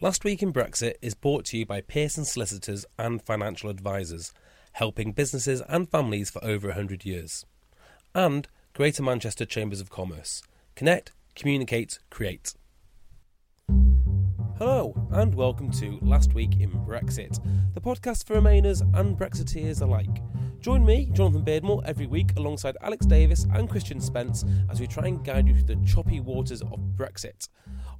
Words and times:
Last 0.00 0.22
Week 0.22 0.44
in 0.44 0.52
Brexit 0.52 0.94
is 1.02 1.16
brought 1.16 1.44
to 1.46 1.58
you 1.58 1.66
by 1.66 1.80
Pearson 1.80 2.24
Solicitors 2.24 2.86
and 3.00 3.20
Financial 3.20 3.68
Advisors, 3.68 4.32
helping 4.74 5.10
businesses 5.10 5.60
and 5.68 5.90
families 5.90 6.30
for 6.30 6.38
over 6.44 6.68
100 6.68 7.04
years. 7.04 7.44
And 8.14 8.46
Greater 8.74 9.02
Manchester 9.02 9.44
Chambers 9.44 9.80
of 9.80 9.90
Commerce. 9.90 10.40
Connect, 10.76 11.10
communicate, 11.34 11.98
create. 12.10 12.54
Hello, 14.56 14.94
and 15.10 15.34
welcome 15.34 15.68
to 15.72 15.98
Last 16.00 16.32
Week 16.32 16.60
in 16.60 16.70
Brexit, 16.70 17.40
the 17.74 17.80
podcast 17.80 18.24
for 18.24 18.36
Remainers 18.36 18.82
and 18.96 19.18
Brexiteers 19.18 19.82
alike. 19.82 20.22
Join 20.60 20.86
me, 20.86 21.10
Jonathan 21.12 21.44
Beardmore, 21.44 21.82
every 21.84 22.06
week 22.06 22.36
alongside 22.36 22.76
Alex 22.82 23.04
Davis 23.04 23.48
and 23.52 23.68
Christian 23.68 24.00
Spence 24.00 24.44
as 24.70 24.78
we 24.78 24.86
try 24.86 25.08
and 25.08 25.24
guide 25.24 25.48
you 25.48 25.54
through 25.54 25.74
the 25.74 25.84
choppy 25.84 26.20
waters 26.20 26.62
of 26.62 26.78
Brexit. 26.94 27.48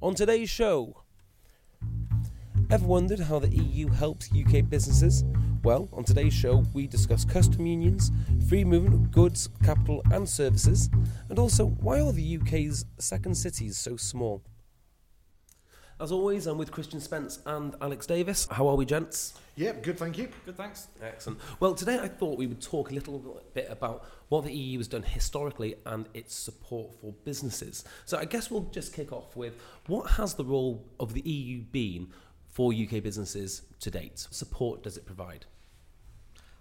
On 0.01 0.15
today's 0.15 0.49
show, 0.49 1.03
Ever 2.71 2.85
wondered 2.85 3.19
how 3.19 3.39
the 3.39 3.49
EU 3.49 3.87
helps 3.87 4.29
UK 4.31 4.69
businesses? 4.69 5.23
Well, 5.63 5.89
on 5.91 6.03
today's 6.03 6.35
show, 6.35 6.63
we 6.71 6.85
discuss 6.85 7.25
custom 7.25 7.65
unions, 7.65 8.11
free 8.47 8.63
movement 8.63 8.93
of 8.93 9.11
goods, 9.11 9.49
capital, 9.63 10.03
and 10.11 10.29
services, 10.29 10.87
and 11.29 11.39
also 11.39 11.65
why 11.65 11.99
are 11.99 12.11
the 12.11 12.37
UK's 12.37 12.85
second 12.99 13.33
cities 13.35 13.75
so 13.75 13.97
small? 13.97 14.43
As 15.99 16.11
always, 16.11 16.45
I'm 16.45 16.59
with 16.59 16.71
Christian 16.71 17.01
Spence 17.01 17.39
and 17.47 17.75
Alex 17.81 18.05
Davis. 18.05 18.47
How 18.51 18.67
are 18.67 18.75
we, 18.75 18.85
gents? 18.85 19.33
Yep, 19.55 19.83
good, 19.83 19.97
thank 19.97 20.17
you. 20.19 20.29
Good, 20.45 20.55
thanks. 20.55 20.87
Excellent. 21.01 21.39
Well, 21.59 21.73
today 21.73 21.99
I 21.99 22.07
thought 22.07 22.37
we 22.37 22.47
would 22.47 22.61
talk 22.61 22.91
a 22.91 22.93
little 22.93 23.43
bit 23.53 23.67
about 23.69 24.05
what 24.29 24.45
the 24.45 24.53
EU 24.53 24.77
has 24.77 24.87
done 24.87 25.03
historically 25.03 25.75
and 25.87 26.07
its 26.13 26.35
support 26.35 26.93
for 26.93 27.13
businesses. 27.25 27.83
So 28.05 28.17
I 28.17 28.25
guess 28.25 28.49
we'll 28.49 28.69
just 28.71 28.93
kick 28.93 29.11
off 29.11 29.35
with 29.35 29.59
what 29.87 30.11
has 30.11 30.35
the 30.35 30.45
role 30.45 30.85
of 30.99 31.13
the 31.13 31.21
EU 31.21 31.63
been 31.63 32.13
for 32.49 32.73
UK 32.73 33.01
businesses 33.01 33.63
to 33.79 33.91
date? 33.91 34.27
Support 34.31 34.83
does 34.83 34.97
it 34.97 35.05
provide? 35.05 35.45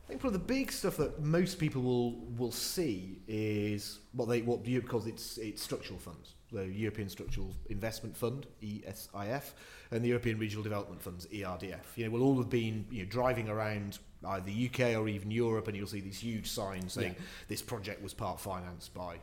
I 0.08 0.13
think 0.13 0.23
probably 0.23 0.39
the 0.39 0.45
big 0.45 0.73
stuff 0.73 0.96
that 0.96 1.20
most 1.23 1.58
people 1.58 1.83
will 1.83 2.13
will 2.39 2.51
see 2.51 3.18
is 3.29 3.98
what 4.13 4.27
they 4.27 4.40
what 4.40 4.67
Europe 4.67 4.89
calls 4.89 5.07
its 5.07 5.36
its 5.36 5.63
structural 5.63 5.98
funds, 5.98 6.35
the 6.51 6.64
European 6.64 7.11
Structural 7.11 7.55
Investment 7.68 8.17
Fund 8.17 8.46
(ESIF) 8.63 9.52
and 9.90 10.02
the 10.02 10.08
European 10.08 10.39
Regional 10.39 10.63
Development 10.63 11.02
Funds 11.02 11.27
(ERDF). 11.27 11.85
You 11.96 12.07
know, 12.07 12.11
we'll 12.11 12.23
all 12.23 12.39
have 12.39 12.48
been 12.48 12.86
you 12.90 13.02
know 13.02 13.08
driving 13.11 13.51
around 13.51 13.98
either 14.24 14.46
the 14.46 14.70
UK 14.70 14.96
or 14.96 15.08
even 15.08 15.30
Europe, 15.30 15.68
and 15.68 15.77
you'll 15.77 15.86
see 15.86 16.01
these 16.01 16.20
huge 16.20 16.48
signs 16.48 16.95
saying 16.95 17.14
yeah. 17.18 17.24
this 17.48 17.61
project 17.61 18.02
was 18.02 18.14
part 18.14 18.40
financed 18.40 18.95
by 18.95 19.18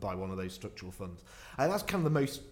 by 0.00 0.14
one 0.14 0.30
of 0.30 0.36
those 0.36 0.52
structural 0.52 0.92
funds, 0.92 1.22
and 1.56 1.72
that's 1.72 1.82
kind 1.82 2.04
of 2.06 2.12
the 2.12 2.20
most 2.20 2.42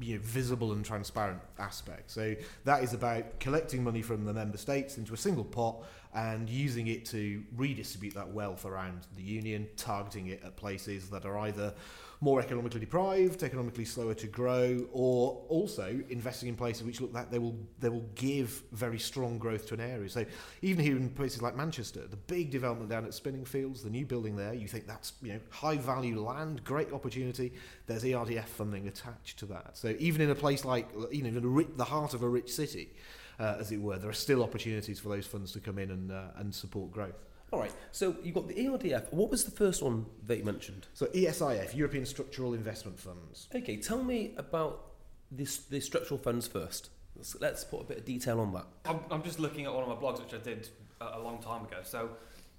you 0.00 0.16
know, 0.16 0.20
visible 0.22 0.72
and 0.72 0.84
transparent 0.84 1.40
aspect. 1.58 2.10
So 2.10 2.34
that 2.64 2.82
is 2.82 2.92
about 2.92 3.40
collecting 3.40 3.82
money 3.82 4.02
from 4.02 4.24
the 4.24 4.32
member 4.32 4.58
states 4.58 4.98
into 4.98 5.14
a 5.14 5.16
single 5.16 5.44
pot 5.44 5.84
and 6.14 6.48
using 6.48 6.86
it 6.86 7.04
to 7.06 7.42
redistribute 7.56 8.14
that 8.14 8.28
wealth 8.28 8.64
around 8.64 9.06
the 9.16 9.22
union, 9.22 9.68
targeting 9.76 10.28
it 10.28 10.42
at 10.44 10.56
places 10.56 11.10
that 11.10 11.26
are 11.26 11.38
either 11.40 11.74
more 12.20 12.40
economically 12.40 12.80
deprived, 12.80 13.42
economically 13.42 13.84
slower 13.84 14.14
to 14.14 14.26
grow, 14.26 14.86
or 14.92 15.44
also 15.48 16.00
investing 16.08 16.48
in 16.48 16.56
places 16.56 16.84
which 16.84 17.00
look 17.00 17.12
like 17.12 17.30
they 17.30 17.38
will 17.38 17.56
they 17.80 17.88
will 17.88 18.08
give 18.14 18.62
very 18.72 18.98
strong 18.98 19.38
growth 19.38 19.66
to 19.68 19.74
an 19.74 19.80
area. 19.80 20.08
So 20.08 20.24
even 20.62 20.84
here 20.84 20.96
in 20.96 21.10
places 21.10 21.42
like 21.42 21.56
Manchester, 21.56 22.06
the 22.06 22.16
big 22.16 22.50
development 22.50 22.90
down 22.90 23.04
at 23.04 23.10
Spinningfields, 23.10 23.82
the 23.82 23.90
new 23.90 24.06
building 24.06 24.36
there, 24.36 24.54
you 24.54 24.68
think 24.68 24.86
that's 24.86 25.12
you 25.22 25.34
know 25.34 25.40
high 25.50 25.76
value 25.76 26.20
land, 26.20 26.64
great 26.64 26.92
opportunity. 26.92 27.52
There's 27.86 28.04
ERDF 28.04 28.46
funding 28.46 28.88
attached 28.88 29.38
to 29.40 29.46
that. 29.46 29.76
So 29.76 29.94
even 29.98 30.20
in 30.20 30.30
a 30.30 30.34
place 30.34 30.64
like 30.64 30.88
you 31.10 31.22
know 31.22 31.30
the, 31.30 31.66
the 31.76 31.84
heart 31.84 32.14
of 32.14 32.22
a 32.22 32.28
rich 32.28 32.52
city, 32.52 32.94
uh, 33.38 33.56
as 33.58 33.72
it 33.72 33.80
were, 33.80 33.98
there 33.98 34.10
are 34.10 34.14
still 34.14 34.42
opportunities 34.42 34.98
for 34.98 35.10
those 35.10 35.26
funds 35.26 35.52
to 35.52 35.60
come 35.60 35.78
in 35.78 35.90
and 35.90 36.10
uh, 36.10 36.28
and 36.36 36.54
support 36.54 36.90
growth. 36.90 37.26
All 37.52 37.60
right. 37.60 37.72
So 37.92 38.16
you've 38.22 38.34
got 38.34 38.48
the 38.48 38.54
ERDF. 38.54 39.12
What 39.12 39.30
was 39.30 39.44
the 39.44 39.50
first 39.50 39.82
one 39.82 40.06
that 40.24 40.38
you 40.38 40.44
mentioned? 40.44 40.86
So 40.94 41.06
ESIF, 41.06 41.74
European 41.74 42.04
Structural 42.04 42.54
Investment 42.54 42.98
Funds. 42.98 43.48
Okay. 43.54 43.76
Tell 43.76 44.02
me 44.02 44.34
about 44.36 44.86
this 45.30 45.58
the 45.58 45.80
structural 45.80 46.18
funds 46.18 46.46
first. 46.46 46.90
Let's, 47.14 47.36
let's 47.40 47.64
put 47.64 47.80
a 47.82 47.84
bit 47.84 47.98
of 47.98 48.04
detail 48.04 48.40
on 48.40 48.52
that. 48.52 48.66
I'm, 48.84 49.00
I'm 49.10 49.22
just 49.22 49.40
looking 49.40 49.64
at 49.64 49.72
one 49.72 49.82
of 49.82 49.88
my 49.88 49.94
blogs, 49.94 50.22
which 50.22 50.34
I 50.34 50.38
did 50.38 50.68
a, 51.00 51.18
a 51.18 51.20
long 51.20 51.38
time 51.38 51.64
ago. 51.64 51.78
So 51.82 52.10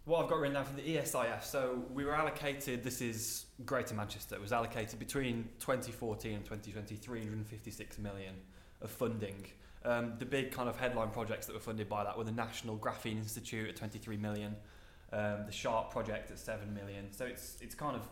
what 0.08 0.24
I've 0.24 0.30
got 0.30 0.40
written 0.40 0.56
down 0.56 0.66
for 0.66 0.74
the 0.74 0.96
ESIF. 0.96 1.44
So 1.44 1.84
we 1.94 2.06
were 2.06 2.16
allocated. 2.16 2.82
This 2.82 3.02
is 3.02 3.46
Greater 3.66 3.94
Manchester. 3.94 4.36
It 4.36 4.42
was 4.42 4.54
allocated 4.54 5.00
between 5.00 5.50
2014 5.60 6.34
and 6.34 6.46
2020, 6.46 6.96
356 6.96 8.00
million 8.00 8.36
of 8.82 8.90
funding. 8.90 9.46
Um, 9.84 10.14
the 10.18 10.26
big 10.26 10.52
kind 10.52 10.70
of 10.70 10.78
headline 10.80 11.10
projects 11.10 11.46
that 11.48 11.54
were 11.54 11.60
funded 11.60 11.90
by 11.90 12.06
that 12.06 12.18
were 12.18 12.24
the 12.24 12.32
National 12.32 12.78
Graphene 12.78 13.18
Institute 13.18 13.70
at 13.70 13.76
23 13.76 14.18
million, 14.18 14.56
um, 15.14 15.46
the 15.46 15.52
Sharp 15.52 15.92
project 15.92 16.32
at 16.32 16.40
seven 16.40 16.74
million. 16.74 17.12
So 17.12 17.26
it's 17.26 17.58
it's 17.62 17.76
kind 17.76 17.96
of 17.96 18.04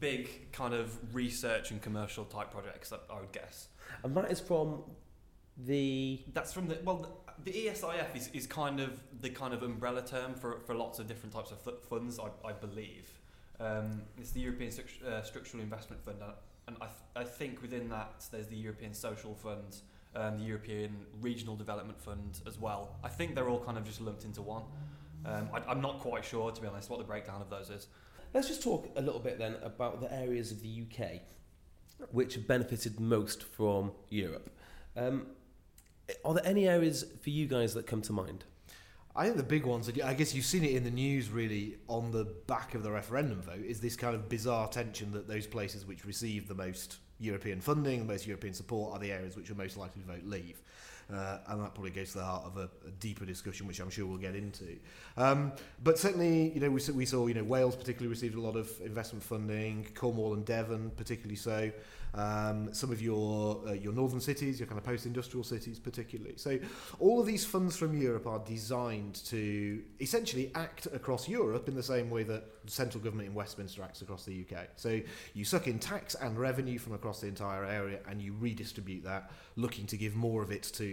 big 0.00 0.52
kind 0.52 0.74
of 0.74 1.14
research 1.14 1.70
and 1.70 1.80
commercial 1.80 2.24
type 2.24 2.50
projects 2.50 2.90
that 2.90 3.02
I 3.10 3.20
would 3.20 3.32
guess. 3.32 3.68
And 4.02 4.16
that 4.16 4.30
is 4.30 4.40
from 4.40 4.82
the 5.56 6.20
that's 6.32 6.52
from 6.52 6.68
the 6.68 6.78
well 6.84 7.24
the, 7.44 7.50
the 7.50 7.66
ESIF 7.66 8.16
is, 8.16 8.28
is 8.32 8.46
kind 8.46 8.80
of 8.80 9.00
the 9.20 9.30
kind 9.30 9.54
of 9.54 9.62
umbrella 9.62 10.02
term 10.02 10.34
for, 10.34 10.60
for 10.66 10.74
lots 10.74 10.98
of 10.98 11.06
different 11.06 11.32
types 11.32 11.52
of 11.52 11.58
funds 11.88 12.18
I, 12.18 12.48
I 12.48 12.52
believe. 12.52 13.08
Um, 13.60 14.02
it's 14.18 14.32
the 14.32 14.40
European 14.40 14.70
Stru- 14.70 15.04
uh, 15.06 15.22
Structural 15.22 15.62
Investment 15.62 16.04
Fund, 16.04 16.16
and 16.66 16.76
I, 16.80 16.86
th- 16.86 16.96
I 17.14 17.24
think 17.24 17.62
within 17.62 17.88
that 17.90 18.26
there's 18.32 18.48
the 18.48 18.56
European 18.56 18.92
Social 18.92 19.34
Fund, 19.34 19.76
um, 20.16 20.38
the 20.38 20.44
European 20.44 21.06
Regional 21.20 21.54
Development 21.54 22.00
Fund 22.00 22.40
as 22.46 22.58
well. 22.58 22.96
I 23.04 23.08
think 23.08 23.36
they're 23.36 23.48
all 23.48 23.60
kind 23.60 23.78
of 23.78 23.84
just 23.84 24.00
lumped 24.00 24.24
into 24.24 24.42
one. 24.42 24.64
Um, 25.26 25.48
I, 25.52 25.70
I'm 25.70 25.80
not 25.80 26.00
quite 26.00 26.24
sure, 26.24 26.50
to 26.50 26.60
be 26.60 26.66
honest, 26.66 26.90
what 26.90 26.98
the 26.98 27.04
breakdown 27.04 27.40
of 27.40 27.50
those 27.50 27.70
is. 27.70 27.88
Let's 28.32 28.48
just 28.48 28.62
talk 28.62 28.88
a 28.96 29.00
little 29.00 29.20
bit 29.20 29.38
then 29.38 29.56
about 29.62 30.00
the 30.00 30.12
areas 30.12 30.50
of 30.50 30.60
the 30.60 30.82
UK 30.82 31.22
which 32.10 32.34
have 32.34 32.46
benefited 32.46 33.00
most 33.00 33.42
from 33.42 33.92
Europe. 34.08 34.50
Um, 34.96 35.28
are 36.24 36.34
there 36.34 36.46
any 36.46 36.68
areas 36.68 37.04
for 37.22 37.30
you 37.30 37.46
guys 37.46 37.74
that 37.74 37.86
come 37.86 38.02
to 38.02 38.12
mind? 38.12 38.44
I 39.16 39.24
think 39.24 39.36
the 39.36 39.44
big 39.44 39.64
ones, 39.64 39.88
I 40.04 40.14
guess 40.14 40.34
you've 40.34 40.44
seen 40.44 40.64
it 40.64 40.72
in 40.72 40.82
the 40.82 40.90
news 40.90 41.30
really 41.30 41.76
on 41.88 42.10
the 42.10 42.24
back 42.24 42.74
of 42.74 42.82
the 42.82 42.90
referendum 42.90 43.40
vote, 43.40 43.64
is 43.64 43.80
this 43.80 43.94
kind 43.94 44.14
of 44.14 44.28
bizarre 44.28 44.66
tension 44.68 45.12
that 45.12 45.28
those 45.28 45.46
places 45.46 45.86
which 45.86 46.04
receive 46.04 46.48
the 46.48 46.54
most 46.54 46.96
European 47.20 47.60
funding, 47.60 48.00
the 48.00 48.12
most 48.12 48.26
European 48.26 48.54
support 48.54 48.92
are 48.92 48.98
the 48.98 49.12
areas 49.12 49.36
which 49.36 49.50
are 49.50 49.54
most 49.54 49.76
likely 49.76 50.02
to 50.02 50.08
vote 50.08 50.24
leave. 50.24 50.60
Uh, 51.12 51.38
and 51.48 51.62
that 51.62 51.74
probably 51.74 51.90
goes 51.90 52.12
to 52.12 52.18
the 52.18 52.24
heart 52.24 52.44
of 52.44 52.56
a, 52.56 52.68
a 52.86 52.90
deeper 53.00 53.24
discussion, 53.24 53.66
which 53.66 53.80
I'm 53.80 53.90
sure 53.90 54.06
we'll 54.06 54.18
get 54.18 54.34
into. 54.34 54.76
Um, 55.16 55.52
but 55.82 55.98
certainly, 55.98 56.50
you 56.52 56.60
know, 56.60 56.70
we, 56.70 56.80
we 56.92 57.06
saw, 57.06 57.26
you 57.26 57.34
know, 57.34 57.44
Wales 57.44 57.76
particularly 57.76 58.08
received 58.08 58.36
a 58.36 58.40
lot 58.40 58.56
of 58.56 58.70
investment 58.84 59.22
funding, 59.22 59.86
Cornwall 59.94 60.34
and 60.34 60.44
Devon 60.44 60.90
particularly 60.96 61.36
so. 61.36 61.70
Um, 62.16 62.72
some 62.72 62.92
of 62.92 63.02
your 63.02 63.60
uh, 63.66 63.72
your 63.72 63.92
northern 63.92 64.20
cities, 64.20 64.60
your 64.60 64.68
kind 64.68 64.78
of 64.78 64.84
post-industrial 64.84 65.42
cities, 65.42 65.80
particularly. 65.80 66.34
So, 66.36 66.60
all 67.00 67.18
of 67.18 67.26
these 67.26 67.44
funds 67.44 67.76
from 67.76 68.00
Europe 68.00 68.28
are 68.28 68.38
designed 68.38 69.16
to 69.26 69.82
essentially 70.00 70.52
act 70.54 70.86
across 70.92 71.28
Europe 71.28 71.66
in 71.66 71.74
the 71.74 71.82
same 71.82 72.10
way 72.10 72.22
that 72.22 72.44
central 72.66 73.02
government 73.02 73.28
in 73.28 73.34
Westminster 73.34 73.82
acts 73.82 74.00
across 74.00 74.24
the 74.24 74.44
UK. 74.48 74.68
So, 74.76 75.00
you 75.34 75.44
suck 75.44 75.66
in 75.66 75.80
tax 75.80 76.14
and 76.14 76.38
revenue 76.38 76.78
from 76.78 76.92
across 76.92 77.20
the 77.20 77.26
entire 77.26 77.64
area, 77.64 77.98
and 78.08 78.22
you 78.22 78.32
redistribute 78.38 79.02
that, 79.02 79.32
looking 79.56 79.86
to 79.86 79.96
give 79.96 80.14
more 80.14 80.40
of 80.40 80.52
it 80.52 80.62
to 80.74 80.84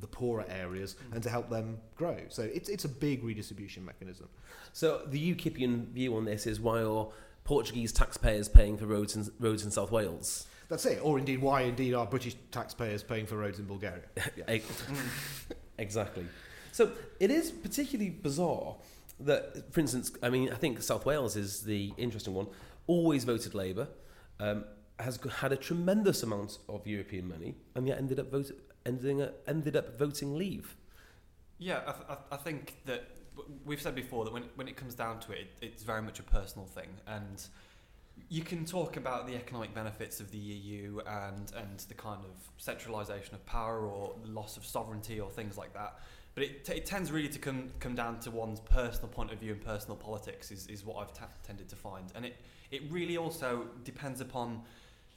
the 0.00 0.06
poorer 0.06 0.44
areas 0.48 0.96
and 1.12 1.22
to 1.22 1.30
help 1.30 1.48
them 1.48 1.78
grow. 1.96 2.18
So 2.28 2.42
it's 2.42 2.68
it's 2.68 2.84
a 2.84 2.88
big 2.88 3.24
redistribution 3.24 3.84
mechanism. 3.84 4.28
So 4.72 5.02
the 5.06 5.34
UKIPian 5.34 5.88
view 5.88 6.16
on 6.16 6.24
this 6.24 6.46
is 6.46 6.60
why 6.60 6.82
are 6.82 7.08
Portuguese 7.44 7.92
taxpayers 7.92 8.48
paying 8.48 8.76
for 8.76 8.86
roads 8.86 9.16
in, 9.16 9.30
roads 9.38 9.64
in 9.64 9.70
South 9.70 9.90
Wales? 9.90 10.46
That's 10.68 10.84
it. 10.84 10.98
Or 11.02 11.18
indeed, 11.18 11.40
why 11.40 11.62
indeed 11.62 11.94
are 11.94 12.06
British 12.06 12.36
taxpayers 12.50 13.02
paying 13.02 13.26
for 13.26 13.36
roads 13.36 13.58
in 13.58 13.66
Bulgaria? 13.66 14.02
Yeah. 14.36 14.58
exactly. 15.78 16.26
So 16.72 16.90
it 17.20 17.30
is 17.30 17.50
particularly 17.50 18.10
bizarre 18.10 18.74
that, 19.20 19.72
for 19.72 19.80
instance, 19.80 20.12
I 20.22 20.28
mean, 20.28 20.52
I 20.52 20.56
think 20.56 20.82
South 20.82 21.06
Wales 21.06 21.36
is 21.36 21.62
the 21.62 21.92
interesting 21.96 22.34
one. 22.34 22.48
Always 22.86 23.24
voted 23.24 23.54
Labour, 23.54 23.88
um, 24.40 24.64
has 24.98 25.18
had 25.38 25.52
a 25.52 25.56
tremendous 25.56 26.22
amount 26.22 26.58
of 26.68 26.86
European 26.86 27.28
money, 27.28 27.54
and 27.74 27.86
yet 27.86 27.98
ended 27.98 28.18
up 28.18 28.30
voting 28.30 28.56
ending 28.86 29.22
up, 29.22 29.34
ended 29.46 29.76
up 29.76 29.98
voting 29.98 30.36
Leave. 30.36 30.76
Yeah, 31.58 31.80
I, 31.86 31.92
th- 31.92 32.18
I 32.30 32.36
think 32.36 32.76
that 32.86 33.08
we've 33.64 33.80
said 33.80 33.94
before 33.94 34.24
that 34.24 34.32
when 34.32 34.44
when 34.54 34.68
it 34.68 34.76
comes 34.76 34.94
down 34.94 35.20
to 35.20 35.32
it, 35.32 35.38
it, 35.38 35.50
it's 35.60 35.82
very 35.82 36.02
much 36.02 36.18
a 36.18 36.22
personal 36.22 36.66
thing, 36.66 36.88
and 37.06 37.42
you 38.28 38.42
can 38.42 38.64
talk 38.64 38.96
about 38.96 39.26
the 39.26 39.34
economic 39.34 39.74
benefits 39.74 40.20
of 40.20 40.30
the 40.30 40.38
EU 40.38 41.00
and 41.06 41.52
and 41.56 41.80
the 41.88 41.94
kind 41.94 42.20
of 42.24 42.50
centralisation 42.58 43.34
of 43.34 43.44
power 43.46 43.86
or 43.86 44.14
loss 44.24 44.56
of 44.56 44.64
sovereignty 44.64 45.20
or 45.20 45.30
things 45.30 45.56
like 45.56 45.72
that. 45.74 45.98
But 46.34 46.44
it, 46.44 46.64
t- 46.66 46.74
it 46.74 46.84
tends 46.84 47.10
really 47.10 47.28
to 47.28 47.38
come 47.38 47.70
come 47.80 47.94
down 47.94 48.20
to 48.20 48.30
one's 48.30 48.60
personal 48.60 49.08
point 49.08 49.32
of 49.32 49.38
view 49.38 49.52
and 49.52 49.60
personal 49.60 49.96
politics 49.96 50.50
is, 50.50 50.66
is 50.66 50.84
what 50.84 50.96
I've 50.96 51.12
t- 51.12 51.24
tended 51.42 51.68
to 51.70 51.76
find, 51.76 52.12
and 52.14 52.24
it 52.24 52.36
it 52.70 52.82
really 52.90 53.16
also 53.16 53.68
depends 53.84 54.20
upon 54.20 54.62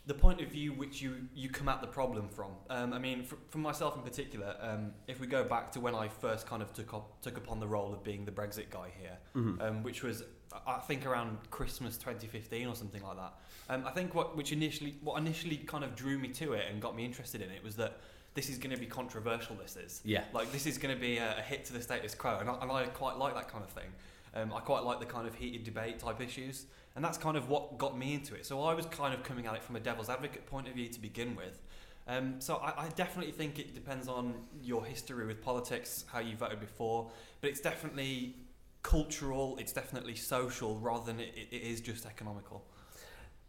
the 0.09 0.15
point 0.15 0.41
of 0.41 0.47
view 0.47 0.73
which 0.73 1.03
you, 1.03 1.17
you 1.35 1.49
come 1.49 1.69
at 1.69 1.81
the 1.81 1.87
problem 1.87 2.27
from. 2.27 2.51
Um, 2.71 2.93
I 2.93 2.99
mean, 2.99 3.23
for, 3.23 3.37
for 3.49 3.59
myself 3.59 3.95
in 3.95 4.01
particular, 4.01 4.55
um, 4.59 4.91
if 5.07 5.19
we 5.19 5.27
go 5.27 5.43
back 5.43 5.71
to 5.73 5.79
when 5.79 5.93
I 5.93 6.07
first 6.07 6.47
kind 6.47 6.63
of 6.63 6.73
took 6.73 6.95
up, 6.95 7.21
took 7.21 7.37
upon 7.37 7.59
the 7.59 7.67
role 7.67 7.93
of 7.93 8.03
being 8.03 8.25
the 8.25 8.31
Brexit 8.31 8.71
guy 8.71 8.91
here, 8.99 9.19
mm-hmm. 9.35 9.61
um, 9.61 9.83
which 9.83 10.01
was 10.01 10.23
I 10.65 10.79
think 10.79 11.05
around 11.05 11.37
Christmas 11.51 11.95
2015 11.97 12.67
or 12.67 12.75
something 12.75 13.03
like 13.03 13.17
that. 13.17 13.33
Um, 13.69 13.85
I 13.85 13.91
think 13.91 14.15
what 14.15 14.35
which 14.35 14.51
initially 14.51 14.95
what 15.01 15.19
initially 15.19 15.57
kind 15.57 15.83
of 15.83 15.95
drew 15.95 16.17
me 16.17 16.29
to 16.29 16.53
it 16.53 16.65
and 16.71 16.81
got 16.81 16.95
me 16.95 17.05
interested 17.05 17.43
in 17.43 17.51
it 17.51 17.63
was 17.63 17.75
that 17.75 17.99
this 18.33 18.49
is 18.49 18.57
going 18.57 18.73
to 18.73 18.81
be 18.81 18.87
controversial. 18.87 19.55
This 19.57 19.75
is 19.75 20.01
yeah, 20.03 20.23
like 20.33 20.51
this 20.51 20.65
is 20.65 20.79
going 20.79 20.95
to 20.95 20.99
be 20.99 21.17
a, 21.17 21.37
a, 21.37 21.41
hit 21.41 21.65
to 21.65 21.73
the 21.73 21.83
status 21.83 22.15
quo, 22.15 22.39
and 22.39 22.49
I, 22.49 22.55
and 22.61 22.71
I 22.71 22.85
quite 22.85 23.17
like 23.17 23.35
that 23.35 23.47
kind 23.47 23.63
of 23.63 23.69
thing. 23.69 23.91
Um, 24.33 24.51
I 24.53 24.59
quite 24.59 24.83
like 24.83 24.99
the 24.99 25.05
kind 25.05 25.27
of 25.27 25.35
heated 25.35 25.63
debate 25.63 25.99
type 25.99 26.19
issues. 26.19 26.65
And 26.95 27.05
that's 27.05 27.17
kind 27.17 27.37
of 27.37 27.49
what 27.49 27.77
got 27.77 27.97
me 27.97 28.13
into 28.13 28.35
it. 28.35 28.45
So 28.45 28.61
I 28.61 28.73
was 28.73 28.85
kind 28.87 29.13
of 29.13 29.23
coming 29.23 29.45
at 29.45 29.55
it 29.55 29.63
from 29.63 29.75
a 29.75 29.79
devil's 29.79 30.09
advocate 30.09 30.45
point 30.45 30.67
of 30.67 30.73
view 30.73 30.89
to 30.89 30.99
begin 30.99 31.35
with. 31.35 31.61
Um, 32.07 32.35
so 32.39 32.55
I, 32.55 32.85
I, 32.85 32.89
definitely 32.95 33.31
think 33.31 33.59
it 33.59 33.75
depends 33.75 34.07
on 34.07 34.33
your 34.63 34.83
history 34.83 35.27
with 35.27 35.43
politics, 35.43 36.05
how 36.11 36.17
you 36.17 36.35
voted 36.35 36.59
before, 36.59 37.11
but 37.39 37.51
it's 37.51 37.59
definitely 37.59 38.35
cultural, 38.81 39.55
it's 39.59 39.71
definitely 39.71 40.15
social, 40.15 40.79
rather 40.79 41.05
than 41.05 41.19
it, 41.19 41.35
it 41.51 41.61
is 41.61 41.81
just 41.81 42.07
economical. 42.07 42.65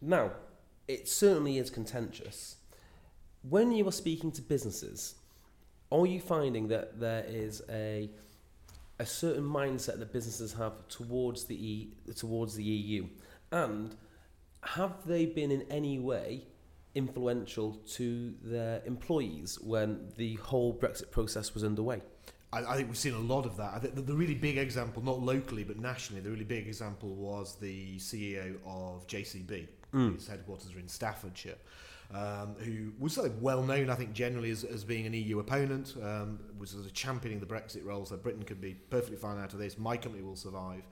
Now, 0.02 0.32
it 0.88 1.08
certainly 1.08 1.56
is 1.56 1.70
contentious. 1.70 2.56
When 3.48 3.72
you 3.72 3.88
are 3.88 3.92
speaking 3.92 4.30
to 4.32 4.42
businesses, 4.42 5.14
are 5.90 6.04
you 6.04 6.20
finding 6.20 6.68
that 6.68 7.00
there 7.00 7.24
is 7.26 7.62
a 7.70 8.10
a 8.98 9.06
certain 9.06 9.44
mindset 9.44 9.98
that 9.98 10.12
businesses 10.12 10.52
have 10.52 10.86
towards 10.88 11.44
the 11.44 11.54
e, 11.54 11.94
towards 12.16 12.54
the 12.54 12.62
EU? 12.62 13.06
And 13.52 13.96
have 14.62 15.06
they 15.06 15.26
been 15.26 15.50
in 15.50 15.62
any 15.70 15.98
way 15.98 16.44
influential 16.94 17.74
to 17.86 18.34
their 18.42 18.82
employees 18.84 19.58
when 19.60 20.08
the 20.16 20.34
whole 20.36 20.74
Brexit 20.74 21.10
process 21.10 21.54
was 21.54 21.64
underway? 21.64 22.02
I, 22.52 22.64
I 22.64 22.76
think 22.76 22.88
we've 22.88 22.98
seen 22.98 23.14
a 23.14 23.18
lot 23.18 23.46
of 23.46 23.56
that. 23.56 23.72
I 23.74 23.78
think 23.78 23.94
the, 23.94 24.02
the 24.02 24.14
really 24.14 24.34
big 24.34 24.58
example, 24.58 25.02
not 25.02 25.20
locally 25.20 25.64
but 25.64 25.78
nationally, 25.78 26.20
the 26.20 26.30
really 26.30 26.44
big 26.44 26.66
example 26.66 27.14
was 27.14 27.56
the 27.56 27.98
CEO 27.98 28.56
of 28.66 29.06
JCB, 29.06 29.68
mm. 29.94 30.12
whose 30.12 30.26
headquarters 30.26 30.74
are 30.74 30.78
in 30.78 30.88
Staffordshire. 30.88 31.58
Um, 32.12 32.56
who 32.58 32.92
was 32.98 33.12
sort 33.12 33.28
of 33.28 33.40
well 33.40 33.62
known, 33.62 33.88
I 33.88 33.94
think, 33.94 34.14
generally 34.14 34.50
as, 34.50 34.64
as 34.64 34.82
being 34.82 35.06
an 35.06 35.14
EU 35.14 35.38
opponent, 35.38 35.94
um, 36.02 36.40
was 36.58 36.70
sort 36.70 36.84
of 36.84 36.92
championing 36.92 37.38
the 37.38 37.46
Brexit 37.46 37.84
role, 37.84 38.04
so 38.04 38.16
Britain 38.16 38.42
could 38.42 38.60
be 38.60 38.74
perfectly 38.74 39.16
fine 39.16 39.38
out 39.38 39.52
of 39.52 39.60
this. 39.60 39.78
My 39.78 39.96
company 39.96 40.24
will 40.24 40.34
survive. 40.34 40.82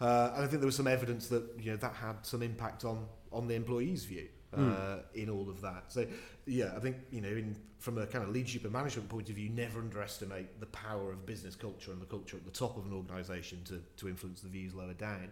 Uh, 0.00 0.32
and 0.34 0.44
I 0.44 0.46
think 0.46 0.60
there 0.60 0.66
was 0.66 0.76
some 0.76 0.86
evidence 0.86 1.28
that 1.28 1.44
you 1.58 1.70
know 1.70 1.76
that 1.76 1.94
had 1.94 2.24
some 2.24 2.42
impact 2.42 2.84
on 2.84 3.06
on 3.32 3.46
the 3.46 3.54
employees' 3.54 4.04
view 4.04 4.28
uh, 4.54 4.58
mm. 4.58 5.02
in 5.14 5.30
all 5.30 5.48
of 5.48 5.60
that. 5.60 5.84
So 5.88 6.06
yeah, 6.46 6.72
I 6.76 6.80
think 6.80 6.96
you 7.10 7.20
know 7.20 7.28
in 7.28 7.56
from 7.78 7.96
a 7.98 8.06
kind 8.06 8.22
of 8.22 8.30
leadership 8.30 8.64
and 8.64 8.72
management 8.72 9.08
point 9.08 9.30
of 9.30 9.36
view, 9.36 9.48
never 9.48 9.80
underestimate 9.80 10.60
the 10.60 10.66
power 10.66 11.10
of 11.10 11.24
business 11.24 11.54
culture 11.54 11.92
and 11.92 12.00
the 12.00 12.06
culture 12.06 12.36
at 12.36 12.44
the 12.44 12.50
top 12.50 12.76
of 12.76 12.86
an 12.86 12.92
organisation 12.92 13.62
to 13.64 13.82
to 13.98 14.08
influence 14.08 14.40
the 14.40 14.48
views 14.48 14.74
lower 14.74 14.94
down. 14.94 15.30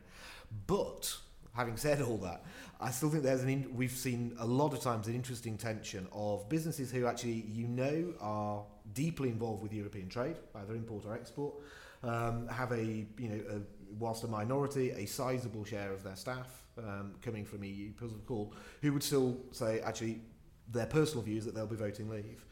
But 0.66 1.16
having 1.54 1.76
said 1.76 2.00
all 2.00 2.18
that, 2.18 2.44
I 2.80 2.90
still 2.90 3.10
think 3.10 3.22
there's 3.22 3.42
an 3.42 3.48
in, 3.48 3.74
we've 3.74 3.90
seen 3.90 4.34
a 4.38 4.46
lot 4.46 4.72
of 4.72 4.80
times 4.80 5.08
an 5.08 5.14
interesting 5.14 5.56
tension 5.56 6.06
of 6.12 6.48
businesses 6.48 6.90
who 6.90 7.06
actually 7.06 7.44
you 7.52 7.66
know 7.66 8.14
are 8.20 8.64
deeply 8.94 9.28
involved 9.28 9.62
with 9.62 9.72
European 9.72 10.08
trade, 10.08 10.36
either 10.54 10.74
import 10.74 11.04
or 11.04 11.14
export, 11.14 11.54
um, 12.02 12.46
have 12.48 12.72
a 12.72 12.84
you 13.18 13.28
know 13.28 13.40
a 13.50 13.60
whilst 13.98 14.24
a 14.24 14.28
minority, 14.28 14.90
a 14.90 15.06
sizable 15.06 15.64
share 15.64 15.92
of 15.92 16.02
their 16.02 16.16
staff 16.16 16.62
um, 16.78 17.14
coming 17.22 17.44
from 17.44 17.64
EU 17.64 17.92
call, 18.26 18.54
who 18.82 18.92
would 18.92 19.02
still 19.02 19.36
say 19.52 19.80
actually 19.80 20.20
their 20.70 20.86
personal 20.86 21.22
views 21.22 21.44
that 21.44 21.54
they'll 21.54 21.66
be 21.66 21.76
voting 21.76 22.08
leave. 22.10 22.44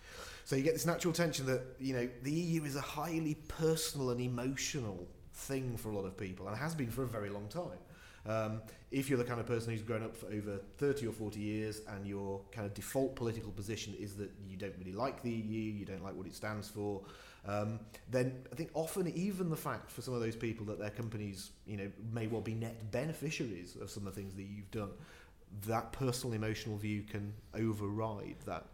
So 0.45 0.57
you 0.57 0.63
get 0.63 0.75
this 0.75 0.87
natural 0.87 1.13
tension 1.13 1.47
that 1.47 1.63
you 1.79 1.95
know 1.95 2.09
the 2.23 2.31
EU 2.31 2.65
is 2.65 2.77
a 2.77 2.81
highly 2.81 3.35
personal 3.49 4.11
and 4.11 4.21
emotional 4.21 5.07
thing 5.35 5.77
for 5.77 5.91
a 5.91 5.95
lot 5.95 6.07
of 6.07 6.17
people, 6.17 6.49
and 6.49 6.57
has 6.57 6.75
been 6.75 6.91
for 6.91 7.03
a 7.03 7.09
very 7.09 7.31
long 7.31 7.49
time. 7.49 7.79
Um, 8.29 8.63
if 8.91 9.09
you're 9.09 9.19
the 9.19 9.25
kind 9.25 9.41
of 9.41 9.47
person 9.47 9.73
who's 9.73 9.83
grown 9.83 10.03
up 10.03 10.17
for 10.17 10.27
over 10.27 10.59
30 10.79 11.07
or 11.07 11.13
40 11.13 11.39
years 11.39 11.81
and 11.89 12.07
your 12.07 12.41
kind 12.51 12.67
of 12.67 12.75
default 12.75 13.15
political 13.15 13.53
position 13.53 13.95
is 13.99 14.17
that 14.17 14.31
you 14.49 14.57
don't 14.57 14.75
really 14.79 14.93
like 14.93 15.23
the 15.23 15.31
EU, 15.31 15.73
you 15.73 15.85
don't 15.85 16.03
like 16.03 16.17
what 16.17 16.27
it 16.27 16.35
stands 16.35 16.69
for, 16.69 17.03
um, 17.47 17.79
then 18.11 18.45
I 18.53 18.57
think 18.57 18.71
often 18.75 19.07
even 19.09 19.51
the 19.51 19.57
fact 19.57 19.91
for 19.91 20.03
some 20.03 20.15
of 20.15 20.21
those 20.21 20.37
people 20.37 20.67
that 20.67 20.79
their 20.79 20.91
companies, 20.91 21.51
you 21.67 21.77
know, 21.77 21.91
may 22.13 22.27
well 22.27 22.41
be 22.41 22.55
net 22.55 22.91
beneficiaries 22.91 23.77
of 23.81 23.91
some 23.91 24.07
of 24.07 24.15
the 24.15 24.21
things 24.21 24.35
that 24.35 24.43
you've 24.43 24.71
done, 24.71 24.91
that 25.67 25.93
personal 25.93 26.35
emotional 26.35 26.77
view 26.77 27.03
can 27.03 27.33
override 27.55 28.37
that. 28.47 28.65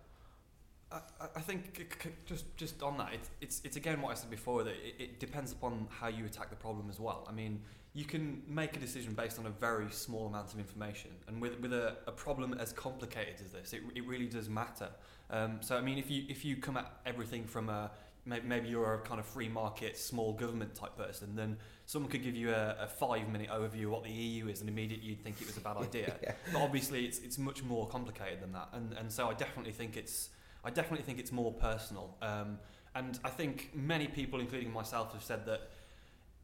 I, 1.34 1.40
think 1.40 1.86
just 2.26 2.54
just 2.58 2.82
on 2.82 2.98
that, 2.98 3.14
it's, 3.14 3.30
it's 3.40 3.60
it's 3.64 3.76
again 3.76 4.02
what 4.02 4.10
I 4.10 4.14
said 4.14 4.28
before 4.28 4.62
that 4.64 4.74
it, 4.74 4.94
it 4.98 5.20
depends 5.20 5.50
upon 5.52 5.88
how 5.88 6.08
you 6.08 6.26
attack 6.26 6.50
the 6.50 6.56
problem 6.56 6.90
as 6.90 7.00
well. 7.00 7.26
I 7.26 7.32
mean, 7.32 7.62
you 7.94 8.04
can 8.04 8.42
make 8.48 8.76
a 8.76 8.80
decision 8.80 9.12
based 9.12 9.38
on 9.38 9.46
a 9.46 9.50
very 9.50 9.90
small 9.90 10.26
amount 10.26 10.52
of 10.52 10.58
information, 10.58 11.10
and 11.28 11.40
with 11.40 11.60
with 11.60 11.72
a, 11.72 11.96
a 12.06 12.12
problem 12.12 12.54
as 12.54 12.72
complicated 12.72 13.36
as 13.44 13.52
this, 13.52 13.72
it, 13.72 13.82
it 13.94 14.06
really 14.06 14.26
does 14.26 14.48
matter. 14.48 14.88
Um, 15.30 15.58
so 15.60 15.76
I 15.76 15.80
mean, 15.80 15.98
if 15.98 16.10
you 16.10 16.24
if 16.28 16.44
you 16.44 16.56
come 16.56 16.76
at 16.76 16.90
everything 17.04 17.44
from 17.44 17.68
a 17.68 17.90
maybe 18.24 18.68
you're 18.68 18.94
a 18.94 19.00
kind 19.00 19.18
of 19.18 19.26
free 19.26 19.48
market, 19.48 19.98
small 19.98 20.32
government 20.32 20.74
type 20.74 20.96
person, 20.96 21.34
then 21.34 21.56
someone 21.86 22.10
could 22.10 22.22
give 22.22 22.36
you 22.36 22.50
a, 22.50 22.76
a 22.80 22.86
five 22.86 23.28
minute 23.28 23.50
overview 23.50 23.84
of 23.84 23.90
what 23.90 24.04
the 24.04 24.10
EU 24.10 24.48
is, 24.48 24.60
and 24.60 24.68
immediately 24.68 25.08
you'd 25.08 25.22
think 25.22 25.40
it 25.40 25.46
was 25.46 25.56
a 25.56 25.60
bad 25.60 25.76
idea. 25.80 26.14
yeah. 26.22 26.32
But 26.52 26.62
obviously, 26.62 27.04
it's 27.04 27.18
it's 27.18 27.38
much 27.38 27.62
more 27.62 27.88
complicated 27.88 28.40
than 28.40 28.52
that, 28.52 28.68
and 28.72 28.92
and 28.94 29.10
so 29.12 29.28
I 29.28 29.34
definitely 29.34 29.72
think 29.72 29.96
it's 29.96 30.30
I 30.64 30.70
definitely 30.70 31.04
think 31.04 31.18
it's 31.18 31.32
more 31.32 31.52
personal. 31.52 32.16
Um, 32.22 32.58
and 32.94 33.18
I 33.24 33.30
think 33.30 33.70
many 33.74 34.06
people, 34.06 34.38
including 34.40 34.72
myself, 34.72 35.12
have 35.14 35.22
said 35.22 35.46
that 35.46 35.70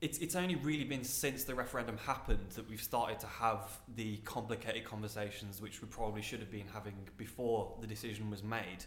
it's 0.00 0.19
it's 0.19 0.37
only 0.37 0.55
really 0.57 0.85
been 0.85 1.05
since 1.05 1.45
the 1.45 1.55
referendum 1.55 1.97
happened 1.99 2.50
that 2.50 2.69
we've 2.69 2.83
started 2.83 3.19
to 3.21 3.26
have 3.26 3.81
the 3.97 4.17
complicated 4.19 4.85
conversations 4.85 5.61
which 5.61 5.83
we 5.83 5.88
probably 5.88 6.23
should 6.23 6.40
have 6.40 6.50
been 6.50 6.69
having 6.73 6.95
before 7.17 7.75
the 7.81 7.87
decision 7.87 8.31
was 8.31 8.43
made. 8.43 8.85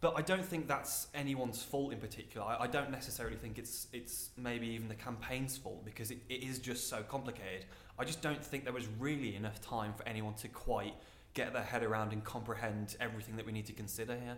But 0.00 0.14
I 0.16 0.22
don't 0.22 0.44
think 0.44 0.68
that's 0.68 1.08
anyone's 1.12 1.60
fault 1.60 1.92
in 1.92 1.98
particular. 1.98 2.46
I, 2.46 2.62
I, 2.62 2.66
don't 2.68 2.92
necessarily 2.92 3.36
think 3.36 3.58
it's 3.58 3.88
it's 3.92 4.30
maybe 4.36 4.68
even 4.68 4.88
the 4.88 4.94
campaign's 4.94 5.56
fault 5.56 5.84
because 5.84 6.12
it, 6.12 6.18
it 6.28 6.44
is 6.44 6.60
just 6.60 6.88
so 6.88 7.02
complicated. 7.02 7.64
I 7.98 8.04
just 8.04 8.22
don't 8.22 8.44
think 8.44 8.64
there 8.64 8.72
was 8.72 8.86
really 8.98 9.34
enough 9.34 9.60
time 9.60 9.92
for 9.92 10.06
anyone 10.06 10.34
to 10.34 10.48
quite 10.48 10.94
get 11.34 11.52
their 11.52 11.62
head 11.62 11.82
around 11.82 12.12
and 12.12 12.24
comprehend 12.24 12.96
everything 13.00 13.36
that 13.36 13.46
we 13.46 13.52
need 13.52 13.66
to 13.66 13.72
consider 13.72 14.14
here? 14.14 14.36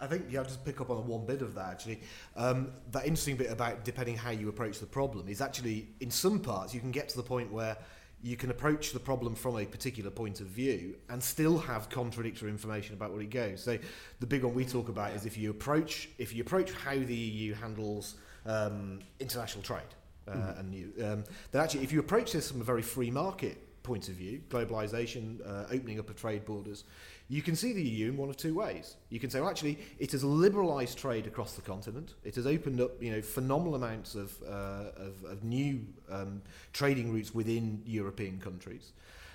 I 0.00 0.06
think 0.06 0.26
yeah, 0.30 0.40
I'll 0.40 0.44
just 0.44 0.64
pick 0.64 0.80
up 0.80 0.90
on 0.90 1.06
one 1.06 1.26
bit 1.26 1.42
of 1.42 1.54
that 1.54 1.70
actually. 1.70 2.00
Um, 2.36 2.72
that 2.92 3.04
interesting 3.04 3.36
bit 3.36 3.50
about 3.50 3.84
depending 3.84 4.16
how 4.16 4.30
you 4.30 4.48
approach 4.48 4.78
the 4.78 4.86
problem 4.86 5.28
is 5.28 5.40
actually 5.40 5.88
in 6.00 6.10
some 6.10 6.40
parts 6.40 6.74
you 6.74 6.80
can 6.80 6.90
get 6.90 7.08
to 7.10 7.16
the 7.16 7.22
point 7.22 7.52
where 7.52 7.76
you 8.22 8.36
can 8.36 8.50
approach 8.50 8.92
the 8.92 8.98
problem 8.98 9.34
from 9.34 9.56
a 9.56 9.64
particular 9.64 10.10
point 10.10 10.40
of 10.40 10.46
view 10.48 10.96
and 11.08 11.22
still 11.22 11.56
have 11.56 11.88
contradictory 11.88 12.50
information 12.50 12.94
about 12.94 13.12
what 13.12 13.22
it 13.22 13.30
goes. 13.30 13.62
So 13.62 13.78
the 14.18 14.26
big 14.26 14.42
one 14.42 14.54
we 14.54 14.64
talk 14.64 14.88
about 14.88 15.12
is 15.12 15.24
if 15.24 15.38
you 15.38 15.50
approach 15.50 16.08
if 16.18 16.34
you 16.34 16.42
approach 16.42 16.72
how 16.72 16.96
the 16.96 17.14
EU 17.14 17.54
handles 17.54 18.16
um, 18.46 19.00
international 19.20 19.62
trade, 19.62 19.82
uh, 20.26 20.32
mm. 20.32 20.60
and 20.60 20.74
you, 20.74 20.92
um, 21.04 21.24
then 21.52 21.62
actually 21.62 21.84
if 21.84 21.92
you 21.92 22.00
approach 22.00 22.32
this 22.32 22.50
from 22.50 22.60
a 22.60 22.64
very 22.64 22.82
free 22.82 23.10
market 23.10 23.64
point 23.82 24.08
of 24.08 24.14
view, 24.14 24.42
globalization, 24.50 25.40
uh, 25.46 25.64
opening 25.72 25.98
up 25.98 26.10
of 26.10 26.16
trade 26.16 26.44
borders, 26.44 26.84
you 27.28 27.42
can 27.42 27.54
see 27.54 27.74
the 27.74 27.82
EU 27.82 28.08
in 28.08 28.16
one 28.16 28.30
of 28.30 28.36
two 28.38 28.54
ways. 28.54 28.96
You 29.10 29.20
can 29.20 29.28
say, 29.28 29.40
well, 29.40 29.50
actually, 29.50 29.78
it 29.98 30.12
has 30.12 30.24
liberalised 30.24 30.96
trade 30.96 31.26
across 31.26 31.52
the 31.54 31.62
continent. 31.62 32.14
It 32.24 32.34
has 32.36 32.46
opened 32.46 32.80
up, 32.80 33.02
you 33.02 33.12
know, 33.12 33.20
phenomenal 33.20 33.74
amounts 33.74 34.14
of, 34.14 34.32
uh, 34.42 34.92
of, 34.96 35.24
of 35.24 35.44
new 35.44 35.84
um, 36.10 36.40
trading 36.72 37.12
routes 37.12 37.34
within 37.34 37.82
European 37.84 38.38
countries, 38.38 38.92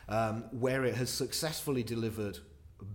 um, 0.09 0.45
where 0.51 0.85
it 0.85 0.95
has 0.95 1.12
successfully 1.12 1.83
delivered 1.83 2.39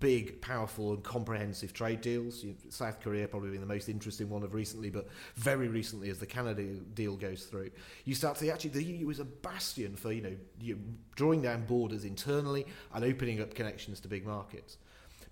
big, 0.00 0.40
powerful, 0.40 0.92
and 0.92 1.02
comprehensive 1.04 1.72
trade 1.72 2.00
deals. 2.00 2.42
You 2.42 2.50
know, 2.50 2.56
South 2.68 3.00
Korea 3.00 3.28
probably 3.28 3.50
being 3.50 3.60
the 3.60 3.66
most 3.66 3.88
interesting 3.88 4.28
one 4.28 4.42
of 4.42 4.52
recently, 4.52 4.90
but 4.90 5.08
very 5.36 5.68
recently, 5.68 6.10
as 6.10 6.18
the 6.18 6.26
Canada 6.26 6.62
deal 6.94 7.16
goes 7.16 7.44
through, 7.44 7.70
you 8.04 8.16
start 8.16 8.36
to 8.36 8.44
see 8.44 8.50
actually 8.50 8.70
the 8.70 8.84
EU 8.84 9.08
is 9.10 9.20
a 9.20 9.24
bastion 9.24 9.96
for 9.96 10.12
you 10.12 10.22
know 10.22 10.36
you 10.60 10.78
drawing 11.14 11.40
down 11.40 11.64
borders 11.66 12.04
internally 12.04 12.66
and 12.94 13.04
opening 13.04 13.40
up 13.40 13.54
connections 13.54 14.00
to 14.00 14.08
big 14.08 14.26
markets. 14.26 14.76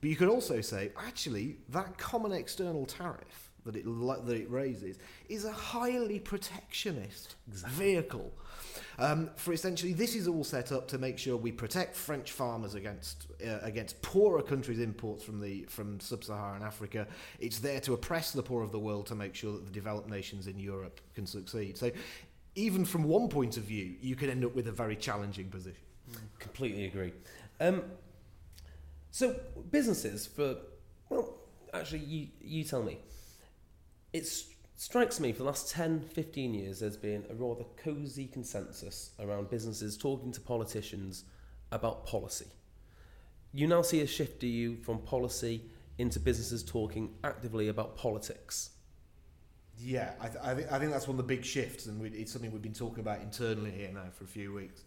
But 0.07 0.11
you 0.11 0.17
could 0.17 0.29
also 0.29 0.61
say 0.61 0.93
actually 0.97 1.57
that 1.71 1.99
common 1.99 2.31
external 2.31 2.87
tariff 2.87 3.51
that 3.65 3.75
it 3.75 3.85
that 3.85 4.37
it 4.37 4.49
raises 4.49 5.01
is 5.29 5.45
a 5.45 5.51
highly 5.51 6.21
protectionist 6.21 7.35
exactly. 7.49 7.95
vehicle. 7.95 8.33
Um, 9.01 9.31
for 9.35 9.53
essentially, 9.53 9.93
this 9.93 10.15
is 10.15 10.29
all 10.29 10.45
set 10.45 10.71
up 10.71 10.87
to 10.89 10.99
make 10.99 11.19
sure 11.19 11.37
we 11.37 11.51
protect 11.51 11.97
French 11.97 12.31
farmers 12.31 12.77
against 12.77 13.27
uh, 13.45 13.59
against 13.63 14.01
poorer 14.01 14.43
countries' 14.43 14.79
imports 14.79 15.25
from 15.25 15.41
the 15.41 15.65
from 15.65 15.99
sub-Saharan 15.99 16.63
Africa. 16.63 17.09
It's 17.41 17.59
there 17.59 17.81
to 17.81 17.95
oppress 17.95 18.31
the 18.31 18.45
poor 18.45 18.63
of 18.63 18.71
the 18.71 18.79
world 18.79 19.07
to 19.07 19.17
make 19.17 19.35
sure 19.35 19.55
that 19.55 19.65
the 19.65 19.73
developed 19.73 20.09
nations 20.09 20.47
in 20.47 20.61
Europe 20.61 21.01
can 21.17 21.27
succeed. 21.27 21.77
So, 21.77 21.91
even 22.55 22.85
from 22.85 23.03
one 23.03 23.29
point 23.29 23.57
of 23.57 23.65
view, 23.65 23.97
you 24.01 24.15
can 24.15 24.31
end 24.31 24.45
up 24.45 24.55
with 24.55 24.69
a 24.69 24.73
very 24.73 24.95
challenging 24.95 25.49
position. 25.49 25.83
Completely 26.39 26.85
agree. 26.85 27.13
Um, 27.59 27.83
so, 29.17 29.35
businesses 29.71 30.27
for 30.27 30.57
well, 31.09 31.39
actually, 31.73 32.01
you 32.01 32.29
you 32.39 32.65
tell 32.65 32.83
me. 32.83 32.99
It's 34.13 34.45
strikes 34.77 35.19
me 35.21 35.33
for 35.33 35.39
the 35.39 35.45
last 35.45 35.71
10, 35.71 36.03
15 36.03 36.53
years 36.53 36.81
there's 36.81 36.99
been 36.99 37.25
a 37.31 37.35
rather 37.35 37.65
cosy 37.83 38.27
consensus 38.27 39.13
around 39.19 39.49
businesses 39.49 39.97
talking 39.97 40.33
to 40.33 40.41
politicians 40.43 41.25
about 41.73 42.05
policy. 42.05 42.45
You 43.55 43.67
now 43.67 43.81
see 43.81 44.03
a 44.03 44.07
shift, 44.07 44.39
do 44.39 44.47
you, 44.47 44.77
from 44.77 44.99
policy 44.99 45.63
into 45.97 46.21
businesses 46.21 46.63
talking 46.63 47.15
actively 47.25 47.69
about 47.69 47.97
politics? 47.97 48.69
Yeah, 49.79 50.13
I, 50.21 50.29
th- 50.29 50.45
I, 50.45 50.55
th- 50.55 50.69
I 50.71 50.79
think 50.79 50.93
that's 50.93 51.09
one 51.09 51.19
of 51.19 51.27
the 51.27 51.35
big 51.35 51.43
shifts, 51.43 51.87
and 51.87 51.99
we, 51.99 52.11
it's 52.11 52.33
something 52.33 52.53
we've 52.53 52.61
been 52.61 52.75
talking 52.75 53.01
about 53.01 53.23
internally 53.23 53.71
here 53.71 53.91
now 53.95 54.11
for 54.13 54.25
a 54.25 54.29
few 54.29 54.53
weeks. 54.53 54.83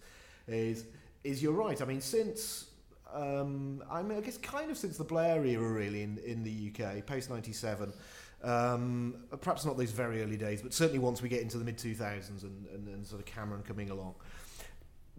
Is 0.48 0.86
is 1.24 1.42
you're 1.42 1.54
right? 1.54 1.82
I 1.82 1.86
mean, 1.86 2.02
since 2.02 2.70
um, 3.14 3.84
I 3.90 4.02
mean, 4.02 4.18
I 4.18 4.22
guess 4.22 4.38
kind 4.38 4.72
of 4.72 4.78
since 4.78 4.98
the 4.98 5.04
Blair 5.04 5.46
era, 5.46 5.68
really, 5.68 6.04
in 6.04 6.18
in 6.20 6.44
the 6.44 6.72
UK, 6.74 7.06
post 7.06 7.30
'97 7.30 7.94
um, 8.44 9.16
perhaps 9.42 9.66
not 9.66 9.78
those 9.78 9.92
very 9.92 10.24
early 10.24 10.38
days, 10.38 10.62
but 10.62 10.74
certainly 10.74 11.00
once 11.00 11.22
we 11.22 11.30
get 11.30 11.42
into 11.42 11.58
the 11.58 11.66
mid 11.66 11.78
2000s 11.78 12.44
and, 12.44 12.66
and, 12.74 12.88
and 12.88 13.06
sort 13.06 13.20
of 13.20 13.26
Cameron 13.26 13.64
coming 13.64 13.90
along. 13.90 14.16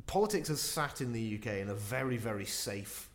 Politics 0.07 0.49
has 0.49 0.61
sat 0.61 1.03
in 1.03 1.13
the 1.13 1.39
UK 1.39 1.59
in 1.59 1.69
a 1.69 1.75
very, 1.75 2.17
very 2.17 2.47
safe, 2.47 3.11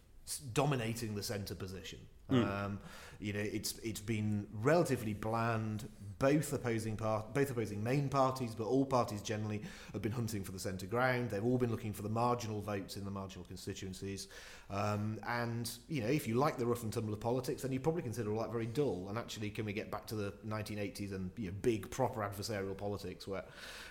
dominating 0.54 1.16
the 1.16 1.24
centre 1.24 1.56
position. 1.56 2.00
Mm. 2.32 2.66
Um, 2.66 2.80
you 3.20 3.34
know, 3.34 3.40
it's 3.40 3.80
it's 3.80 4.00
been 4.00 4.46
relatively 4.62 5.14
bland, 5.14 5.90
both 6.20 6.54
opposing 6.54 6.96
part, 6.96 7.34
both 7.34 7.52
opposing 7.52 7.84
main 7.84 8.10
parties, 8.10 8.56
but 8.56 8.66
all 8.66 8.86
parties 8.86 9.22
generally 9.22 9.62
have 9.94 10.02
been 10.02 10.12
hunting 10.12 10.44
for 10.44 10.52
the 10.52 10.60
centre 10.60 10.86
ground. 10.86 11.30
They've 11.30 11.44
all 11.44 11.58
been 11.58 11.72
looking 11.72 11.94
for 11.94 12.04
the 12.04 12.10
marginal 12.10 12.62
votes 12.62 12.98
in 12.98 13.06
the 13.06 13.12
marginal 13.12 13.46
constituencies. 13.46 14.28
Um, 14.70 15.20
and 15.28 15.70
you 15.88 16.02
know, 16.02 16.08
if 16.08 16.28
you 16.28 16.36
like 16.36 16.58
the 16.58 16.66
rough 16.66 16.84
and 16.84 16.92
tumble 16.92 17.14
of 17.14 17.20
politics, 17.20 17.62
then 17.62 17.72
you 17.72 17.80
probably 17.80 18.02
consider 18.02 18.32
all 18.32 18.42
that 18.42 18.52
very 18.52 18.66
dull. 18.66 19.08
And 19.10 19.18
actually, 19.18 19.50
can 19.50 19.66
we 19.66 19.74
get 19.74 19.92
back 19.92 20.08
to 20.08 20.16
the 20.16 20.34
1980s 20.48 21.14
and 21.14 21.32
you 21.38 21.48
know, 21.48 21.56
big 21.62 21.90
proper 21.92 22.22
adversarial 22.22 22.76
politics, 22.76 23.28
where 23.28 23.44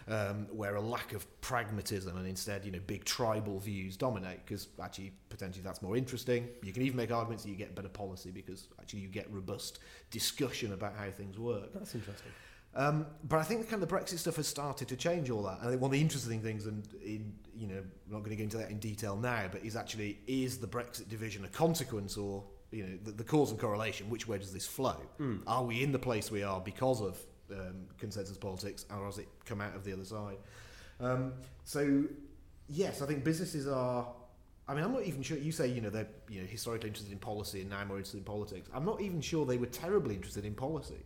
um, 0.09 0.47
where 0.51 0.75
a 0.75 0.81
lack 0.81 1.13
of 1.13 1.41
pragmatism 1.41 2.17
and 2.17 2.27
instead 2.27 2.65
you 2.65 2.73
know 2.73 2.81
big 2.87 3.05
tribal 3.05 3.59
views 3.61 3.97
dominate? 3.97 4.45
Because 4.45 4.69
actually, 4.83 5.13
potentially 5.29 5.63
that's 5.63 5.83
more 5.83 5.97
interesting. 5.97 6.49
You 6.63 6.73
can 6.73 6.83
even 6.83 6.97
make 6.97 7.13
arguments 7.13 7.45
that 7.45 7.51
you 7.51 7.57
get 7.57 7.75
better 7.75 7.89
policy 7.89 8.31
because 8.31 8.67
actually 8.81 9.01
you 9.01 9.09
get 9.09 9.31
robust 9.31 9.79
discussion 10.11 10.73
about 10.73 10.97
how 10.97 11.11
things 11.11 11.39
work. 11.39 11.73
That's 11.73 11.95
interesting. 11.95 12.14
Um, 12.77 13.07
but 13.23 13.39
I 13.39 13.45
think 13.45 13.61
the 13.61 13.67
kind 13.67 13.83
of 13.83 13.89
the 13.89 13.95
Brexit 13.95 14.19
stuff 14.19 14.37
has 14.37 14.49
started 14.49 14.89
to 14.89 14.97
change 14.97 15.31
all 15.31 15.43
that. 15.45 15.61
And 15.63 15.81
one 15.81 15.89
of 15.89 15.93
the 15.93 16.01
interesting 16.01 16.41
things, 16.41 16.67
and 16.67 16.87
in, 17.05 17.33
you 17.57 17.69
know, 17.69 17.77
I'm 17.77 18.13
not 18.13 18.19
going 18.21 18.31
to 18.31 18.37
go 18.37 18.43
into 18.43 18.57
that 18.57 18.71
in 18.71 18.79
detail 18.79 19.17
now, 19.17 19.45
but 19.51 19.65
is 19.65 19.77
actually 19.77 20.19
is 20.27 20.59
the 20.59 20.67
Brexit 20.67 21.09
division 21.09 21.45
a 21.45 21.49
consequence 21.49 22.17
or 22.17 22.43
you 22.73 22.83
know 22.83 22.99
the, 23.05 23.13
the 23.13 23.25
cause 23.25 23.51
and 23.51 23.61
correlation? 23.61 24.11
Which 24.11 24.27
way 24.27 24.39
does 24.39 24.53
this 24.53 24.67
flow? 24.67 24.97
Mm. 25.21 25.43
Are 25.47 25.63
we 25.63 25.83
in 25.83 25.93
the 25.93 25.99
place 25.99 26.31
we 26.31 26.43
are 26.43 26.61
because 26.61 27.01
of 27.01 27.19
um, 27.53 27.87
consensus 27.99 28.37
politics, 28.37 28.87
or 28.91 29.07
has 29.07 29.19
it 29.19 29.29
come 29.45 29.61
out 29.61 29.77
of 29.77 29.85
the 29.85 29.93
other 29.93 30.05
side? 30.05 30.37
Um, 31.01 31.33
so 31.63 32.05
yes, 32.69 33.03
I 33.03 33.07
think 33.07 33.25
businesses 33.25 33.69
are. 33.69 34.09
I 34.67 34.75
mean, 34.75 34.83
I'm 34.83 34.93
not 34.93 35.05
even 35.05 35.23
sure. 35.23 35.39
You 35.39 35.53
say 35.53 35.69
you 35.69 35.81
know 35.81 35.91
they're 35.91 36.09
you 36.29 36.41
know 36.41 36.47
historically 36.47 36.89
interested 36.89 37.13
in 37.13 37.19
policy 37.19 37.61
and 37.61 37.71
now 37.71 37.85
more 37.85 37.99
interested 37.99 38.19
in 38.19 38.25
politics. 38.25 38.69
I'm 38.75 38.85
not 38.85 39.01
even 39.01 39.21
sure 39.21 39.47
they 39.47 39.59
were 39.59 39.67
terribly 39.67 40.15
interested 40.15 40.45
in 40.45 40.55
policy. 40.55 41.05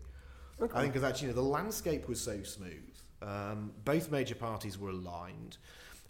Okay. 0.60 0.76
I 0.76 0.82
think 0.82 0.92
because 0.92 1.08
actually, 1.08 1.28
you 1.28 1.34
know, 1.34 1.42
the 1.42 1.48
landscape 1.48 2.08
was 2.08 2.20
so 2.20 2.42
smooth. 2.42 2.72
Um, 3.22 3.72
both 3.84 4.10
major 4.10 4.34
parties 4.34 4.78
were 4.78 4.90
aligned. 4.90 5.58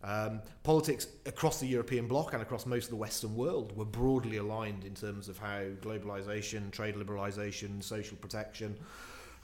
Um, 0.05 0.43
politics 0.63 1.09
across 1.27 1.59
the 1.59 1.67
European 1.67 2.07
bloc 2.07 2.33
and 2.33 2.41
across 2.41 2.67
most 2.67 2.85
of 2.85 2.91
the 2.91 2.97
Western 2.97 3.35
world 3.35 3.77
were 3.77 3.85
broadly 3.85 4.37
aligned 4.37 4.85
in 4.85 4.95
terms 4.95 5.29
of 5.29 5.39
how 5.39 5.63
globalization, 5.83 6.71
trade 6.71 6.95
liberalization, 6.95 7.83
social 7.83 8.17
protection, 8.17 8.77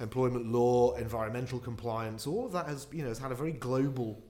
employment 0.00 0.46
law, 0.46 0.94
environmental 0.94 1.58
compliance, 1.58 2.26
all 2.26 2.46
of 2.46 2.52
that 2.52 2.66
has, 2.66 2.86
you 2.92 3.02
know, 3.02 3.08
has 3.08 3.18
had 3.18 3.32
a 3.32 3.34
very 3.34 3.52
global 3.52 4.22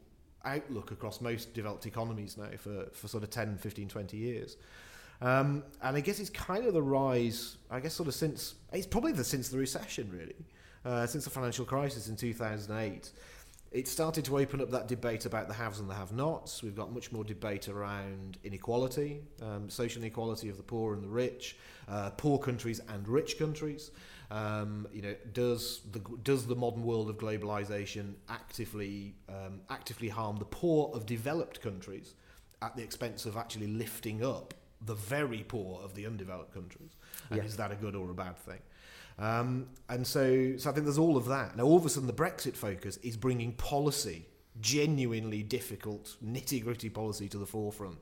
outlook 0.46 0.90
across 0.92 1.20
most 1.20 1.52
developed 1.52 1.86
economies 1.86 2.38
now 2.38 2.48
for, 2.58 2.86
for 2.92 3.06
sort 3.06 3.22
of 3.22 3.30
10, 3.30 3.58
15, 3.58 3.88
20 3.88 4.16
years. 4.16 4.56
Um, 5.20 5.62
and 5.82 5.96
I 5.96 6.00
guess 6.00 6.20
it's 6.20 6.30
kind 6.30 6.66
of 6.66 6.72
the 6.72 6.82
rise, 6.82 7.58
I 7.70 7.80
guess, 7.80 7.94
sort 7.94 8.08
of 8.08 8.14
since, 8.14 8.54
it's 8.72 8.86
probably 8.86 9.12
the 9.12 9.24
since 9.24 9.48
the 9.50 9.58
recession, 9.58 10.10
really 10.10 10.34
uh, 10.84 11.06
since 11.06 11.24
the 11.24 11.30
financial 11.30 11.64
crisis 11.64 12.08
in 12.08 12.16
2008, 12.16 13.10
it 13.74 13.88
started 13.88 14.24
to 14.26 14.38
open 14.38 14.60
up 14.60 14.70
that 14.70 14.86
debate 14.86 15.26
about 15.26 15.48
the 15.48 15.54
haves 15.54 15.80
and 15.80 15.90
the 15.90 15.94
have-nots. 15.94 16.62
We've 16.62 16.76
got 16.76 16.92
much 16.92 17.10
more 17.10 17.24
debate 17.24 17.68
around 17.68 18.38
inequality, 18.44 19.20
um, 19.42 19.68
social 19.68 20.00
inequality 20.00 20.48
of 20.48 20.56
the 20.56 20.62
poor 20.62 20.94
and 20.94 21.02
the 21.02 21.08
rich, 21.08 21.56
uh, 21.88 22.10
poor 22.10 22.38
countries 22.38 22.80
and 22.88 23.08
rich 23.08 23.36
countries. 23.36 23.90
Um, 24.30 24.86
you 24.92 25.02
know, 25.02 25.14
does 25.32 25.80
the 25.90 25.98
does 26.22 26.46
the 26.46 26.54
modern 26.54 26.84
world 26.84 27.10
of 27.10 27.18
globalization 27.18 28.14
actively 28.28 29.16
um, 29.28 29.60
actively 29.70 30.08
harm 30.08 30.36
the 30.36 30.44
poor 30.44 30.90
of 30.94 31.04
developed 31.04 31.60
countries 31.60 32.14
at 32.62 32.76
the 32.76 32.82
expense 32.82 33.26
of 33.26 33.36
actually 33.36 33.66
lifting 33.66 34.24
up 34.24 34.54
the 34.86 34.94
very 34.94 35.44
poor 35.48 35.82
of 35.82 35.94
the 35.94 36.06
undeveloped 36.06 36.54
countries? 36.54 36.92
And 37.30 37.38
yeah. 37.38 37.44
is 37.44 37.56
that 37.56 37.72
a 37.72 37.74
good 37.74 37.96
or 37.96 38.08
a 38.10 38.14
bad 38.14 38.38
thing? 38.38 38.60
Um, 39.18 39.68
and 39.88 40.06
so, 40.06 40.56
so 40.56 40.70
I 40.70 40.72
think 40.72 40.86
there's 40.86 40.98
all 40.98 41.16
of 41.16 41.26
that. 41.26 41.56
Now, 41.56 41.64
all 41.64 41.76
of 41.76 41.86
a 41.86 41.88
sudden, 41.88 42.06
the 42.06 42.12
Brexit 42.12 42.56
focus 42.56 42.96
is 42.98 43.16
bringing 43.16 43.52
policy, 43.52 44.26
genuinely 44.60 45.42
difficult, 45.42 46.16
nitty 46.24 46.62
gritty 46.62 46.90
policy 46.90 47.28
to 47.28 47.38
the 47.38 47.46
forefront. 47.46 47.98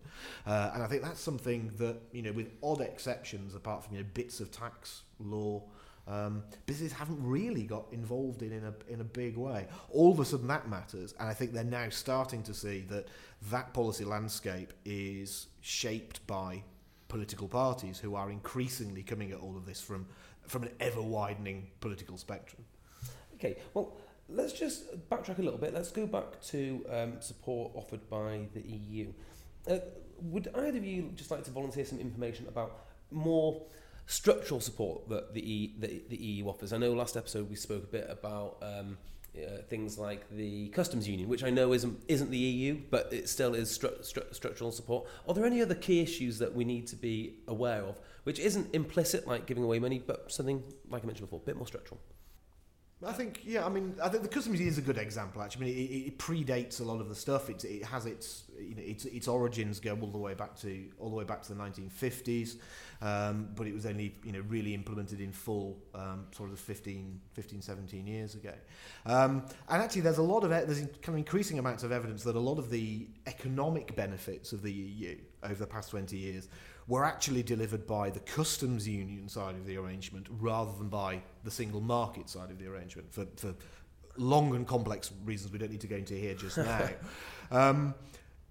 Uh, 0.47 0.71
and 0.75 0.83
I 0.83 0.87
think 0.87 1.03
that's 1.03 1.21
something 1.21 1.71
that, 1.79 2.01
you 2.13 2.23
know, 2.23 2.33
with 2.33 2.51
odd 2.63 2.81
exceptions, 2.81 3.55
apart 3.55 3.85
from 3.85 3.97
you 3.97 4.03
know, 4.03 4.09
bits 4.15 4.41
of 4.41 4.51
tax 4.51 5.03
law, 5.19 5.63
um, 6.09 6.43
businesses 6.67 6.97
haven't 6.97 7.23
really 7.23 7.63
got 7.63 7.87
involved 7.93 8.43
in 8.43 8.53
in 8.53 8.65
a, 8.65 8.75
in 8.93 9.01
a 9.01 9.05
big 9.05 9.37
way. 9.37 9.69
All 9.91 10.11
of 10.11 10.19
a 10.19 10.25
sudden, 10.25 10.49
that 10.49 10.69
matters. 10.69 11.15
And 11.21 11.29
I 11.29 11.35
think 11.35 11.53
they're 11.53 11.63
now 11.63 11.91
starting 11.91 12.43
to 12.45 12.55
see 12.55 12.85
that 12.89 13.07
that 13.51 13.73
policy 13.73 14.05
landscape 14.05 14.73
is 14.85 15.47
shaped 15.61 16.27
by 16.27 16.65
political 17.13 17.47
parties 17.47 17.99
who 17.99 18.15
are 18.15 18.31
increasingly 18.31 19.03
coming 19.03 19.33
at 19.33 19.39
all 19.39 19.55
of 19.55 19.67
this 19.67 19.83
from 19.83 20.07
from 20.47 20.63
an 20.63 20.71
ever 20.81 21.03
widening 21.03 21.69
political 21.81 22.17
spectrum. 22.17 22.65
Okay, 23.35 23.59
well, 23.75 23.97
let's 24.29 24.55
just 24.55 24.85
backtrack 25.11 25.39
a 25.39 25.43
little 25.43 25.59
bit. 25.59 25.75
Let's 25.75 25.93
go 25.93 26.07
back 26.07 26.41
to 26.53 26.85
um, 26.91 27.21
support 27.21 27.73
offered 27.75 28.09
by 28.09 28.49
the 28.55 28.63
EU. 28.63 29.13
Uh, 29.69 29.79
would 30.23 30.49
either 30.55 30.79
of 30.79 30.85
you 30.85 31.13
just 31.15 31.31
like 31.31 31.45
to 31.45 31.51
volunteer 31.51 31.85
some 31.85 32.01
information 32.01 32.49
about 32.49 32.87
more 33.11 33.63
structural 34.07 34.61
support 34.61 35.09
that 35.11 35.35
the, 35.35 35.41
e, 35.41 35.75
the, 35.79 36.03
the 36.09 36.17
EU 36.17 36.49
offers? 36.49 36.73
I 36.73 36.79
know 36.79 36.93
last 36.95 37.17
episode 37.17 37.51
we 37.51 37.57
spoke 37.57 37.85
a 37.85 37.93
bit 37.99 38.07
about 38.09 38.57
um, 38.63 38.97
uh, 39.37 39.63
things 39.69 39.99
like 39.99 40.29
the 40.31 40.69
customs 40.69 41.09
union, 41.09 41.29
which 41.29 41.43
I 41.43 41.51
know 41.51 41.73
isn't 41.73 42.03
isn't 42.09 42.31
the 42.31 42.39
EU, 42.39 42.81
but 42.91 43.13
it 43.13 43.29
still 43.29 43.55
is 43.55 43.77
stru- 43.77 44.01
stru- 44.01 44.35
structural 44.35 44.73
support. 44.73 45.07
Are 45.27 45.35
there 45.35 45.47
any 45.47 45.63
other 45.63 45.75
key 45.75 46.01
issues 46.01 46.39
that 46.39 46.55
we 46.55 46.65
need 46.65 46.87
to 46.89 46.97
be 46.97 47.37
aware 47.49 47.83
of, 47.83 47.99
which 48.25 48.39
isn't 48.39 48.75
implicit, 48.75 49.27
like 49.27 49.47
giving 49.47 49.65
away 49.65 49.79
money, 49.79 50.03
but 50.05 50.31
something 50.31 50.63
like 50.91 51.03
I 51.03 51.07
mentioned 51.07 51.29
before, 51.29 51.41
a 51.43 51.47
bit 51.47 51.57
more 51.57 51.67
structural? 51.67 52.01
I 53.05 53.13
think, 53.13 53.41
yeah, 53.45 53.67
I 53.67 53.69
mean, 53.69 53.97
I 54.03 54.09
think 54.09 54.23
the 54.23 54.29
customs 54.29 54.61
is 54.61 54.79
a 54.79 54.83
good 54.83 54.99
example. 54.99 55.43
Actually, 55.43 55.67
I 55.67 55.69
mean, 55.71 55.79
it, 55.79 56.07
it 56.09 56.19
predates 56.19 56.81
a 56.81 56.85
lot 56.85 57.01
of 57.01 57.09
the 57.09 57.15
stuff. 57.15 57.51
It, 57.51 57.65
it 57.65 57.85
has 57.85 58.07
its, 58.07 58.45
you 58.59 58.75
know, 58.75 58.83
its 58.83 59.05
its 59.07 59.27
origins 59.27 59.81
go 59.81 59.99
all 60.01 60.09
the 60.11 60.19
way 60.19 60.35
back 60.35 60.55
to 60.61 60.85
all 60.99 61.11
the 61.11 61.17
way 61.17 61.25
back 61.25 61.43
to 61.43 61.55
the 61.55 61.61
1950s, 61.61 62.57
um, 63.01 63.49
but 63.57 63.67
it 63.67 63.75
was 63.75 63.87
only, 63.87 64.15
you 64.25 64.33
know, 64.33 64.43
really 64.49 64.73
implemented 64.73 65.21
in 65.21 65.33
full 65.33 65.79
um, 65.95 66.27
sort 66.31 66.53
of 66.53 66.61
15, 66.61 67.21
15, 67.33 67.61
17 67.63 68.07
years 68.07 68.35
ago. 68.35 68.55
Um, 69.05 69.47
and 69.69 69.83
actually, 69.83 70.03
there's 70.03 70.19
a 70.19 70.23
lot 70.23 70.45
of 70.45 70.51
there's 70.51 70.81
kind 70.81 71.09
of 71.09 71.17
increasing 71.17 71.59
amounts 71.59 71.83
of 71.83 71.91
evidence 71.91 72.23
that 72.25 72.37
a 72.37 72.41
lot 72.41 72.59
of 72.59 72.71
the 72.71 73.09
economic 73.27 73.97
benefits 73.97 74.53
of 74.53 74.63
the 74.63 74.73
EU 74.73 75.17
over 75.43 75.55
the 75.55 75.67
past 75.67 75.91
20 75.91 76.17
years 76.17 76.49
were 76.87 77.05
actually 77.05 77.43
delivered 77.43 77.87
by 77.87 78.11
the 78.11 78.21
customs 78.21 78.87
union 78.87 79.29
side 79.29 79.55
of 79.55 79.67
the 79.67 79.77
arrangement 79.77 80.27
rather 80.41 80.73
than 80.79 80.89
by 80.89 81.23
the 81.45 81.51
single 81.51 81.81
market 81.81 82.29
side 82.29 82.51
of 82.51 82.59
the 82.59 82.67
arrangement 82.67 83.13
for, 83.13 83.27
for 83.37 83.55
long 84.17 84.55
and 84.55 84.67
complex 84.67 85.11
reasons 85.25 85.53
we 85.53 85.59
don't 85.59 85.71
need 85.71 85.81
to 85.81 85.87
go 85.87 85.97
into 85.97 86.15
here 86.15 86.35
just 86.35 86.59
now. 86.59 86.89
um, 87.51 87.95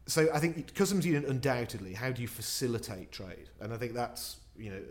so 0.08 0.28
I 0.34 0.40
think 0.40 0.74
customs 0.74 1.06
union 1.06 1.26
undoubtedly, 1.26 1.94
how 1.94 2.12
do 2.12 2.22
you 2.22 2.28
facilitate 2.28 3.12
trade? 3.12 3.50
And 3.60 3.74
I 3.74 3.78
think 3.78 3.94
that's 3.94 4.38
you 4.58 4.70
know 4.70 4.82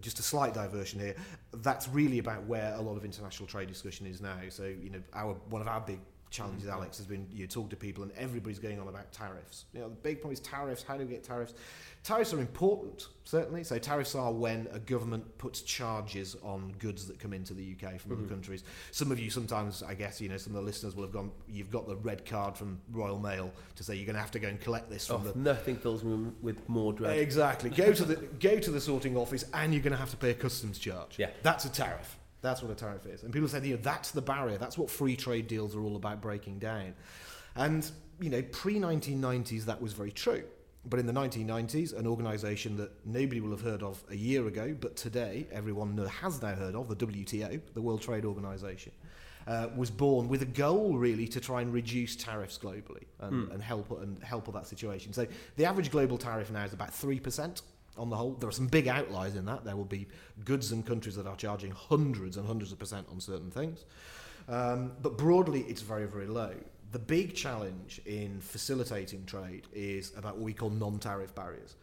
just 0.00 0.18
a 0.18 0.22
slight 0.22 0.54
diversion 0.54 1.00
here. 1.00 1.16
That's 1.52 1.88
really 1.88 2.18
about 2.18 2.44
where 2.44 2.74
a 2.74 2.80
lot 2.80 2.96
of 2.96 3.04
international 3.04 3.46
trade 3.46 3.68
discussion 3.68 4.06
is 4.06 4.20
now. 4.20 4.38
So 4.48 4.64
you 4.64 4.90
know 4.90 5.02
our 5.12 5.34
one 5.50 5.60
of 5.60 5.68
our 5.68 5.80
big 5.80 6.00
challenges, 6.34 6.68
mm-hmm. 6.68 6.78
Alex, 6.78 6.98
has 6.98 7.06
been 7.06 7.26
you 7.32 7.46
talk 7.46 7.70
to 7.70 7.76
people 7.76 8.02
and 8.02 8.12
everybody's 8.12 8.58
going 8.58 8.80
on 8.80 8.88
about 8.88 9.12
tariffs. 9.12 9.64
You 9.72 9.80
know, 9.80 9.88
the 9.88 9.94
big 9.94 10.16
problem 10.20 10.32
is 10.32 10.40
tariffs. 10.40 10.82
How 10.82 10.96
do 10.96 11.04
we 11.04 11.12
get 11.12 11.22
tariffs? 11.22 11.54
Tariffs 12.02 12.34
are 12.34 12.40
important, 12.40 13.08
certainly. 13.24 13.64
So 13.64 13.78
tariffs 13.78 14.14
are 14.14 14.30
when 14.32 14.68
a 14.72 14.78
government 14.78 15.38
puts 15.38 15.62
charges 15.62 16.36
on 16.42 16.74
goods 16.78 17.06
that 17.06 17.18
come 17.18 17.32
into 17.32 17.54
the 17.54 17.74
UK 17.74 17.98
from 17.98 18.12
other 18.12 18.22
mm-hmm. 18.22 18.30
countries. 18.30 18.64
Some 18.90 19.10
of 19.10 19.18
you 19.18 19.30
sometimes, 19.30 19.82
I 19.82 19.94
guess, 19.94 20.20
you 20.20 20.28
know, 20.28 20.36
some 20.36 20.54
of 20.54 20.60
the 20.60 20.66
listeners 20.66 20.94
will 20.94 21.04
have 21.04 21.12
gone. 21.12 21.30
You've 21.48 21.70
got 21.70 21.86
the 21.86 21.96
red 21.96 22.26
card 22.26 22.56
from 22.56 22.80
Royal 22.90 23.18
Mail 23.18 23.50
to 23.76 23.84
say 23.84 23.94
you're 23.94 24.04
going 24.04 24.16
to 24.16 24.20
have 24.20 24.32
to 24.32 24.38
go 24.38 24.48
and 24.48 24.60
collect 24.60 24.90
this 24.90 25.10
Oh, 25.10 25.18
from 25.18 25.28
the 25.28 25.38
nothing 25.38 25.76
fills 25.76 26.04
me 26.04 26.32
with 26.42 26.68
more 26.68 26.92
dread. 26.92 27.18
Exactly. 27.18 27.70
Go 27.70 27.92
to 27.92 28.04
the 28.04 28.16
go 28.16 28.58
to 28.58 28.70
the 28.70 28.80
sorting 28.80 29.16
office, 29.16 29.44
and 29.54 29.72
you're 29.72 29.82
going 29.82 29.92
to 29.92 29.98
have 29.98 30.10
to 30.10 30.16
pay 30.16 30.30
a 30.30 30.34
customs 30.34 30.78
charge. 30.78 31.18
Yeah. 31.18 31.30
that's 31.42 31.64
a 31.64 31.70
tariff. 31.70 32.18
That's 32.44 32.62
what 32.62 32.70
a 32.70 32.74
tariff 32.74 33.06
is. 33.06 33.22
And 33.22 33.32
people 33.32 33.48
say, 33.48 33.64
you 33.66 33.74
know, 33.74 33.80
that's 33.82 34.10
the 34.10 34.20
barrier. 34.20 34.58
That's 34.58 34.76
what 34.76 34.90
free 34.90 35.16
trade 35.16 35.48
deals 35.48 35.74
are 35.74 35.82
all 35.82 35.96
about 35.96 36.20
breaking 36.20 36.58
down. 36.58 36.94
And 37.56 37.90
you 38.20 38.30
know, 38.30 38.42
pre 38.42 38.76
1990s, 38.76 39.64
that 39.64 39.80
was 39.80 39.94
very 39.94 40.12
true. 40.12 40.44
But 40.86 41.00
in 41.00 41.06
the 41.06 41.12
1990s, 41.14 41.98
an 41.98 42.06
organisation 42.06 42.76
that 42.76 42.92
nobody 43.06 43.40
will 43.40 43.52
have 43.52 43.62
heard 43.62 43.82
of 43.82 44.04
a 44.10 44.14
year 44.14 44.46
ago, 44.46 44.76
but 44.78 44.94
today 44.94 45.46
everyone 45.50 45.96
has 45.96 46.42
now 46.42 46.54
heard 46.54 46.74
of, 46.74 46.88
the 46.88 46.96
WTO, 46.96 47.58
the 47.72 47.80
World 47.80 48.02
Trade 48.02 48.26
Organisation, 48.26 48.92
uh, 49.46 49.68
was 49.74 49.90
born 49.90 50.28
with 50.28 50.42
a 50.42 50.46
goal 50.46 50.98
really 50.98 51.26
to 51.28 51.40
try 51.40 51.62
and 51.62 51.72
reduce 51.72 52.14
tariffs 52.16 52.58
globally 52.58 53.04
and, 53.20 53.50
and 53.52 53.62
help 53.62 53.90
and 54.02 54.22
help 54.22 54.46
with 54.46 54.54
that 54.56 54.66
situation. 54.66 55.14
So 55.14 55.26
the 55.56 55.64
average 55.64 55.90
global 55.90 56.18
tariff 56.18 56.50
now 56.50 56.64
is 56.64 56.74
about 56.74 56.92
three 56.92 57.18
percent 57.18 57.62
on 57.96 58.10
the 58.10 58.16
whole. 58.16 58.32
There 58.32 58.48
are 58.48 58.52
some 58.52 58.66
big 58.66 58.88
outliers 58.88 59.36
in 59.36 59.44
that. 59.46 59.64
There 59.64 59.76
will 59.76 59.84
be 59.84 60.06
goods 60.44 60.72
and 60.72 60.84
countries 60.84 61.16
that 61.16 61.26
are 61.26 61.36
charging 61.36 61.70
hundreds 61.70 62.36
and 62.36 62.46
hundreds 62.46 62.72
of 62.72 62.78
percent 62.78 63.06
on 63.10 63.20
certain 63.20 63.50
things. 63.50 63.84
Um, 64.48 64.92
but 65.02 65.16
broadly, 65.16 65.62
it's 65.62 65.82
very, 65.82 66.06
very 66.06 66.26
low. 66.26 66.54
The 66.92 66.98
big 66.98 67.34
challenge 67.34 68.00
in 68.06 68.40
facilitating 68.40 69.24
trade 69.24 69.66
is 69.72 70.12
about 70.16 70.36
what 70.36 70.44
we 70.44 70.52
call 70.52 70.70
non 70.70 70.98
tariff 70.98 71.34
barriers. 71.34 71.76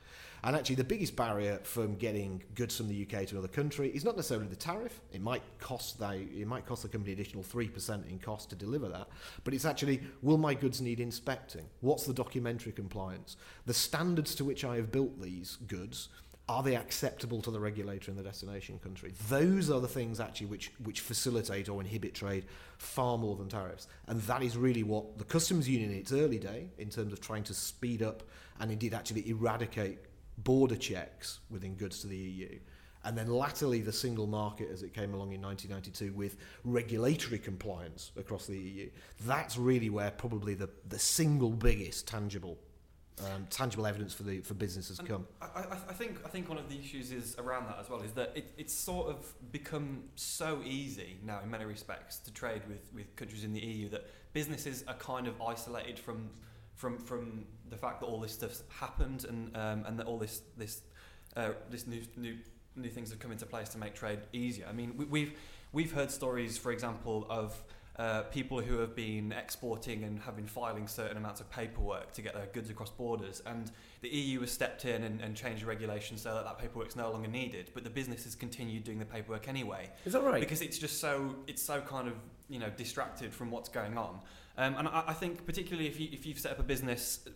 And 0.44 0.56
actually, 0.56 0.76
the 0.76 0.84
biggest 0.84 1.16
barrier 1.16 1.60
from 1.64 1.96
getting 1.96 2.44
goods 2.56 2.78
from 2.78 2.88
the 2.88 3.04
UK 3.04 3.28
to 3.28 3.36
another 3.36 3.48
country 3.48 3.90
is 3.90 4.04
not 4.04 4.16
necessarily 4.16 4.48
the 4.48 4.56
tariff. 4.56 5.00
It 5.14 5.22
might 5.22 5.44
cost 5.60 6.00
they, 6.00 6.28
it 6.36 6.48
might 6.48 6.66
cost 6.66 6.84
the 6.84 6.90
company 6.90 7.14
additional 7.14 7.44
three 7.44 7.68
percent 7.68 8.06
in 8.10 8.20
cost 8.20 8.50
to 8.50 8.56
deliver 8.56 8.88
that. 8.90 9.08
But 9.44 9.54
it's 9.54 9.66
actually, 9.66 10.02
will 10.22 10.38
my 10.38 10.54
goods 10.54 10.82
need 10.82 11.00
inspecting? 11.00 11.66
What's 11.82 12.06
the 12.06 12.14
documentary 12.14 12.72
compliance? 12.72 13.38
The 13.66 13.74
standards 13.74 14.36
to 14.36 14.46
which 14.46 14.66
I 14.66 14.78
have 14.78 14.92
built 14.92 15.22
these 15.22 15.58
goods 15.68 16.10
are 16.52 16.64
they 16.64 16.76
acceptable 16.76 17.42
to 17.42 17.50
the 17.50 17.60
regulator 17.62 18.12
in 18.12 18.18
the 18.18 18.24
destination 18.24 18.78
country? 18.80 19.14
Those 19.30 19.70
are 19.70 19.80
the 19.80 19.88
things 19.88 20.20
actually 20.20 20.48
which, 20.48 20.74
which 20.84 21.00
facilitate 21.00 21.70
or 21.70 21.80
inhibit 21.80 22.14
trade 22.14 22.46
far 22.78 23.18
more 23.18 23.38
than 23.38 23.48
tariffs. 23.48 23.88
And 24.08 24.22
that 24.24 24.44
is 24.44 24.58
really 24.58 24.84
what 24.84 25.18
the 25.18 25.24
customs 25.24 25.70
union 25.70 25.92
in 25.92 25.98
its 25.98 26.12
early 26.12 26.40
day, 26.40 26.68
in 26.78 26.90
terms 26.90 27.14
of 27.14 27.22
trying 27.22 27.44
to 27.46 27.54
speed 27.54 28.04
up 28.04 28.24
and 28.60 28.70
indeed 28.70 28.94
actually 28.94 29.30
eradicate 29.30 30.00
border 30.44 30.76
checks 30.76 31.40
within 31.50 31.76
goods 31.76 32.02
to 32.02 32.08
the 32.08 32.18
EU. 32.18 32.60
And 33.04 33.18
then 33.18 33.28
latterly, 33.28 33.82
the 33.82 33.92
single 33.92 34.28
market 34.28 34.70
as 34.72 34.84
it 34.84 34.94
came 34.94 35.14
along 35.14 35.34
in 35.34 35.42
1992 35.42 36.14
with 36.14 36.38
regulatory 36.64 37.40
compliance 37.40 38.12
across 38.16 38.46
the 38.46 38.58
EU. 38.58 38.90
That's 39.26 39.58
really 39.58 39.90
where 39.90 40.12
probably 40.12 40.54
the, 40.54 40.70
the 40.88 41.00
single 41.00 41.50
biggest 41.50 42.08
tangible 42.08 42.58
um, 43.26 43.46
tangible 43.50 43.86
evidence 43.86 44.14
for 44.14 44.24
the 44.24 44.40
for 44.40 44.54
business 44.54 44.88
has 44.88 45.00
And 45.00 45.08
come. 45.08 45.28
I, 45.42 45.66
I, 45.90 45.94
think 45.94 46.18
I 46.26 46.30
think 46.30 46.50
one 46.50 46.58
of 46.58 46.70
the 46.70 46.80
issues 46.80 47.12
is 47.12 47.36
around 47.38 47.68
that 47.68 47.78
as 47.80 47.90
well 47.90 48.02
is 48.02 48.14
that 48.14 48.32
it, 48.36 48.52
it's 48.58 48.74
sort 48.74 49.10
of 49.10 49.34
become 49.52 50.04
so 50.16 50.62
easy 50.66 51.18
now 51.24 51.40
in 51.44 51.52
many 51.52 51.66
respects 51.66 52.18
to 52.20 52.34
trade 52.34 52.62
with, 52.68 52.90
with 52.96 53.16
countries 53.16 53.44
in 53.44 53.54
the 53.54 53.60
EU 53.60 53.90
that 53.90 54.08
businesses 54.34 54.84
are 54.88 54.96
kind 54.96 55.28
of 55.28 55.40
isolated 55.42 56.00
from 56.00 56.30
from 56.82 56.98
from 56.98 57.46
the 57.70 57.78
fact 57.78 58.00
that 58.02 58.08
all 58.08 58.20
this 58.20 58.34
stuff's 58.34 58.64
happened 58.70 59.26
and 59.26 59.56
um, 59.56 59.86
and 59.86 60.00
that 60.00 60.08
all 60.08 60.18
this 60.18 60.42
this 60.58 60.82
uh, 61.38 61.52
this 61.70 61.86
new 61.86 62.02
new 62.18 62.36
new 62.76 62.90
things 62.90 63.12
have 63.12 63.20
come 63.20 63.32
into 63.32 63.46
place 63.46 63.70
to 63.70 63.78
make 63.78 63.94
trade 63.94 64.20
easier. 64.34 64.66
I 64.68 64.74
mean 64.74 64.98
we, 64.98 65.06
we've 65.06 65.34
we've 65.72 65.92
heard 65.94 66.10
stories, 66.10 66.58
for 66.58 66.72
example, 66.72 67.28
of 67.30 67.64
uh, 68.02 68.24
people 68.24 68.60
who 68.60 68.80
have 68.80 68.96
been 68.96 69.32
exporting 69.32 70.04
and 70.04 70.20
have 70.22 70.36
been 70.36 70.48
filing 70.48 70.88
certain 70.88 71.18
amounts 71.18 71.40
of 71.40 71.48
paperwork 71.52 72.12
to 72.12 72.24
get 72.24 72.34
their 72.34 72.48
goods 72.48 72.72
across 72.72 72.90
borders, 72.90 73.44
and 73.46 73.70
the 74.02 74.10
EU 74.10 74.40
has 74.40 74.50
stepped 74.50 74.86
in 74.86 75.04
and, 75.04 75.22
and 75.22 75.36
changed 75.36 75.62
the 75.62 75.68
regulations 75.68 76.20
so 76.20 76.34
that 76.34 76.44
that 76.44 76.58
paperwork 76.58 76.88
is 76.88 76.96
no 76.96 77.12
longer 77.12 77.28
needed. 77.28 77.70
But 77.76 77.84
the 77.84 77.92
businesses 77.92 78.34
continued 78.34 78.86
doing 78.86 78.98
the 78.98 79.06
paperwork 79.06 79.48
anyway 79.48 79.92
Is 80.04 80.14
that 80.14 80.24
right? 80.24 80.40
because 80.40 80.64
it's 80.64 80.80
just 80.80 81.00
so 81.00 81.36
it's 81.46 81.62
so 81.62 81.80
kind 81.80 82.08
of 82.08 82.16
you 82.50 82.58
know 82.58 82.72
distracted 82.76 83.32
from 83.32 83.52
what's 83.52 83.70
going 83.70 84.00
on. 84.00 84.20
Um, 84.58 84.76
and 84.80 84.88
I, 84.88 85.04
I 85.10 85.14
think 85.14 85.46
particularly 85.46 85.88
if 85.88 86.00
you 86.00 86.10
if 86.12 86.26
you've 86.26 86.40
set 86.40 86.54
up 86.54 86.60
a 86.60 86.64
business 86.64 87.30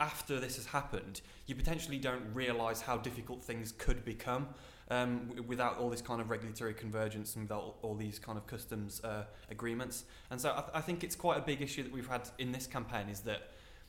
after 0.00 0.40
this 0.40 0.56
has 0.56 0.64
happened, 0.64 1.20
you 1.46 1.54
potentially 1.54 1.98
don't 1.98 2.24
realise 2.32 2.80
how 2.80 2.96
difficult 2.96 3.44
things 3.44 3.72
could 3.72 4.06
become 4.06 4.48
um, 4.92 5.30
without 5.46 5.78
all 5.78 5.88
this 5.88 6.02
kind 6.02 6.20
of 6.20 6.28
regulatory 6.30 6.74
convergence 6.74 7.34
and 7.34 7.44
without 7.44 7.62
all, 7.62 7.78
all 7.82 7.94
these 7.94 8.18
kind 8.18 8.36
of 8.36 8.46
customs 8.46 9.02
uh, 9.04 9.24
agreements. 9.50 10.04
And 10.30 10.40
so 10.40 10.50
I, 10.50 10.60
th- 10.60 10.70
I 10.74 10.80
think 10.80 11.02
it's 11.02 11.16
quite 11.16 11.38
a 11.38 11.42
big 11.42 11.62
issue 11.62 11.82
that 11.82 11.92
we've 11.92 12.08
had 12.08 12.28
in 12.38 12.52
this 12.52 12.66
campaign 12.66 13.08
is 13.08 13.20
that. 13.20 13.40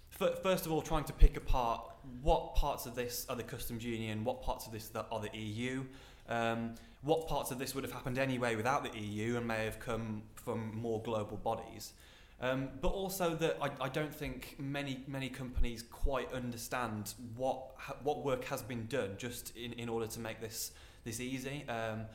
fir- 0.09 0.35
First 0.41 0.65
of 0.65 0.71
all, 0.71 0.81
trying 0.81 1.03
to 1.05 1.13
pick 1.13 1.35
apart 1.35 1.81
what 2.21 2.55
parts 2.55 2.85
of 2.85 2.95
this 2.95 3.25
are 3.29 3.35
the 3.35 3.43
customs 3.43 3.83
union, 3.83 4.23
what 4.23 4.41
parts 4.41 4.65
of 4.65 4.71
this 4.71 4.89
are 5.11 5.19
the 5.19 5.37
EU, 5.37 5.83
um, 6.29 6.75
what 7.01 7.27
parts 7.27 7.51
of 7.51 7.59
this 7.59 7.75
would 7.75 7.83
have 7.83 7.93
happened 7.93 8.17
anyway 8.17 8.55
without 8.55 8.81
the 8.83 8.97
EU 8.97 9.35
and 9.37 9.45
may 9.45 9.65
have 9.65 9.79
come 9.79 10.23
from 10.35 10.73
more 10.75 11.01
global 11.01 11.37
bodies. 11.37 11.93
Um, 12.41 12.69
but 12.81 12.89
also 12.89 13.35
that 13.35 13.57
I, 13.61 13.69
I 13.85 13.89
don't 13.89 14.13
think 14.13 14.55
many 14.59 15.03
many 15.07 15.29
companies 15.29 15.83
quite 15.83 16.29
understand 16.33 17.13
what 17.37 17.59
ha- 17.77 17.95
what 18.03 18.25
work 18.25 18.43
has 18.45 18.61
been 18.61 18.85
done 18.87 19.11
just 19.17 19.55
in, 19.55 19.73
in 19.73 19.87
order 19.87 20.07
to 20.07 20.19
make 20.19 20.41
this 20.41 20.71
this 21.03 21.19
easy. 21.19 21.65
Um, 21.67 22.05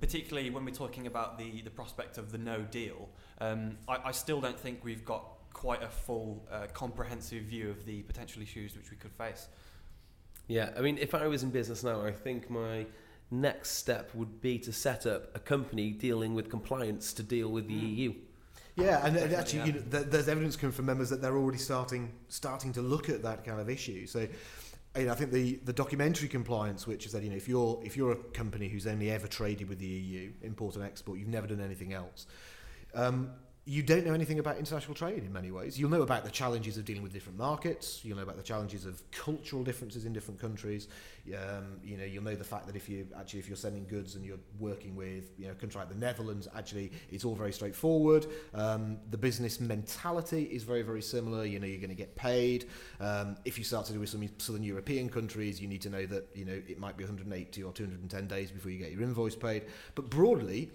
particularly 0.00 0.50
when 0.50 0.64
we're 0.64 0.70
talking 0.70 1.06
about 1.06 1.38
the, 1.38 1.62
the 1.62 1.70
prospect 1.70 2.18
of 2.18 2.30
the 2.30 2.38
no 2.38 2.62
deal, 2.62 3.08
um, 3.40 3.78
I, 3.88 3.98
I 4.06 4.12
still 4.12 4.40
don't 4.40 4.58
think 4.58 4.84
we've 4.84 5.04
got 5.04 5.24
quite 5.52 5.82
a 5.82 5.88
full, 5.88 6.46
uh, 6.52 6.66
comprehensive 6.72 7.44
view 7.44 7.70
of 7.70 7.84
the 7.84 8.02
potential 8.02 8.42
issues 8.42 8.76
which 8.76 8.90
we 8.90 8.96
could 8.96 9.12
face. 9.12 9.48
Yeah, 10.46 10.70
I 10.76 10.80
mean, 10.80 10.98
if 10.98 11.14
I 11.14 11.26
was 11.26 11.42
in 11.42 11.50
business 11.50 11.84
now, 11.84 12.02
I 12.02 12.12
think 12.12 12.48
my 12.48 12.86
next 13.30 13.72
step 13.72 14.14
would 14.14 14.40
be 14.40 14.58
to 14.60 14.72
set 14.72 15.06
up 15.06 15.34
a 15.34 15.38
company 15.38 15.90
dealing 15.90 16.34
with 16.34 16.48
compliance 16.48 17.12
to 17.14 17.22
deal 17.22 17.48
with 17.48 17.68
the 17.68 17.74
E 17.74 17.78
EU. 17.78 18.14
Yeah, 18.76 18.98
and, 19.04 19.16
and 19.16 19.30
Definitely, 19.30 19.36
actually, 19.36 19.58
yeah. 19.58 19.66
you 19.66 19.72
know, 19.72 20.02
there's 20.04 20.28
evidence 20.28 20.56
coming 20.56 20.72
from 20.72 20.86
members 20.86 21.10
that 21.10 21.20
they're 21.20 21.36
already 21.36 21.58
starting 21.58 22.12
starting 22.28 22.72
to 22.74 22.80
look 22.80 23.08
at 23.08 23.22
that 23.24 23.44
kind 23.44 23.60
of 23.60 23.68
issue. 23.68 24.06
So, 24.06 24.28
you 24.98 25.06
know, 25.06 25.12
I 25.12 25.14
think 25.14 25.32
the, 25.32 25.60
the 25.64 25.72
documentary 25.72 26.28
compliance, 26.28 26.86
which 26.86 27.06
is 27.06 27.12
that 27.12 27.22
you 27.22 27.30
know, 27.30 27.36
if 27.36 27.48
you're 27.48 27.80
if 27.84 27.96
you're 27.96 28.12
a 28.12 28.16
company 28.16 28.68
who's 28.68 28.86
only 28.86 29.10
ever 29.10 29.26
traded 29.26 29.68
with 29.68 29.78
the 29.78 29.86
EU, 29.86 30.32
import 30.42 30.76
and 30.76 30.84
export, 30.84 31.18
you've 31.18 31.28
never 31.28 31.46
done 31.46 31.60
anything 31.60 31.92
else. 31.92 32.26
Um, 32.94 33.30
you 33.68 33.82
don't 33.82 34.06
know 34.06 34.14
anything 34.14 34.38
about 34.38 34.56
international 34.56 34.94
trade 34.94 35.22
in 35.22 35.30
many 35.30 35.50
ways. 35.50 35.78
You'll 35.78 35.90
know 35.90 36.00
about 36.00 36.24
the 36.24 36.30
challenges 36.30 36.78
of 36.78 36.86
dealing 36.86 37.02
with 37.02 37.12
different 37.12 37.36
markets. 37.36 38.00
You'll 38.02 38.16
know 38.16 38.22
about 38.22 38.38
the 38.38 38.42
challenges 38.42 38.86
of 38.86 39.02
cultural 39.10 39.62
differences 39.62 40.06
in 40.06 40.14
different 40.14 40.40
countries. 40.40 40.88
Um, 41.28 41.78
you 41.84 41.98
know, 41.98 42.04
you'll 42.04 42.24
know 42.24 42.34
the 42.34 42.44
fact 42.44 42.66
that 42.68 42.76
if 42.76 42.88
you 42.88 43.06
actually 43.14 43.40
if 43.40 43.46
you're 43.46 43.58
sending 43.58 43.84
goods 43.84 44.14
and 44.14 44.24
you're 44.24 44.38
working 44.58 44.96
with 44.96 45.32
you 45.36 45.44
know 45.44 45.52
a 45.52 45.54
country 45.54 45.78
like 45.80 45.90
the 45.90 45.96
Netherlands, 45.96 46.48
actually 46.56 46.92
it's 47.10 47.26
all 47.26 47.34
very 47.34 47.52
straightforward. 47.52 48.26
Um, 48.54 48.96
the 49.10 49.18
business 49.18 49.60
mentality 49.60 50.44
is 50.44 50.62
very 50.62 50.80
very 50.80 51.02
similar. 51.02 51.44
You 51.44 51.60
know, 51.60 51.66
you're 51.66 51.76
going 51.76 51.90
to 51.90 51.94
get 51.94 52.16
paid. 52.16 52.70
Um, 53.00 53.36
if 53.44 53.58
you 53.58 53.64
start 53.64 53.84
to 53.86 53.92
do 53.92 54.00
with 54.00 54.08
some 54.08 54.26
southern 54.38 54.62
European 54.62 55.10
countries, 55.10 55.60
you 55.60 55.68
need 55.68 55.82
to 55.82 55.90
know 55.90 56.06
that 56.06 56.26
you 56.34 56.46
know 56.46 56.58
it 56.66 56.78
might 56.78 56.96
be 56.96 57.04
180 57.04 57.62
or 57.62 57.72
210 57.74 58.26
days 58.28 58.50
before 58.50 58.70
you 58.70 58.78
get 58.78 58.92
your 58.92 59.02
invoice 59.02 59.36
paid. 59.36 59.64
But 59.94 60.08
broadly, 60.08 60.70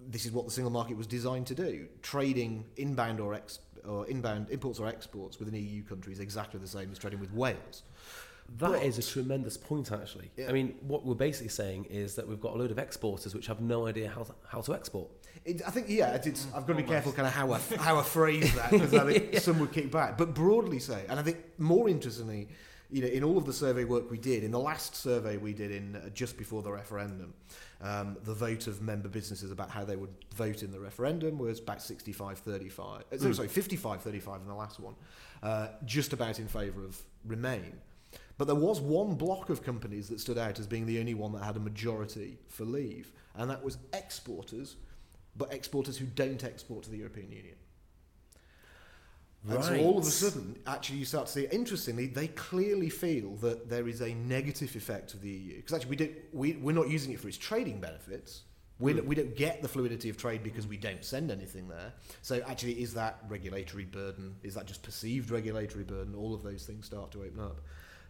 this 0.00 0.26
is 0.26 0.32
what 0.32 0.44
the 0.44 0.50
single 0.50 0.70
market 0.70 0.96
was 0.96 1.06
designed 1.06 1.46
to 1.48 1.54
do. 1.54 1.86
Trading 2.02 2.64
inbound 2.76 3.20
or 3.20 3.34
ex, 3.34 3.60
or 3.86 4.06
inbound 4.06 4.50
imports 4.50 4.78
or 4.78 4.86
exports 4.86 5.38
with 5.38 5.48
an 5.48 5.54
EU 5.54 5.82
country 5.82 6.12
is 6.12 6.20
exactly 6.20 6.60
the 6.60 6.68
same 6.68 6.90
as 6.92 6.98
trading 6.98 7.20
with 7.20 7.32
Wales. 7.32 7.82
That 8.58 8.82
is 8.84 8.98
a 8.98 9.02
tremendous 9.02 9.56
point, 9.56 9.90
actually. 9.90 10.30
Yeah. 10.36 10.48
I 10.48 10.52
mean, 10.52 10.76
what 10.82 11.04
we're 11.04 11.14
basically 11.14 11.48
saying 11.48 11.86
is 11.86 12.14
that 12.14 12.28
we've 12.28 12.40
got 12.40 12.54
a 12.54 12.56
load 12.56 12.70
of 12.70 12.78
exporters 12.78 13.34
which 13.34 13.48
have 13.48 13.60
no 13.60 13.86
idea 13.86 14.08
how 14.08 14.22
to, 14.22 14.34
how 14.46 14.60
to 14.60 14.74
export. 14.74 15.10
It, 15.44 15.62
I 15.66 15.70
think 15.70 15.86
yeah, 15.88 16.14
it's, 16.14 16.26
it's, 16.26 16.44
mm. 16.46 16.56
I've 16.56 16.66
got 16.66 16.76
to 16.76 16.82
be 16.82 16.88
careful 16.88 17.12
kind 17.12 17.26
of 17.26 17.34
how 17.34 17.52
I, 17.52 17.58
how 17.78 17.98
I 17.98 18.02
phrase 18.02 18.54
that 18.54 18.70
because 18.70 18.94
I 18.94 19.12
think 19.12 19.36
some 19.38 19.58
would 19.58 19.72
kick 19.72 19.90
back, 19.90 20.16
but 20.16 20.34
broadly 20.34 20.78
say, 20.78 21.04
and 21.08 21.18
I 21.18 21.22
think 21.22 21.38
more 21.58 21.88
interestingly, 21.88 22.48
you 22.90 23.02
know, 23.02 23.08
in 23.08 23.24
all 23.24 23.36
of 23.36 23.46
the 23.46 23.52
survey 23.52 23.84
work 23.84 24.10
we 24.10 24.18
did, 24.18 24.44
in 24.44 24.50
the 24.50 24.58
last 24.58 24.94
survey 24.94 25.36
we 25.36 25.52
did 25.52 25.70
in 25.70 25.96
uh, 25.96 26.08
just 26.10 26.36
before 26.36 26.62
the 26.62 26.70
referendum, 26.70 27.34
um, 27.80 28.16
the 28.24 28.34
vote 28.34 28.66
of 28.66 28.80
member 28.80 29.08
businesses 29.08 29.50
about 29.50 29.70
how 29.70 29.84
they 29.84 29.96
would 29.96 30.14
vote 30.34 30.62
in 30.62 30.70
the 30.70 30.78
referendum 30.78 31.38
was 31.38 31.58
about 31.58 31.82
65 31.82 32.38
35. 32.38 33.04
Uh, 33.12 33.18
sorry, 33.18 33.34
sorry, 33.34 33.48
55 33.48 34.02
35 34.02 34.40
in 34.42 34.46
the 34.46 34.54
last 34.54 34.78
one, 34.80 34.94
uh, 35.42 35.68
just 35.84 36.12
about 36.12 36.38
in 36.38 36.48
favour 36.48 36.84
of 36.84 37.00
Remain. 37.24 37.72
But 38.38 38.46
there 38.46 38.54
was 38.54 38.80
one 38.80 39.14
block 39.14 39.50
of 39.50 39.62
companies 39.62 40.08
that 40.08 40.20
stood 40.20 40.38
out 40.38 40.58
as 40.58 40.66
being 40.66 40.86
the 40.86 41.00
only 41.00 41.14
one 41.14 41.32
that 41.32 41.42
had 41.42 41.56
a 41.56 41.60
majority 41.60 42.38
for 42.48 42.64
leave, 42.64 43.12
and 43.34 43.50
that 43.50 43.64
was 43.64 43.78
exporters, 43.92 44.76
but 45.36 45.52
exporters 45.52 45.96
who 45.98 46.06
don't 46.06 46.44
export 46.44 46.84
to 46.84 46.90
the 46.90 46.98
European 46.98 47.32
Union. 47.32 47.56
And 49.48 49.64
so 49.64 49.76
all 49.78 49.98
of 49.98 50.06
a 50.06 50.10
sudden, 50.10 50.58
actually, 50.66 50.98
you 50.98 51.04
start 51.04 51.26
to 51.26 51.32
see. 51.32 51.46
Interestingly, 51.52 52.06
they 52.06 52.28
clearly 52.28 52.88
feel 52.88 53.36
that 53.36 53.68
there 53.68 53.86
is 53.88 54.00
a 54.00 54.14
negative 54.14 54.74
effect 54.74 55.14
of 55.14 55.20
the 55.20 55.30
EU 55.30 55.56
because 55.56 55.74
actually 55.74 55.90
we 55.90 55.96
don't 55.96 56.12
we 56.32 56.52
we're 56.54 56.74
not 56.74 56.88
using 56.88 57.12
it 57.12 57.20
for 57.20 57.28
its 57.28 57.38
trading 57.38 57.80
benefits. 57.80 58.42
We, 58.78 58.92
don't, 58.92 59.06
we 59.06 59.14
don't 59.14 59.34
get 59.34 59.62
the 59.62 59.68
fluidity 59.68 60.10
of 60.10 60.18
trade 60.18 60.42
because 60.42 60.66
we 60.66 60.76
don't 60.76 61.02
send 61.02 61.30
anything 61.30 61.66
there. 61.66 61.94
So 62.20 62.42
actually, 62.46 62.82
is 62.82 62.92
that 62.92 63.20
regulatory 63.26 63.86
burden? 63.86 64.36
Is 64.42 64.54
that 64.54 64.66
just 64.66 64.82
perceived 64.82 65.30
regulatory 65.30 65.84
burden? 65.84 66.14
All 66.14 66.34
of 66.34 66.42
those 66.42 66.66
things 66.66 66.84
start 66.84 67.10
to 67.12 67.22
open 67.22 67.40
up. 67.40 67.60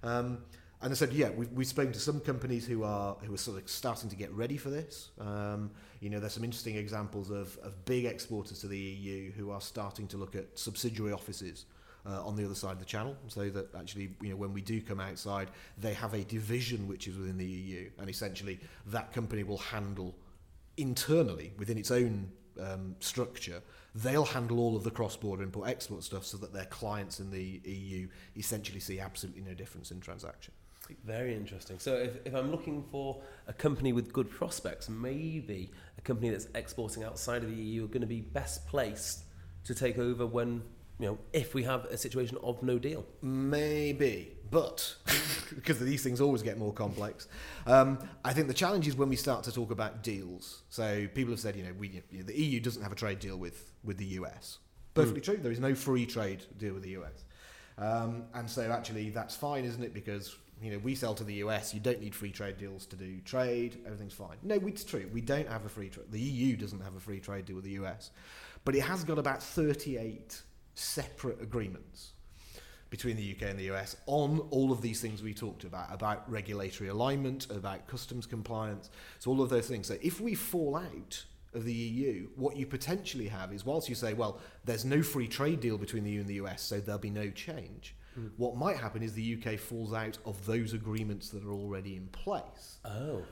Um, 0.03 0.38
and 0.83 0.93
I 0.93 0.95
said, 0.95 1.12
yeah, 1.12 1.31
we've, 1.31 1.51
we've 1.53 1.67
spoken 1.67 1.93
to 1.93 1.99
some 1.99 2.21
companies 2.21 2.67
who 2.67 2.85
are 2.85 3.17
who 3.25 3.33
are 3.33 3.39
sort 3.39 3.62
of 3.62 3.69
starting 3.69 4.11
to 4.11 4.17
get 4.17 4.31
ready 4.33 4.57
for 4.57 4.69
this. 4.69 5.11
Um, 5.19 5.71
you 6.01 6.11
know, 6.11 6.21
there's 6.21 6.35
some 6.35 6.45
interesting 6.45 6.77
examples 6.77 7.31
of, 7.31 7.57
of 7.62 7.85
big 7.87 8.05
exporters 8.05 8.61
to 8.61 8.69
the 8.69 8.79
EU 8.79 9.33
who 9.33 9.51
are 9.51 9.61
starting 9.61 10.07
to 10.09 10.19
look 10.19 10.37
at 10.37 10.59
subsidiary 10.59 11.12
offices 11.12 11.65
uh, 12.07 12.25
on 12.25 12.37
the 12.37 12.45
other 12.45 12.55
side 12.55 12.73
of 12.73 12.79
the 12.79 12.85
channel, 12.85 13.17
so 13.29 13.49
that 13.49 13.75
actually, 13.75 14.11
you 14.21 14.29
know, 14.29 14.37
when 14.37 14.53
we 14.53 14.61
do 14.61 14.81
come 14.81 15.01
outside, 15.01 15.49
they 15.79 15.95
have 15.95 16.12
a 16.15 16.25
division 16.25 16.87
which 16.87 17.09
is 17.09 17.17
within 17.17 17.39
the 17.39 17.47
EU, 17.47 17.91
and 17.99 18.11
essentially 18.11 18.61
that 18.87 19.12
company 19.12 19.43
will 19.43 19.59
handle 19.59 20.15
internally 20.77 21.53
within 21.59 21.79
its 21.79 21.91
own 21.91 22.31
um, 22.61 22.95
structure. 23.01 23.62
They'll 23.95 24.27
handle 24.27 24.61
all 24.61 24.77
of 24.77 24.85
the 24.85 24.91
cross-border 24.91 25.43
import-export 25.43 26.05
stuff, 26.05 26.27
so 26.27 26.37
that 26.37 26.53
their 26.53 26.67
clients 26.67 27.19
in 27.19 27.31
the 27.31 27.61
EU 27.65 28.09
essentially 28.37 28.81
see 28.81 29.01
absolutely 29.01 29.43
no 29.43 29.55
difference 29.55 29.91
in 29.91 30.01
transaction. 30.01 30.53
Very 31.05 31.35
interesting. 31.35 31.79
So 31.79 31.94
if, 31.94 32.18
if 32.25 32.35
I'm 32.35 32.51
looking 32.51 32.83
for 32.90 33.20
a 33.46 33.53
company 33.53 33.92
with 33.92 34.12
good 34.12 34.31
prospects, 34.31 34.88
maybe 34.88 35.70
a 35.99 36.01
company 36.01 36.31
that's 36.31 36.49
exporting 36.55 37.05
outside 37.05 37.42
of 37.42 37.51
the 37.51 37.62
EU 37.62 37.85
are 37.85 37.88
going 37.88 38.01
to 38.01 38.07
be 38.07 38.20
best 38.20 38.66
placed 38.66 39.25
to 39.64 39.75
take 39.75 39.99
over 39.99 40.27
when, 40.27 40.62
you 40.99 41.07
know, 41.07 41.18
if 41.33 41.55
we 41.55 41.62
have 41.64 41.85
a 41.87 41.96
situation 41.96 42.38
of 42.42 42.62
no 42.62 42.79
deal. 42.79 43.05
Maybe, 43.22 44.37
but 44.51 44.94
because 45.55 45.79
these 45.79 46.03
things 46.03 46.20
always 46.20 46.42
get 46.42 46.59
more 46.59 46.72
complex, 46.72 47.29
um, 47.66 47.99
I 48.25 48.33
think 48.33 48.49
the 48.49 48.55
challenge 48.55 48.87
is 48.87 48.96
when 48.96 49.09
we 49.09 49.16
start 49.16 49.44
to 49.44 49.53
talk 49.53 49.70
about 49.70 50.03
deals. 50.03 50.62
So 50.68 51.09
people 51.14 51.33
have 51.33 51.40
said, 51.40 51.57
you 51.57 51.64
know, 51.64 51.72
we, 51.79 52.03
the 52.12 52.38
EU 52.38 52.61
doesn't 52.61 52.83
have 52.83 52.92
a 52.92 52.96
trade 52.96 53.18
deal 53.18 53.37
with 53.37 53.72
with 53.85 53.99
the 53.99 54.07
US. 54.20 54.59
Perfectly 54.94 55.20
true. 55.20 55.37
There 55.37 55.53
is 55.53 55.61
no 55.61 55.75
free 55.75 56.07
trade 56.07 56.42
deal 56.57 56.72
with 56.72 56.83
the 56.83 56.96
US, 56.96 57.25
um, 57.77 58.25
and 58.35 58.49
so 58.49 58.62
actually 58.70 59.11
that's 59.11 59.37
fine, 59.37 59.64
isn't 59.64 59.83
it? 59.83 59.92
Because 59.92 60.37
you 60.62 60.73
know 60.73 60.79
we 60.79 60.95
sell 60.95 61.14
to 61.14 61.25
the 61.25 61.35
US. 61.35 61.75
You 61.75 61.81
don't 61.81 62.01
need 62.01 62.14
free 62.14 62.31
trade 62.31 62.59
deals 62.59 62.87
to 62.87 62.97
do 62.97 63.21
trade. 63.21 63.79
Everything's 63.85 64.14
fine. 64.14 64.37
No, 64.42 64.55
it's 64.55 64.85
true. 64.85 65.09
We 65.12 65.21
don't 65.21 65.49
have 65.49 65.64
a 65.64 65.69
free 65.69 65.88
trade. 65.88 66.07
The 66.11 66.21
EU 66.21 66.57
doesn't 66.57 66.81
have 66.81 66.97
a 66.97 67.01
free 67.01 67.21
trade 67.21 67.47
deal 67.47 67.57
with 67.57 67.64
the 67.64 67.79
US, 67.83 68.11
but 68.64 68.75
it 68.75 68.83
has 68.83 69.05
got 69.05 69.19
about 69.19 69.42
thirty-eight 69.42 70.42
separate 70.75 71.40
agreements 71.40 72.12
between 72.90 73.16
the 73.16 73.35
UK 73.35 73.51
and 73.51 73.59
the 73.59 73.71
US 73.73 73.97
on 74.07 74.38
all 74.51 74.71
of 74.71 74.81
these 74.81 75.01
things 75.01 75.23
we 75.23 75.35
talked 75.35 75.64
about 75.64 75.92
about 75.92 76.31
regulatory 76.31 76.88
alignment, 76.88 77.51
about 77.51 77.87
customs 77.87 78.27
compliance, 78.27 78.90
so 79.19 79.31
all 79.31 79.42
of 79.42 79.51
those 79.51 79.66
things. 79.66 79.87
So 79.87 79.99
if 80.03 80.21
we 80.21 80.35
fall 80.35 80.77
out 80.77 81.25
of 81.53 81.64
the 81.64 81.73
EU, 81.73 82.29
what 82.37 82.57
you 82.57 82.66
potentially 82.66 83.29
have 83.29 83.53
is 83.53 83.64
whilst 83.64 83.88
you 83.88 83.95
say, 83.95 84.12
well, 84.12 84.40
there's 84.64 84.85
no 84.85 85.03
free 85.03 85.27
trade 85.27 85.61
deal 85.61 85.79
between 85.79 86.05
the 86.05 86.11
EU 86.11 86.21
and 86.21 86.29
the 86.29 86.35
US, 86.35 86.62
so 86.62 86.79
there'll 86.79 87.01
be 87.01 87.11
no 87.11 87.31
change. 87.31 87.95
What 88.37 88.57
might 88.57 88.76
happen 88.76 89.02
is 89.02 89.12
the 89.12 89.37
UK 89.42 89.59
falls 89.59 89.92
out 89.92 90.18
of 90.24 90.44
those 90.46 90.72
agreements 90.72 91.29
that 91.31 91.44
are 91.44 91.52
already 91.52 91.96
in 91.96 92.07
place 92.09 92.79
Oh. 92.85 93.22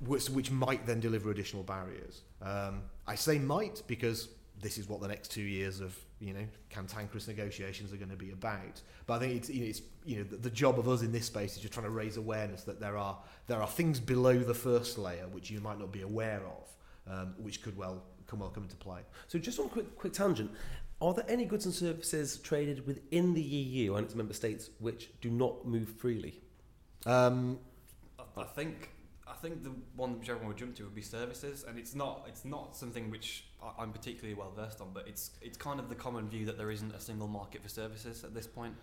which, 0.00 0.28
which 0.30 0.50
might 0.50 0.86
then 0.86 1.00
deliver 1.00 1.30
additional 1.30 1.62
barriers. 1.62 2.22
Um, 2.42 2.82
I 3.06 3.14
say 3.14 3.38
might 3.38 3.82
because 3.86 4.28
this 4.60 4.78
is 4.78 4.88
what 4.88 5.00
the 5.00 5.08
next 5.08 5.30
two 5.30 5.42
years 5.42 5.80
of 5.80 5.96
you 6.20 6.32
know 6.32 6.46
cantankerous 6.70 7.26
negotiations 7.28 7.92
are 7.92 7.96
going 7.96 8.10
to 8.10 8.16
be 8.16 8.30
about. 8.30 8.80
But 9.06 9.14
I 9.14 9.18
think 9.18 9.32
it's 9.36 9.50
you 9.50 9.60
know, 9.60 9.66
it's 9.66 9.82
you 10.04 10.16
know 10.18 10.24
the, 10.24 10.36
the 10.36 10.50
job 10.50 10.78
of 10.78 10.88
us 10.88 11.02
in 11.02 11.12
this 11.12 11.26
space 11.26 11.56
is 11.56 11.60
just 11.60 11.74
trying 11.74 11.84
to 11.84 11.90
raise 11.90 12.16
awareness 12.16 12.62
that 12.64 12.80
there 12.80 12.96
are 12.96 13.18
there 13.46 13.60
are 13.60 13.68
things 13.68 14.00
below 14.00 14.38
the 14.38 14.54
first 14.54 14.96
layer 14.96 15.26
which 15.32 15.50
you 15.50 15.60
might 15.60 15.78
not 15.78 15.92
be 15.92 16.02
aware 16.02 16.42
of, 16.46 17.12
um, 17.12 17.34
which 17.38 17.62
could 17.62 17.76
well 17.76 18.02
come 18.26 18.38
well 18.40 18.48
come 18.48 18.62
into 18.62 18.76
play. 18.76 19.00
So 19.28 19.38
just 19.38 19.58
on 19.58 19.66
a 19.66 19.68
quick, 19.68 19.98
quick 19.98 20.12
tangent, 20.14 20.50
are 21.04 21.12
there 21.12 21.24
any 21.28 21.44
goods 21.44 21.66
and 21.66 21.74
services 21.74 22.38
traded 22.38 22.86
within 22.86 23.34
the 23.34 23.42
EU 23.42 23.94
and 23.96 24.06
its 24.06 24.14
member 24.14 24.32
states 24.32 24.70
which 24.78 25.10
do 25.20 25.28
not 25.30 25.66
move 25.66 25.88
freely? 25.90 26.40
Um, 27.04 27.58
I, 28.18 28.40
I 28.40 28.44
think 28.44 28.90
I 29.26 29.34
think 29.34 29.62
the 29.62 29.72
one 29.96 30.18
which 30.18 30.30
everyone 30.30 30.48
would 30.48 30.56
jump 30.56 30.74
to 30.76 30.84
would 30.84 30.94
be 30.94 31.02
services, 31.02 31.64
and 31.68 31.78
it's 31.78 31.94
not 31.94 32.24
it's 32.26 32.44
not 32.44 32.74
something 32.74 33.10
which 33.10 33.44
I- 33.62 33.82
I'm 33.82 33.92
particularly 33.92 34.34
well 34.34 34.52
versed 34.56 34.80
on, 34.80 34.88
but 34.94 35.06
it's 35.06 35.32
it's 35.42 35.58
kind 35.58 35.78
of 35.78 35.90
the 35.90 35.94
common 35.94 36.28
view 36.28 36.46
that 36.46 36.56
there 36.56 36.70
isn't 36.70 36.94
a 36.94 37.00
single 37.00 37.28
market 37.28 37.62
for 37.62 37.68
services 37.68 38.24
at 38.24 38.32
this 38.34 38.46
point. 38.46 38.74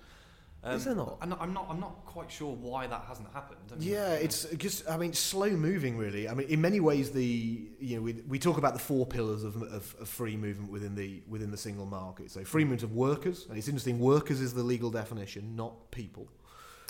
Um, 0.63 0.75
Is 0.75 0.85
there 0.85 0.93
not? 0.93 1.17
I'm 1.21 1.29
not, 1.29 1.41
I'm 1.41 1.53
not. 1.53 1.67
I'm 1.69 1.79
not 1.79 2.05
quite 2.05 2.31
sure 2.31 2.53
why 2.53 2.85
that 2.85 3.03
hasn't 3.07 3.27
happened. 3.33 3.61
I 3.71 3.75
mean, 3.77 3.89
Yeah, 3.89 4.13
it's 4.13 4.45
just 4.57 4.87
I 4.87 4.95
mean 4.95 5.13
slow 5.13 5.49
moving 5.49 5.97
really. 5.97 6.29
I 6.29 6.35
mean 6.35 6.47
in 6.49 6.61
many 6.61 6.79
ways 6.79 7.09
the 7.11 7.67
you 7.79 7.95
know 7.95 8.01
we, 8.03 8.13
we 8.27 8.37
talk 8.37 8.57
about 8.57 8.73
the 8.73 8.79
four 8.79 9.07
pillars 9.07 9.43
of, 9.43 9.55
of, 9.63 9.95
of 9.99 10.07
free 10.07 10.37
movement 10.37 10.71
within 10.71 10.93
the 10.93 11.23
within 11.27 11.49
the 11.49 11.57
single 11.57 11.87
market. 11.87 12.29
So 12.29 12.43
free 12.43 12.63
movement 12.63 12.83
of 12.83 12.93
workers, 12.93 13.47
and 13.49 13.57
it's 13.57 13.67
interesting. 13.67 13.99
Workers 13.99 14.39
is 14.39 14.53
the 14.53 14.63
legal 14.63 14.91
definition, 14.91 15.55
not 15.55 15.89
people. 15.89 16.27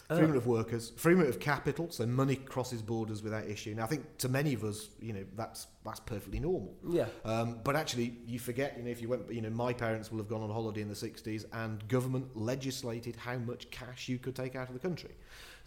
Free 0.08 0.18
movement 0.18 0.38
of 0.40 0.48
workers, 0.48 0.92
free 0.98 1.14
movement 1.14 1.34
of 1.36 1.40
capital, 1.40 1.90
so 1.90 2.06
money 2.06 2.36
crosses 2.36 2.82
borders 2.82 3.24
without 3.24 3.46
issue. 3.46 3.74
Now 3.74 3.86
I 3.86 3.88
think 3.88 4.18
to 4.18 4.28
many 4.28 4.54
of 4.54 4.66
us, 4.66 4.90
you 5.00 5.14
know, 5.14 5.24
that's 5.38 5.68
that's 5.84 6.00
perfectly 6.00 6.40
normal. 6.40 6.76
Yeah. 6.88 7.08
Um, 7.26 7.60
but 7.64 7.76
actually, 7.76 8.18
you 8.26 8.38
forget, 8.40 8.76
you 8.78 8.84
know, 8.84 8.92
if 8.92 9.02
you 9.02 9.10
went, 9.10 9.32
you 9.34 9.42
know, 9.42 9.50
my 9.50 9.74
parents 9.74 10.12
will 10.12 10.20
have 10.20 10.28
gone 10.28 10.42
on 10.42 10.50
holiday 10.50 10.82
in 10.82 10.88
the 10.90 10.94
60s 10.94 11.46
and 11.54 11.88
government 11.88 12.38
legislated 12.38 13.16
how 13.16 13.38
much 13.38 13.70
cash 13.72 14.08
you 14.08 14.20
could 14.20 14.36
take 14.36 14.56
out 14.56 14.68
of 14.68 14.74
the 14.74 14.80
country. 14.80 15.12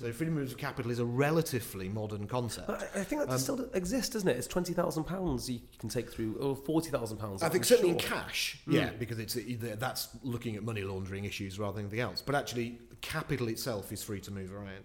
So 0.01 0.13
freedom 0.13 0.39
of 0.39 0.57
capital 0.57 0.91
is 0.91 0.99
a 0.99 1.05
relatively 1.05 1.89
modern 1.89 2.27
concept. 2.27 2.67
But 2.67 2.91
I, 2.95 3.05
think 3.05 3.23
that 3.23 3.31
Um, 3.31 3.39
still 3.39 3.71
exists, 3.75 4.11
doesn't 4.13 4.29
it? 4.29 4.37
It's 4.37 4.49
twenty 4.49 4.73
thousand 4.73 5.05
pounds 5.05 5.49
you 5.49 5.61
can 5.79 5.89
take 5.89 6.11
through, 6.11 6.35
or 6.41 6.57
forty 6.57 6.91
thousand 6.91 7.19
pounds. 7.19 7.45
I 7.45 7.49
think 7.49 7.65
certainly 7.65 7.93
in 7.93 7.99
sure. 7.99 8.09
cash, 8.11 8.59
yeah, 8.67 8.91
because 8.99 9.21
it's 9.21 9.37
that's 9.79 10.09
looking 10.25 10.57
at 10.57 10.65
money 10.65 10.83
laundering 10.83 11.25
issues 11.27 11.61
rather 11.61 11.75
than 11.77 11.85
anything 11.85 12.01
else. 12.01 12.23
But 12.23 12.35
actually, 12.35 12.81
capital 13.03 13.47
itself 13.47 13.93
is 13.93 14.03
free 14.03 14.21
to 14.23 14.33
move 14.33 14.53
around. 14.53 14.85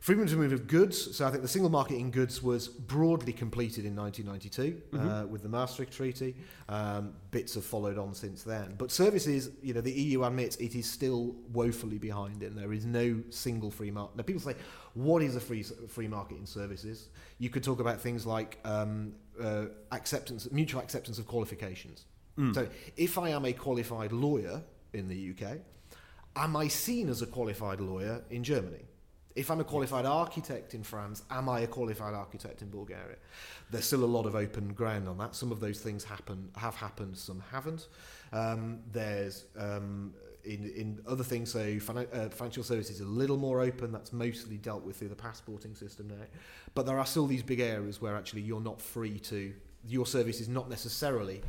Freedom 0.00 0.26
to 0.26 0.36
move 0.36 0.52
of 0.52 0.68
goods. 0.68 1.16
So 1.16 1.26
I 1.26 1.30
think 1.30 1.42
the 1.42 1.48
single 1.48 1.70
market 1.70 1.96
in 1.96 2.10
goods 2.10 2.42
was 2.42 2.68
broadly 2.68 3.32
completed 3.32 3.84
in 3.84 3.96
1992 3.96 4.98
uh, 4.98 5.26
with 5.26 5.42
the 5.42 5.48
Maastricht 5.48 5.92
Treaty. 5.92 6.36
Um, 6.68 7.14
bits 7.30 7.54
have 7.54 7.64
followed 7.64 7.98
on 7.98 8.14
since 8.14 8.44
then. 8.44 8.74
But 8.78 8.92
services, 8.92 9.50
you 9.62 9.74
know, 9.74 9.80
the 9.80 9.92
EU 9.92 10.22
admits 10.22 10.56
it 10.56 10.76
is 10.76 10.88
still 10.88 11.34
woefully 11.52 11.98
behind 11.98 12.42
in. 12.42 12.54
There 12.54 12.72
is 12.72 12.84
no 12.84 13.20
single 13.30 13.70
free 13.70 13.90
market. 13.90 14.16
Now 14.16 14.22
people 14.22 14.40
say, 14.42 14.54
what 14.94 15.22
is 15.22 15.34
a 15.34 15.40
free 15.40 15.62
free 15.62 16.08
market 16.08 16.38
in 16.38 16.46
services? 16.46 17.08
You 17.38 17.50
could 17.50 17.64
talk 17.64 17.80
about 17.80 18.00
things 18.00 18.26
like 18.26 18.58
um, 18.64 19.14
uh, 19.42 19.66
acceptance, 19.90 20.50
mutual 20.52 20.80
acceptance 20.80 21.18
of 21.18 21.26
qualifications. 21.26 22.04
So 22.52 22.68
if 22.98 23.16
I 23.16 23.30
am 23.30 23.46
a 23.46 23.52
qualified 23.54 24.12
lawyer 24.12 24.62
in 24.92 25.08
the 25.08 25.30
UK, 25.32 25.56
am 26.36 26.54
I 26.54 26.68
seen 26.68 27.08
as 27.08 27.22
a 27.22 27.26
qualified 27.26 27.80
lawyer 27.80 28.22
in 28.30 28.44
Germany? 28.44 28.84
If 29.36 29.50
I'm 29.50 29.60
a 29.60 29.64
qualified 29.64 30.06
architect 30.06 30.72
in 30.72 30.82
France, 30.82 31.22
am 31.30 31.48
I 31.48 31.60
a 31.60 31.66
qualified 31.66 32.14
architect 32.14 32.62
in 32.62 32.70
Bulgaria? 32.70 33.16
There's 33.70 33.84
still 33.84 34.02
a 34.02 34.06
lot 34.06 34.24
of 34.24 34.34
open 34.34 34.72
ground 34.72 35.08
on 35.08 35.18
that. 35.18 35.34
Some 35.34 35.52
of 35.52 35.60
those 35.60 35.80
things 35.80 36.02
happen, 36.04 36.48
have 36.56 36.74
happened, 36.74 37.18
some 37.18 37.42
haven't. 37.52 37.88
Um, 38.32 38.80
there's 38.90 39.44
um, 39.58 40.14
in, 40.42 40.72
in 40.74 41.00
other 41.06 41.22
things, 41.22 41.52
so 41.52 41.60
uh, 41.60 42.28
financial 42.30 42.62
services 42.62 43.00
a 43.00 43.04
little 43.04 43.36
more 43.36 43.60
open. 43.60 43.92
That's 43.92 44.12
mostly 44.12 44.56
dealt 44.56 44.84
with 44.84 44.96
through 44.96 45.08
the 45.08 45.16
passporting 45.16 45.74
system 45.74 46.08
now. 46.08 46.24
But 46.74 46.86
there 46.86 46.98
are 46.98 47.06
still 47.06 47.26
these 47.26 47.42
big 47.42 47.60
areas 47.60 48.00
where 48.00 48.16
actually 48.16 48.42
you're 48.42 48.60
not 48.60 48.80
free 48.80 49.18
to, 49.20 49.52
your 49.86 50.06
service 50.06 50.40
is 50.40 50.48
not 50.48 50.70
necessarily 50.70 51.42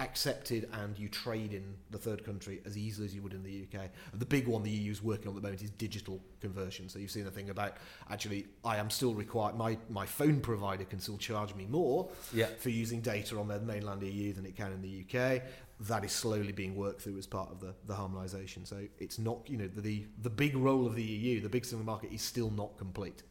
accepted 0.00 0.68
and 0.72 0.98
you 0.98 1.08
trade 1.08 1.52
in 1.52 1.74
the 1.90 1.98
third 1.98 2.24
country 2.24 2.60
as 2.64 2.76
easily 2.76 3.06
as 3.06 3.14
you 3.14 3.22
would 3.22 3.34
in 3.34 3.42
the 3.42 3.66
UK. 3.66 3.90
The 4.14 4.26
big 4.26 4.48
one 4.48 4.62
the 4.62 4.70
EU 4.70 4.90
is 4.90 5.02
working 5.02 5.28
on 5.28 5.36
at 5.36 5.42
the 5.42 5.46
moment 5.46 5.62
is 5.62 5.70
digital 5.70 6.20
conversion. 6.40 6.88
So 6.88 6.98
you've 6.98 7.10
seen 7.10 7.24
the 7.24 7.30
thing 7.30 7.50
about 7.50 7.76
actually 8.10 8.46
I 8.64 8.76
am 8.78 8.90
still 8.90 9.14
required 9.14 9.56
my 9.56 9.78
my 9.88 10.06
phone 10.06 10.40
provider 10.40 10.84
can 10.84 11.00
still 11.00 11.18
charge 11.18 11.54
me 11.54 11.66
more 11.66 12.08
Yeah. 12.32 12.46
for 12.58 12.70
using 12.70 13.00
data 13.00 13.38
on 13.38 13.48
the 13.48 13.60
mainland 13.60 14.02
EU 14.02 14.32
than 14.32 14.46
it 14.46 14.56
can 14.56 14.72
in 14.72 14.82
the 14.82 15.04
UK. 15.04 15.42
That 15.80 16.04
is 16.04 16.12
slowly 16.12 16.52
being 16.52 16.74
worked 16.76 17.00
through 17.02 17.16
as 17.18 17.26
part 17.26 17.50
of 17.50 17.60
the, 17.60 17.74
the 17.86 17.94
harmonisation. 17.94 18.66
So 18.66 18.86
it's 18.98 19.18
not, 19.18 19.38
you 19.48 19.56
know, 19.56 19.68
the 19.68 20.04
the 20.22 20.30
big 20.30 20.56
role 20.56 20.86
of 20.86 20.94
the 20.94 21.02
EU, 21.02 21.40
the 21.40 21.48
big 21.48 21.64
single 21.64 21.86
market 21.86 22.12
is 22.12 22.22
still 22.22 22.50
not 22.50 22.76
complete. 22.76 23.22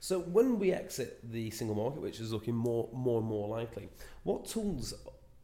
So 0.00 0.20
when 0.20 0.58
we 0.58 0.72
exit 0.72 1.18
the 1.32 1.50
single 1.50 1.76
market, 1.76 2.00
which 2.00 2.20
is 2.20 2.32
looking 2.32 2.54
more, 2.54 2.88
more 2.92 3.18
and 3.18 3.28
more 3.28 3.48
likely, 3.48 3.88
what 4.22 4.46
tools 4.46 4.94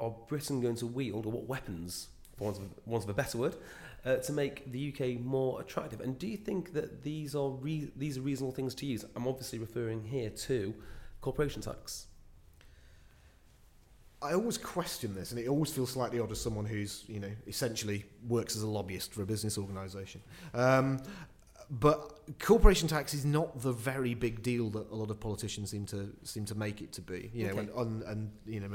are 0.02 0.10
Britain 0.28 0.60
going 0.60 0.76
to 0.76 0.86
wield, 0.86 1.24
or 1.26 1.32
what 1.32 1.46
weapons, 1.46 2.08
for 2.36 2.44
want 2.44 2.58
of, 2.58 2.64
want 2.84 3.04
of 3.04 3.10
a 3.10 3.14
better 3.14 3.38
word, 3.38 3.56
uh, 4.04 4.16
to 4.16 4.32
make 4.32 4.70
the 4.72 4.92
UK 4.92 5.20
more 5.20 5.60
attractive? 5.60 6.00
And 6.00 6.18
do 6.18 6.26
you 6.26 6.36
think 6.36 6.72
that 6.74 7.02
these 7.02 7.34
are 7.34 7.50
re- 7.50 7.90
these 7.96 8.18
are 8.18 8.22
reasonable 8.22 8.52
things 8.52 8.74
to 8.76 8.86
use? 8.86 9.04
I'm 9.14 9.28
obviously 9.28 9.58
referring 9.58 10.02
here 10.02 10.30
to 10.30 10.74
corporation 11.20 11.62
tax. 11.62 12.06
I 14.20 14.34
always 14.34 14.56
question 14.56 15.14
this, 15.14 15.32
and 15.32 15.40
it 15.40 15.48
always 15.48 15.72
feels 15.72 15.90
slightly 15.90 16.20
odd 16.20 16.30
as 16.30 16.40
someone 16.40 16.64
who's, 16.64 17.04
you 17.08 17.18
know, 17.18 17.30
essentially 17.46 18.04
works 18.28 18.54
as 18.56 18.62
a 18.62 18.68
lobbyist 18.68 19.12
for 19.12 19.22
a 19.22 19.26
business 19.26 19.58
organisation. 19.58 20.20
Um, 20.54 21.02
but 21.72 22.20
corporation 22.38 22.86
tax 22.86 23.14
is 23.14 23.24
not 23.24 23.62
the 23.62 23.72
very 23.72 24.12
big 24.12 24.42
deal 24.42 24.68
that 24.70 24.90
a 24.90 24.94
lot 24.94 25.10
of 25.10 25.18
politicians 25.18 25.70
seem 25.70 25.86
to 25.86 26.10
seem 26.22 26.44
to 26.44 26.54
make 26.54 26.82
it 26.82 26.92
to 26.92 27.00
be. 27.00 27.30
You 27.32 27.46
know, 27.46 27.50
Okay. 27.52 27.60
and, 27.60 27.70
on, 27.70 28.02
and 28.06 28.30
you 28.46 28.60
know, 28.60 28.68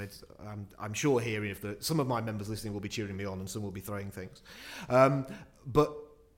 I'm, 0.47 0.67
I'm 0.79 0.93
sure 0.95 1.19
here 1.19 1.45
if 1.45 1.61
the, 1.61 1.77
some 1.79 1.99
of 1.99 2.07
my 2.07 2.21
members 2.21 2.49
listening 2.49 2.73
will 2.73 2.81
be 2.81 2.89
cheering 2.89 3.15
me 3.15 3.25
on, 3.25 3.37
and 3.39 3.47
some 3.47 3.61
will 3.61 3.71
be 3.71 3.81
throwing 3.81 4.09
things. 4.09 4.41
Um, 4.89 5.27
but 5.67 5.95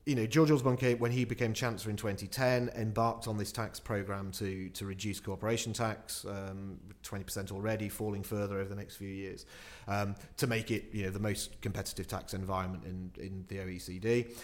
you 0.10 0.15
know, 0.15 0.26
George 0.26 0.50
Osborne, 0.50 0.76
came, 0.76 0.98
when 0.98 1.12
he 1.12 1.24
became 1.24 1.54
Chancellor 1.54 1.91
in 1.91 1.95
2010, 1.95 2.72
embarked 2.76 3.28
on 3.28 3.38
this 3.38 3.52
tax 3.52 3.80
programme 3.80 4.32
to, 4.32 4.67
to 4.69 4.88
reduce 4.88 5.19
corporation 5.19 5.72
tax, 5.72 6.26
um, 6.26 6.80
20% 7.04 7.52
already, 7.52 7.89
falling 7.89 8.24
further 8.24 8.60
over 8.60 8.67
the 8.67 8.76
next 8.76 8.95
few 8.95 9.08
years, 9.08 9.45
um, 9.88 10.15
to 10.38 10.48
make 10.48 10.72
it 10.72 10.86
you 10.93 11.04
know, 11.04 11.12
the 11.12 11.19
most 11.19 11.62
competitive 11.62 12.08
tax 12.08 12.34
environment 12.34 12.86
in, 12.86 13.12
in 13.24 13.45
the 13.50 13.58
OECD. 13.58 14.36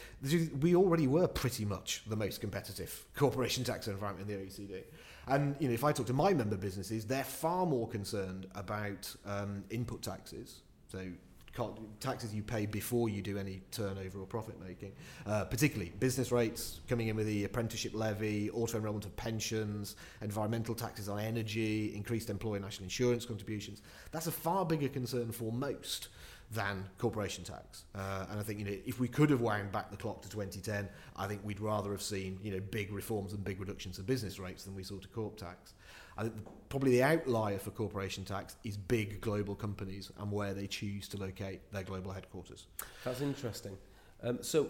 We 0.62 0.76
already 0.76 1.08
were 1.08 1.28
pretty 1.28 1.66
much 1.66 2.04
the 2.06 2.16
most 2.16 2.42
competitive 2.42 3.04
corporation 3.16 3.64
tax 3.64 3.88
environment 3.88 4.30
in 4.30 4.38
the 4.38 4.46
OECD. 4.46 4.84
And 5.28 5.56
you 5.60 5.68
know, 5.68 5.74
if 5.74 5.84
I 5.84 5.92
talk 5.92 6.06
to 6.06 6.14
my 6.14 6.32
member 6.36 6.58
businesses, 6.58 7.06
they're 7.06 7.24
far 7.24 7.66
more 7.66 7.88
concerned 7.88 8.46
about 8.54 9.16
um, 9.26 9.64
input 9.72 10.04
taxes, 10.04 10.62
so 10.88 11.08
taxes 12.00 12.34
you 12.34 12.44
pay 12.44 12.66
before 12.66 13.10
you 13.10 13.22
do 13.22 13.38
any 13.38 13.62
turnover 13.72 14.20
or 14.20 14.26
profit 14.26 14.56
making, 14.66 14.92
uh, 15.26 15.46
particularly 15.46 15.92
business 16.00 16.32
rates 16.32 16.82
coming 16.88 17.08
in 17.08 17.16
with 17.16 17.28
the 17.28 17.46
apprenticeship 17.46 17.94
levy, 17.94 18.50
auto 18.52 18.78
enrolment 18.78 19.06
of 19.06 19.16
pensions, 19.16 19.96
environmental 20.22 20.76
taxes 20.76 21.08
on 21.08 21.20
energy, 21.20 21.96
increased 21.96 22.30
employer 22.30 22.60
national 22.60 22.84
insurance 22.84 23.26
contributions. 23.26 23.82
That's 24.12 24.28
a 24.28 24.32
far 24.32 24.66
bigger 24.66 24.90
concern 24.90 25.32
for 25.32 25.52
most 25.52 26.10
than 26.52 26.86
corporation 26.98 27.44
tax. 27.44 27.86
Uh, 27.96 28.26
and 28.30 28.40
I 28.40 28.44
think 28.44 28.60
you 28.60 28.66
know 28.66 28.78
if 28.86 29.00
we 29.00 29.08
could 29.08 29.30
have 29.30 29.42
wound 29.42 29.72
back 29.72 29.90
the 29.92 29.98
clock 29.98 30.22
to 30.24 30.30
2010, 30.30 30.88
I 31.16 31.28
think 31.28 31.42
we'd 31.44 31.60
rather 31.60 31.92
have 31.92 32.02
seen 32.02 32.40
you 32.44 32.52
know 32.52 32.60
big 32.60 32.92
reforms 32.92 33.34
and 33.34 33.44
big 33.44 33.60
reductions 33.60 33.98
of 33.98 34.06
business 34.06 34.40
rates 34.40 34.64
than 34.64 34.76
we 34.76 34.84
saw 34.84 35.00
to 35.00 35.08
corp 35.08 35.38
tax. 35.38 35.74
I 36.18 36.24
think 36.24 36.36
probably 36.70 36.92
the 36.92 37.04
outlier 37.04 37.60
for 37.60 37.72
corporation 37.72 38.26
tax 38.26 38.56
is 38.64 38.78
big 38.78 39.22
global 39.22 39.56
companies 39.56 40.12
and 40.20 40.32
where 40.32 40.54
they 40.54 40.68
choose 40.68 41.08
to 41.10 41.18
locate 41.18 41.72
their 41.72 41.84
global 41.84 42.12
headquarters. 42.12 42.68
That's 43.04 43.22
interesting. 43.22 43.78
Um, 44.24 44.40
so, 44.42 44.70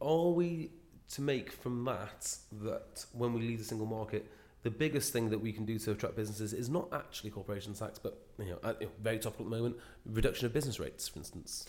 are 0.00 0.30
we 0.30 0.70
to 1.10 1.22
make 1.22 1.52
from 1.52 1.84
that 1.84 2.36
that 2.62 3.04
when 3.12 3.32
we 3.32 3.40
leave 3.40 3.58
the 3.58 3.64
single 3.64 3.86
market, 3.86 4.30
the 4.62 4.70
biggest 4.70 5.12
thing 5.12 5.30
that 5.30 5.38
we 5.38 5.52
can 5.52 5.64
do 5.64 5.78
to 5.78 5.92
attract 5.92 6.16
businesses 6.16 6.52
is 6.52 6.68
not 6.68 6.88
actually 6.92 7.30
corporation 7.30 7.72
tax, 7.74 7.98
but 7.98 8.18
you 8.38 8.46
know, 8.46 8.58
at, 8.62 8.80
you 8.80 8.86
know, 8.86 8.92
very 9.02 9.18
topical 9.18 9.46
at 9.46 9.50
the 9.50 9.56
moment, 9.56 9.76
reduction 10.06 10.46
of 10.46 10.52
business 10.52 10.78
rates, 10.78 11.08
for 11.08 11.18
instance. 11.18 11.66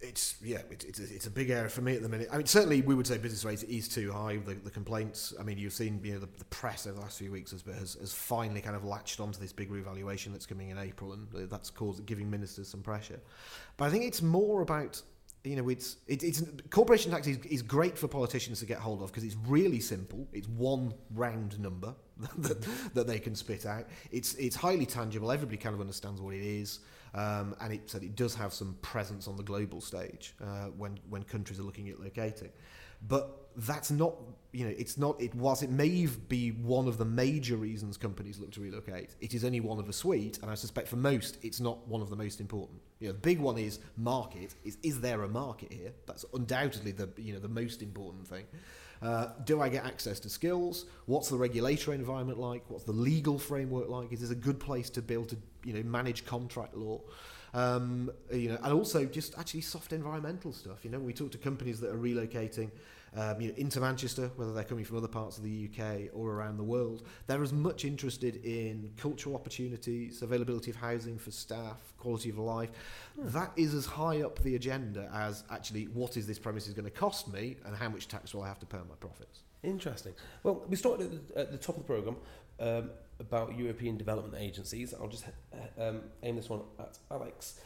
It's 0.00 0.36
yeah, 0.42 0.62
it's 0.70 1.00
it's 1.00 1.26
a, 1.26 1.30
big 1.30 1.50
area 1.50 1.68
for 1.68 1.80
me 1.80 1.96
at 1.96 2.02
the 2.02 2.08
minute. 2.08 2.28
I 2.32 2.36
mean, 2.36 2.46
certainly 2.46 2.82
we 2.82 2.94
would 2.94 3.06
say 3.06 3.18
business 3.18 3.44
rates 3.44 3.64
is 3.64 3.88
too 3.88 4.12
high. 4.12 4.36
The, 4.36 4.54
the 4.54 4.70
complaints. 4.70 5.34
I 5.40 5.42
mean, 5.42 5.58
you've 5.58 5.72
seen 5.72 6.00
you 6.04 6.12
know 6.12 6.20
the, 6.20 6.28
the 6.38 6.44
press 6.46 6.86
over 6.86 6.94
the 6.94 7.00
last 7.00 7.18
few 7.18 7.32
weeks 7.32 7.50
has, 7.50 7.62
has 7.62 7.94
has 7.94 8.12
finally 8.12 8.60
kind 8.60 8.76
of 8.76 8.84
latched 8.84 9.18
onto 9.18 9.40
this 9.40 9.52
big 9.52 9.72
revaluation 9.72 10.32
that's 10.32 10.46
coming 10.46 10.70
in 10.70 10.78
April, 10.78 11.14
and 11.14 11.26
that's 11.50 11.68
caused 11.68 12.06
giving 12.06 12.30
ministers 12.30 12.68
some 12.68 12.80
pressure. 12.80 13.18
But 13.76 13.86
I 13.86 13.90
think 13.90 14.04
it's 14.04 14.22
more 14.22 14.62
about 14.62 15.02
you 15.42 15.56
know 15.56 15.68
it's 15.68 15.96
it, 16.06 16.22
it's 16.22 16.42
corporation 16.70 17.10
tax 17.10 17.26
is, 17.26 17.38
is 17.38 17.62
great 17.62 17.98
for 17.98 18.06
politicians 18.06 18.60
to 18.60 18.66
get 18.66 18.78
hold 18.78 19.02
of 19.02 19.08
because 19.08 19.24
it's 19.24 19.36
really 19.46 19.80
simple. 19.80 20.28
It's 20.32 20.48
one 20.48 20.94
round 21.14 21.58
number 21.58 21.94
that, 22.38 22.60
that 22.94 23.06
they 23.06 23.18
can 23.18 23.34
spit 23.34 23.66
out. 23.66 23.86
It's 24.10 24.34
it's 24.34 24.56
highly 24.56 24.86
tangible. 24.86 25.32
Everybody 25.32 25.56
kind 25.56 25.74
of 25.74 25.80
understands 25.80 26.20
what 26.20 26.34
it 26.34 26.42
is. 26.42 26.80
Um, 27.14 27.56
and 27.60 27.72
it 27.72 27.90
said 27.90 28.02
it 28.02 28.16
does 28.16 28.34
have 28.34 28.52
some 28.52 28.76
presence 28.82 29.28
on 29.28 29.36
the 29.36 29.42
global 29.42 29.80
stage 29.80 30.34
uh, 30.42 30.66
when 30.76 30.98
when 31.08 31.22
countries 31.22 31.58
are 31.58 31.62
looking 31.62 31.88
at 31.88 32.00
locating, 32.00 32.50
but 33.06 33.48
that's 33.56 33.90
not 33.90 34.14
you 34.52 34.64
know 34.64 34.74
it's 34.78 34.96
not 34.96 35.20
it 35.20 35.34
was 35.34 35.62
it 35.62 35.70
may 35.70 36.06
be 36.28 36.50
one 36.50 36.86
of 36.86 36.96
the 36.96 37.04
major 37.04 37.56
reasons 37.56 37.96
companies 37.96 38.38
look 38.38 38.52
to 38.52 38.60
relocate. 38.60 39.14
It 39.20 39.34
is 39.34 39.44
only 39.44 39.60
one 39.60 39.78
of 39.78 39.88
a 39.88 39.92
suite, 39.92 40.38
and 40.42 40.50
I 40.50 40.54
suspect 40.54 40.88
for 40.88 40.96
most 40.96 41.38
it's 41.42 41.60
not 41.60 41.86
one 41.88 42.02
of 42.02 42.10
the 42.10 42.16
most 42.16 42.40
important. 42.40 42.80
You 43.00 43.08
know, 43.08 43.12
the 43.14 43.20
big 43.20 43.40
one 43.40 43.58
is 43.58 43.80
market. 43.96 44.54
Is 44.64 44.78
is 44.82 45.00
there 45.00 45.22
a 45.22 45.28
market 45.28 45.72
here? 45.72 45.92
That's 46.06 46.24
undoubtedly 46.34 46.92
the 46.92 47.08
you 47.16 47.32
know 47.32 47.40
the 47.40 47.48
most 47.48 47.82
important 47.82 48.26
thing. 48.26 48.44
Uh, 49.00 49.28
do 49.44 49.60
I 49.60 49.68
get 49.68 49.84
access 49.84 50.18
to 50.20 50.28
skills? 50.28 50.86
What's 51.06 51.28
the 51.28 51.36
regulatory 51.36 51.96
environment 51.96 52.38
like? 52.38 52.64
What's 52.68 52.84
the 52.84 52.92
legal 52.92 53.38
framework 53.38 53.88
like? 53.88 54.12
Is 54.12 54.20
this 54.20 54.30
a 54.30 54.34
good 54.34 54.58
place 54.58 54.90
to 54.90 55.02
be 55.02 55.14
able 55.14 55.26
to 55.26 55.36
you 55.68 55.74
know 55.74 55.82
manage 55.82 56.24
contract 56.24 56.74
law? 56.76 57.00
Um, 57.54 58.10
you 58.32 58.50
know, 58.50 58.58
and 58.62 58.72
also 58.72 59.04
just 59.04 59.38
actually 59.38 59.62
soft 59.62 59.92
environmental 59.92 60.52
stuff. 60.52 60.84
You 60.84 60.90
know, 60.90 60.98
we 60.98 61.12
talk 61.12 61.30
to 61.32 61.38
companies 61.38 61.80
that 61.80 61.90
are 61.90 61.98
relocating, 61.98 62.70
um, 63.16 63.40
you 63.40 63.48
know, 63.48 63.54
into 63.56 63.80
Manchester, 63.80 64.30
whether 64.36 64.52
they're 64.52 64.64
coming 64.64 64.84
from 64.84 64.96
other 64.96 65.08
parts 65.08 65.38
of 65.38 65.44
the 65.44 65.68
UK 65.68 66.10
or 66.12 66.32
around 66.32 66.56
the 66.56 66.64
world. 66.64 67.06
They're 67.26 67.42
as 67.42 67.52
much 67.52 67.84
interested 67.84 68.36
in 68.44 68.92
cultural 68.96 69.34
opportunities, 69.34 70.22
availability 70.22 70.70
of 70.70 70.76
housing 70.76 71.18
for 71.18 71.30
staff, 71.30 71.80
quality 71.98 72.30
of 72.30 72.38
life. 72.38 72.70
That 73.16 73.52
is 73.56 73.74
as 73.74 73.86
high 73.86 74.22
up 74.22 74.38
the 74.40 74.54
agenda 74.56 75.10
as 75.12 75.44
actually 75.50 75.84
what 75.84 76.16
is 76.16 76.26
this 76.26 76.38
premises 76.38 76.74
going 76.74 76.84
to 76.84 76.90
cost 76.90 77.32
me 77.32 77.56
and 77.64 77.76
how 77.76 77.88
much 77.88 78.08
tax 78.08 78.34
will 78.34 78.42
I 78.42 78.48
have 78.48 78.58
to 78.60 78.66
pay 78.66 78.78
on 78.78 78.88
my 78.88 78.96
profits. 78.96 79.40
Interesting. 79.62 80.14
Well, 80.42 80.64
we 80.68 80.76
started 80.76 81.12
at 81.12 81.28
the, 81.28 81.40
at 81.40 81.52
the 81.52 81.58
top 81.58 81.76
of 81.76 81.82
the 81.82 81.86
programme 81.86 82.16
um, 82.60 82.90
about 83.18 83.58
European 83.58 83.96
development 83.96 84.40
agencies. 84.40 84.94
I'll 84.94 85.08
just 85.08 85.24
uh, 85.26 85.82
um, 85.82 86.02
aim 86.22 86.36
this 86.36 86.48
one 86.48 86.60
at 86.78 86.98
Alex. 87.10 87.60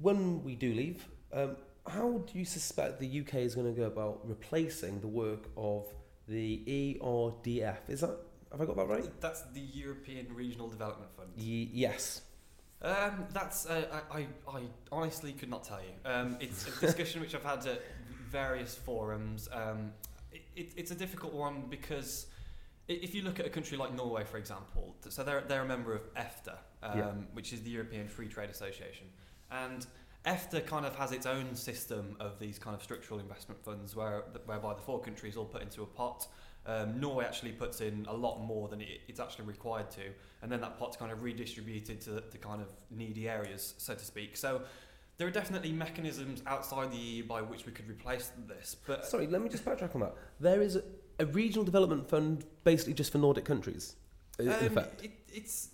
When 0.00 0.42
we 0.44 0.56
do 0.56 0.74
leave, 0.74 1.06
um, 1.32 1.56
how 1.90 2.18
do 2.30 2.38
you 2.38 2.44
suspect 2.44 3.00
the 3.00 3.20
UK 3.20 3.34
is 3.36 3.54
going 3.54 3.72
to 3.72 3.78
go 3.78 3.86
about 3.86 4.20
replacing 4.28 5.00
the 5.00 5.08
work 5.08 5.50
of 5.56 5.86
the 6.28 6.62
ERDF? 6.66 7.78
Is 7.88 8.00
that 8.00 8.16
have 8.52 8.60
I 8.60 8.64
got 8.64 8.76
that 8.76 8.88
right? 8.88 9.20
That's 9.20 9.42
the 9.52 9.60
European 9.60 10.26
Regional 10.34 10.68
Development 10.68 11.10
Fund. 11.16 11.30
Yes. 11.36 12.22
Um, 12.82 13.26
that's 13.32 13.66
uh, 13.66 14.00
I, 14.10 14.18
I, 14.20 14.26
I 14.48 14.62
honestly 14.90 15.32
could 15.32 15.50
not 15.50 15.64
tell 15.64 15.80
you. 15.80 16.10
Um, 16.10 16.36
it's 16.40 16.66
a 16.66 16.80
discussion 16.80 17.20
which 17.20 17.34
I've 17.34 17.44
had 17.44 17.66
at 17.66 17.82
various 18.28 18.74
forums. 18.74 19.48
Um, 19.52 19.92
it, 20.32 20.42
it, 20.56 20.72
it's 20.76 20.90
a 20.90 20.94
difficult 20.94 21.32
one 21.32 21.64
because 21.68 22.26
if 22.88 23.14
you 23.14 23.22
look 23.22 23.38
at 23.38 23.46
a 23.46 23.50
country 23.50 23.76
like 23.76 23.94
Norway, 23.94 24.24
for 24.24 24.38
example, 24.38 24.96
so 25.08 25.22
they're 25.22 25.42
they're 25.42 25.62
a 25.62 25.66
member 25.66 25.94
of 25.94 26.12
EFTA, 26.14 26.56
um, 26.82 26.98
Yeah. 26.98 27.10
which 27.34 27.52
is 27.52 27.62
the 27.62 27.70
European 27.70 28.08
Free 28.08 28.28
Trade 28.28 28.50
Association, 28.50 29.06
and 29.50 29.86
EFTA 30.26 30.66
kind 30.66 30.84
of 30.84 30.94
has 30.96 31.12
its 31.12 31.26
own 31.26 31.54
system 31.54 32.16
of 32.20 32.38
these 32.38 32.58
kind 32.58 32.76
of 32.76 32.82
structural 32.82 33.20
investment 33.20 33.62
funds, 33.64 33.96
where 33.96 34.24
whereby 34.44 34.74
the 34.74 34.82
four 34.82 35.00
countries 35.00 35.36
all 35.36 35.46
put 35.46 35.62
into 35.62 35.82
a 35.82 35.86
pot. 35.86 36.26
Um, 36.66 37.00
Norway 37.00 37.24
actually 37.24 37.52
puts 37.52 37.80
in 37.80 38.04
a 38.06 38.14
lot 38.14 38.38
more 38.42 38.68
than 38.68 38.82
it, 38.82 39.00
it's 39.08 39.18
actually 39.18 39.46
required 39.46 39.90
to, 39.92 40.02
and 40.42 40.52
then 40.52 40.60
that 40.60 40.78
pot's 40.78 40.96
kind 40.96 41.10
of 41.10 41.22
redistributed 41.22 42.02
to 42.02 42.22
the 42.30 42.36
kind 42.38 42.60
of 42.60 42.68
needy 42.90 43.30
areas, 43.30 43.74
so 43.78 43.94
to 43.94 44.04
speak. 44.04 44.36
So 44.36 44.60
there 45.16 45.26
are 45.26 45.30
definitely 45.30 45.72
mechanisms 45.72 46.42
outside 46.46 46.92
the 46.92 46.98
EU 46.98 47.24
by 47.24 47.40
which 47.40 47.64
we 47.64 47.72
could 47.72 47.88
replace 47.88 48.30
this. 48.46 48.76
But 48.86 49.06
Sorry, 49.06 49.26
let 49.26 49.40
me 49.40 49.48
just 49.48 49.64
backtrack 49.64 49.94
on 49.94 50.02
that. 50.02 50.14
There 50.38 50.60
is 50.60 50.76
a, 50.76 50.82
a 51.18 51.24
regional 51.26 51.64
development 51.64 52.08
fund 52.08 52.44
basically 52.64 52.92
just 52.92 53.10
for 53.10 53.18
Nordic 53.18 53.46
countries, 53.46 53.96
in 54.38 54.48
Um, 54.50 54.54
effect. 54.64 55.02
It, 55.02 55.12
it's 55.32 55.70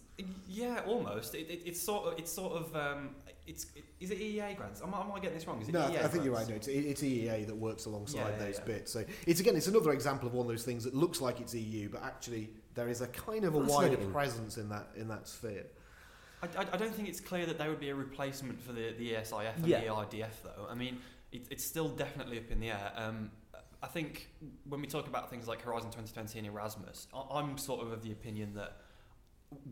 yeah, 0.48 0.82
almost. 0.86 1.34
It, 1.34 1.50
it, 1.50 1.62
it's 1.64 1.80
sort 1.80 2.12
of 2.12 2.18
it's 2.18 2.32
sort 2.32 2.52
of 2.54 2.74
um, 2.76 3.10
it's 3.46 3.66
is 4.00 4.10
it 4.10 4.18
EEA 4.18 4.56
grants? 4.56 4.82
Am 4.82 4.92
I, 4.94 5.00
am 5.00 5.12
I 5.12 5.20
getting 5.20 5.34
this 5.36 5.46
wrong? 5.46 5.60
Is 5.62 5.68
it 5.68 5.72
No, 5.72 5.80
EEA 5.82 6.04
I 6.04 6.08
think 6.08 6.24
you're 6.24 6.34
right. 6.34 6.48
No, 6.48 6.54
it's, 6.56 6.68
it's 6.68 7.02
EEA 7.02 7.46
that 7.46 7.56
works 7.56 7.86
alongside 7.86 8.18
Yeah, 8.18 8.28
yeah, 8.30 8.38
those 8.38 8.58
yeah. 8.58 8.64
bits. 8.64 8.92
So 8.92 9.04
it's 9.26 9.40
again, 9.40 9.56
it's 9.56 9.68
another 9.68 9.92
example 9.92 10.26
of 10.28 10.34
one 10.34 10.46
of 10.46 10.52
those 10.52 10.64
things 10.64 10.84
that 10.84 10.94
looks 10.94 11.20
like 11.20 11.40
it's 11.40 11.54
EU, 11.54 11.88
but 11.88 12.02
actually 12.02 12.50
there 12.74 12.88
is 12.88 13.00
a 13.00 13.06
kind 13.08 13.44
of 13.44 13.54
a 13.54 13.58
wider 13.58 13.96
presence 13.96 14.58
in 14.58 14.68
that 14.70 14.88
in 14.96 15.08
that 15.08 15.28
sphere. 15.28 15.66
I, 16.42 16.46
I, 16.62 16.66
I 16.72 16.76
don't 16.76 16.94
think 16.94 17.08
it's 17.08 17.20
clear 17.20 17.46
that 17.46 17.58
there 17.58 17.68
would 17.70 17.80
be 17.80 17.90
a 17.90 17.94
replacement 17.94 18.60
for 18.60 18.72
the, 18.72 18.92
the 18.98 19.12
ESIF 19.14 19.56
and 19.56 19.66
Yeah. 19.66 19.80
the 19.80 19.86
EIDF, 19.86 20.42
though. 20.44 20.66
I 20.68 20.74
mean, 20.74 20.98
it, 21.32 21.46
it's 21.50 21.64
still 21.64 21.88
definitely 21.88 22.38
up 22.38 22.50
in 22.50 22.60
the 22.60 22.70
air. 22.70 22.92
Um, 22.94 23.30
I 23.82 23.86
think 23.86 24.28
when 24.68 24.80
we 24.80 24.86
talk 24.86 25.06
about 25.06 25.30
things 25.30 25.46
like 25.48 25.62
Horizon 25.62 25.90
2020 25.90 26.38
and 26.38 26.48
Erasmus, 26.48 27.06
I, 27.14 27.38
I'm 27.38 27.56
sort 27.56 27.80
of 27.82 27.92
of 27.92 28.02
the 28.02 28.12
opinion 28.12 28.54
that 28.54 28.78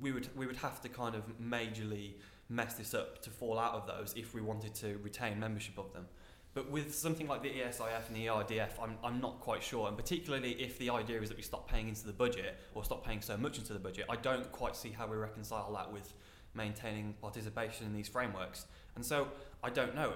we 0.00 0.12
would 0.12 0.28
we 0.36 0.46
would 0.46 0.56
have 0.56 0.80
to 0.82 0.88
kind 0.88 1.14
of 1.14 1.24
majorly 1.40 2.14
mess 2.48 2.74
this 2.74 2.94
up 2.94 3.22
to 3.22 3.30
fall 3.30 3.58
out 3.58 3.74
of 3.74 3.86
those 3.86 4.14
if 4.16 4.34
we 4.34 4.40
wanted 4.40 4.74
to 4.74 4.98
retain 5.02 5.40
membership 5.40 5.78
of 5.78 5.92
them. 5.92 6.06
But 6.54 6.70
with 6.70 6.94
something 6.94 7.26
like 7.26 7.42
the 7.42 7.50
ESIF 7.50 8.06
and 8.06 8.16
the 8.16 8.26
ERDF, 8.26 8.70
I'm, 8.80 8.96
I'm 9.02 9.20
not 9.20 9.40
quite 9.40 9.62
sure. 9.62 9.88
And 9.88 9.96
particularly 9.96 10.52
if 10.52 10.78
the 10.78 10.90
idea 10.90 11.20
is 11.20 11.28
that 11.28 11.36
we 11.36 11.42
stop 11.42 11.68
paying 11.68 11.88
into 11.88 12.06
the 12.06 12.12
budget 12.12 12.56
or 12.74 12.84
stop 12.84 13.04
paying 13.04 13.20
so 13.20 13.36
much 13.36 13.58
into 13.58 13.72
the 13.72 13.80
budget, 13.80 14.06
I 14.08 14.16
don't 14.16 14.50
quite 14.52 14.76
see 14.76 14.90
how 14.90 15.08
we 15.08 15.16
reconcile 15.16 15.72
that 15.72 15.92
with 15.92 16.14
maintaining 16.54 17.14
participation 17.20 17.86
in 17.86 17.92
these 17.92 18.08
frameworks. 18.08 18.66
And 18.94 19.04
so 19.04 19.28
I 19.64 19.70
don't 19.70 19.96
know. 19.96 20.12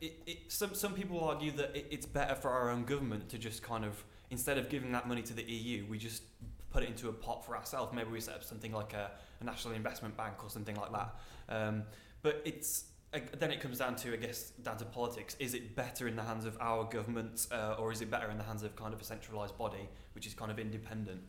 It, 0.00 0.18
it, 0.26 0.38
some, 0.48 0.74
some 0.74 0.92
people 0.92 1.20
argue 1.20 1.52
that 1.52 1.74
it, 1.76 1.86
it's 1.90 2.04
better 2.04 2.34
for 2.34 2.50
our 2.50 2.68
own 2.68 2.84
government 2.84 3.28
to 3.30 3.38
just 3.38 3.62
kind 3.62 3.84
of, 3.84 4.04
instead 4.30 4.58
of 4.58 4.68
giving 4.68 4.90
that 4.90 5.06
money 5.06 5.22
to 5.22 5.32
the 5.34 5.44
EU, 5.44 5.86
we 5.88 5.98
just 5.98 6.24
put 6.76 6.82
it 6.82 6.90
into 6.90 7.08
a 7.08 7.12
pot 7.12 7.42
for 7.42 7.56
ourselves. 7.56 7.94
Maybe 7.94 8.10
we 8.10 8.20
set 8.20 8.34
up 8.34 8.44
something 8.44 8.70
like 8.70 8.92
a, 8.92 9.10
a 9.40 9.44
national 9.44 9.72
investment 9.72 10.14
bank 10.14 10.44
or 10.44 10.50
something 10.50 10.76
like 10.76 10.92
that. 10.92 11.14
Um, 11.48 11.84
but 12.20 12.42
it's 12.44 12.84
then 13.38 13.50
it 13.50 13.60
comes 13.60 13.78
down 13.78 13.96
to, 13.96 14.12
I 14.12 14.16
guess, 14.16 14.50
down 14.62 14.76
to 14.76 14.84
politics. 14.84 15.36
Is 15.38 15.54
it 15.54 15.74
better 15.74 16.06
in 16.06 16.16
the 16.16 16.22
hands 16.22 16.44
of 16.44 16.58
our 16.60 16.84
government, 16.84 17.46
uh, 17.50 17.76
or 17.78 17.92
is 17.92 18.02
it 18.02 18.10
better 18.10 18.30
in 18.30 18.36
the 18.36 18.44
hands 18.44 18.62
of 18.62 18.76
kind 18.76 18.92
of 18.92 19.00
a 19.00 19.04
centralised 19.04 19.56
body, 19.56 19.88
which 20.14 20.26
is 20.26 20.34
kind 20.34 20.50
of 20.50 20.58
independent? 20.58 21.22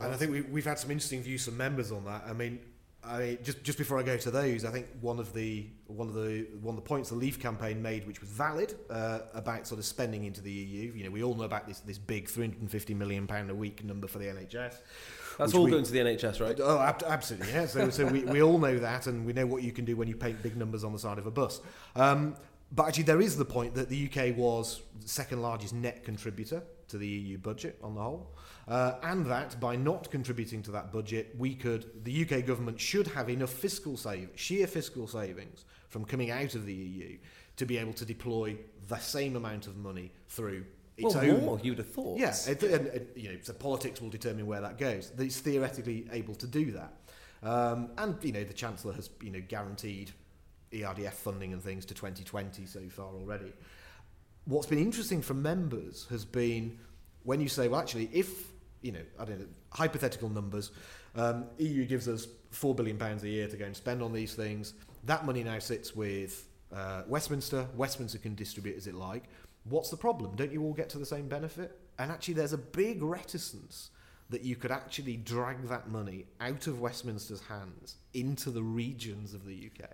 And 0.00 0.12
I 0.12 0.16
think 0.16 0.32
we, 0.32 0.40
we've 0.40 0.64
had 0.64 0.80
some 0.80 0.90
interesting 0.90 1.22
views 1.22 1.44
from 1.44 1.56
members 1.56 1.92
on 1.92 2.04
that. 2.06 2.24
I 2.26 2.32
mean, 2.32 2.58
I 3.02 3.18
mean, 3.18 3.38
just 3.42 3.62
just 3.62 3.78
before 3.78 3.98
I 3.98 4.02
go 4.02 4.16
to 4.18 4.30
those, 4.30 4.64
I 4.64 4.70
think 4.70 4.86
one 5.00 5.18
of 5.18 5.32
the 5.32 5.66
one 5.86 6.08
of 6.08 6.14
the 6.14 6.46
one 6.60 6.74
of 6.76 6.82
the 6.82 6.86
points 6.86 7.08
the 7.08 7.14
Leave 7.14 7.38
campaign 7.40 7.80
made, 7.80 8.06
which 8.06 8.20
was 8.20 8.28
valid, 8.28 8.74
uh, 8.90 9.20
about 9.32 9.66
sort 9.66 9.78
of 9.78 9.86
spending 9.86 10.24
into 10.24 10.42
the 10.42 10.50
EU. 10.52 10.92
You 10.92 11.04
know, 11.04 11.10
we 11.10 11.22
all 11.22 11.34
know 11.34 11.44
about 11.44 11.66
this 11.66 11.80
this 11.80 11.96
big 11.98 12.28
350 12.28 12.92
million 12.94 13.26
pound 13.26 13.48
a 13.50 13.54
week 13.54 13.82
number 13.84 14.06
for 14.06 14.18
the 14.18 14.26
NHS. 14.26 14.74
That's 15.38 15.54
all 15.54 15.64
we- 15.64 15.70
going 15.70 15.84
to 15.84 15.90
the 15.92 15.98
NHS, 16.00 16.40
right? 16.40 16.58
Oh, 16.60 16.78
ab- 16.78 17.02
absolutely, 17.06 17.50
yeah. 17.52 17.64
So, 17.66 17.88
so 17.88 18.04
we, 18.06 18.24
we 18.24 18.42
all 18.42 18.58
know 18.58 18.78
that, 18.78 19.06
and 19.06 19.24
we 19.24 19.32
know 19.32 19.46
what 19.46 19.62
you 19.62 19.72
can 19.72 19.86
do 19.86 19.96
when 19.96 20.06
you 20.06 20.14
paint 20.16 20.42
big 20.42 20.56
numbers 20.56 20.84
on 20.84 20.92
the 20.92 20.98
side 20.98 21.16
of 21.18 21.26
a 21.26 21.30
bus. 21.30 21.62
Um, 21.96 22.36
but 22.72 22.86
actually, 22.88 23.04
there 23.04 23.22
is 23.22 23.36
the 23.38 23.44
point 23.46 23.74
that 23.76 23.88
the 23.88 24.10
UK 24.12 24.36
was 24.36 24.82
the 25.00 25.08
second 25.08 25.40
largest 25.40 25.72
net 25.72 26.04
contributor 26.04 26.62
to 26.90 26.98
the 26.98 27.06
EU 27.06 27.38
budget 27.38 27.78
on 27.82 27.94
the 27.94 28.00
whole, 28.00 28.30
uh, 28.68 28.94
and 29.02 29.26
that 29.26 29.58
by 29.60 29.76
not 29.76 30.10
contributing 30.10 30.62
to 30.62 30.70
that 30.70 30.92
budget, 30.92 31.34
we 31.38 31.54
could, 31.54 32.04
the 32.04 32.22
UK 32.22 32.46
government 32.46 32.80
should 32.80 33.06
have 33.08 33.28
enough 33.28 33.50
fiscal 33.50 33.96
save, 33.96 34.30
sheer 34.34 34.66
fiscal 34.66 35.06
savings 35.06 35.64
from 35.88 36.04
coming 36.04 36.30
out 36.30 36.54
of 36.54 36.66
the 36.66 36.74
EU 36.74 37.16
to 37.56 37.66
be 37.66 37.78
able 37.78 37.92
to 37.92 38.04
deploy 38.04 38.56
the 38.88 38.98
same 38.98 39.36
amount 39.36 39.66
of 39.66 39.76
money 39.76 40.12
through 40.28 40.64
its 40.96 41.14
well, 41.14 41.24
own 41.24 41.44
more, 41.44 41.60
you'd 41.62 41.78
have 41.78 41.88
thought. 41.88 42.18
yeah, 42.18 42.34
it, 42.46 42.62
and, 42.62 42.86
and, 42.88 43.06
you 43.16 43.30
know, 43.30 43.38
so 43.42 43.52
politics 43.52 44.00
will 44.00 44.10
determine 44.10 44.46
where 44.46 44.60
that 44.60 44.78
goes. 44.78 45.12
It's 45.18 45.40
theoretically 45.40 46.06
able 46.12 46.34
to 46.34 46.46
do 46.46 46.72
that, 46.72 46.92
um, 47.42 47.90
and 47.96 48.16
you 48.22 48.32
know 48.32 48.44
the 48.44 48.52
chancellor 48.52 48.92
has 48.92 49.10
you 49.22 49.30
know 49.30 49.42
guaranteed 49.46 50.12
ERDF 50.72 51.12
funding 51.12 51.52
and 51.52 51.62
things 51.62 51.84
to 51.86 51.94
2020 51.94 52.66
so 52.66 52.80
far 52.88 53.14
already. 53.14 53.52
What's 54.44 54.66
been 54.66 54.78
interesting 54.78 55.22
from 55.22 55.42
members 55.42 56.06
has 56.10 56.24
been 56.24 56.78
when 57.24 57.40
you 57.40 57.48
say, 57.48 57.68
well, 57.68 57.80
actually, 57.80 58.10
if 58.12 58.50
you 58.82 58.92
know, 58.92 59.02
I 59.18 59.24
don't 59.24 59.40
know, 59.40 59.46
hypothetical 59.70 60.28
numbers, 60.28 60.70
um, 61.14 61.44
EU 61.58 61.84
gives 61.84 62.08
us 62.08 62.26
four 62.50 62.74
billion 62.74 62.96
pounds 62.96 63.22
a 63.24 63.28
year 63.28 63.46
to 63.48 63.56
go 63.56 63.64
and 63.64 63.76
spend 63.76 64.02
on 64.02 64.12
these 64.12 64.34
things. 64.34 64.74
That 65.04 65.24
money 65.24 65.44
now 65.44 65.58
sits 65.58 65.94
with 65.94 66.46
uh, 66.74 67.02
Westminster. 67.06 67.66
Westminster 67.76 68.18
can 68.18 68.34
distribute 68.34 68.76
as 68.76 68.86
it 68.86 68.94
like. 68.94 69.24
What's 69.64 69.90
the 69.90 69.96
problem? 69.96 70.36
Don't 70.36 70.52
you 70.52 70.62
all 70.62 70.72
get 70.72 70.88
to 70.90 70.98
the 70.98 71.06
same 71.06 71.28
benefit? 71.28 71.78
And 71.98 72.10
actually, 72.10 72.34
there's 72.34 72.54
a 72.54 72.58
big 72.58 73.02
reticence 73.02 73.90
that 74.30 74.42
you 74.42 74.56
could 74.56 74.70
actually 74.70 75.16
drag 75.16 75.68
that 75.68 75.88
money 75.88 76.24
out 76.40 76.66
of 76.66 76.80
Westminster's 76.80 77.42
hands 77.42 77.96
into 78.14 78.50
the 78.50 78.62
regions 78.62 79.34
of 79.34 79.44
the 79.44 79.70
UK. 79.70 79.90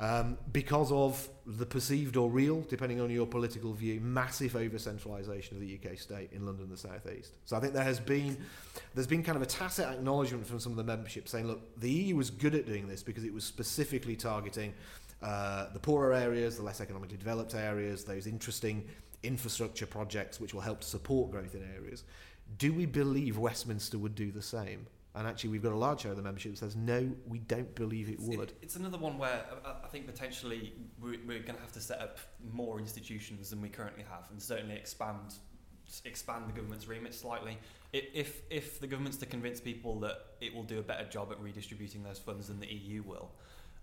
Um, 0.00 0.38
because 0.52 0.92
of 0.92 1.28
the 1.44 1.66
perceived 1.66 2.16
or 2.16 2.30
real, 2.30 2.60
depending 2.60 3.00
on 3.00 3.10
your 3.10 3.26
political 3.26 3.72
view, 3.72 3.98
massive 4.00 4.54
over 4.54 4.78
centralisation 4.78 5.56
of 5.56 5.60
the 5.60 5.76
UK 5.76 5.98
state 5.98 6.30
in 6.32 6.46
London 6.46 6.64
and 6.64 6.72
the 6.72 6.76
South 6.76 7.04
East. 7.10 7.34
So 7.46 7.56
I 7.56 7.60
think 7.60 7.72
there 7.72 7.82
has 7.82 7.98
been 7.98 8.36
there's 8.94 9.08
been 9.08 9.24
kind 9.24 9.34
of 9.34 9.42
a 9.42 9.46
tacit 9.46 9.86
acknowledgement 9.86 10.46
from 10.46 10.60
some 10.60 10.70
of 10.70 10.76
the 10.76 10.84
membership 10.84 11.26
saying, 11.26 11.48
look, 11.48 11.80
the 11.80 11.90
EU 11.90 12.14
was 12.14 12.30
good 12.30 12.54
at 12.54 12.64
doing 12.64 12.86
this 12.86 13.02
because 13.02 13.24
it 13.24 13.34
was 13.34 13.42
specifically 13.42 14.14
targeting 14.14 14.72
uh, 15.20 15.66
the 15.72 15.80
poorer 15.80 16.12
areas, 16.12 16.56
the 16.56 16.62
less 16.62 16.80
economically 16.80 17.16
developed 17.16 17.54
areas, 17.56 18.04
those 18.04 18.28
interesting 18.28 18.84
infrastructure 19.24 19.86
projects 19.86 20.38
which 20.38 20.54
will 20.54 20.60
help 20.60 20.84
support 20.84 21.32
growth 21.32 21.56
in 21.56 21.68
areas. 21.74 22.04
Do 22.56 22.72
we 22.72 22.86
believe 22.86 23.36
Westminster 23.36 23.98
would 23.98 24.14
do 24.14 24.30
the 24.30 24.42
same? 24.42 24.86
And 25.18 25.26
actually, 25.26 25.50
we've 25.50 25.64
got 25.64 25.72
a 25.72 25.76
large 25.76 26.02
share 26.02 26.12
of 26.12 26.16
the 26.16 26.22
membership 26.22 26.52
that 26.52 26.58
says, 26.58 26.76
no, 26.76 27.10
we 27.26 27.40
don't 27.40 27.74
believe 27.74 28.08
it 28.08 28.20
would. 28.20 28.50
It, 28.50 28.58
it's 28.62 28.76
another 28.76 28.98
one 28.98 29.18
where 29.18 29.44
uh, 29.64 29.72
I 29.82 29.88
think 29.88 30.06
potentially 30.06 30.74
we're, 31.00 31.18
we're 31.26 31.40
going 31.40 31.56
to 31.56 31.60
have 31.60 31.72
to 31.72 31.80
set 31.80 32.00
up 32.00 32.18
more 32.52 32.78
institutions 32.78 33.50
than 33.50 33.60
we 33.60 33.68
currently 33.68 34.04
have, 34.08 34.30
and 34.30 34.40
certainly 34.40 34.76
expand 34.76 35.34
expand 36.04 36.46
the 36.46 36.52
government's 36.52 36.86
remit 36.86 37.14
slightly. 37.14 37.58
If 37.92 38.42
if 38.48 38.78
the 38.78 38.86
government's 38.86 39.16
to 39.16 39.26
convince 39.26 39.60
people 39.60 39.98
that 40.00 40.18
it 40.40 40.54
will 40.54 40.62
do 40.62 40.78
a 40.78 40.82
better 40.82 41.04
job 41.04 41.32
at 41.32 41.40
redistributing 41.40 42.04
those 42.04 42.20
funds 42.20 42.46
than 42.46 42.60
the 42.60 42.72
EU 42.72 43.02
will, 43.02 43.32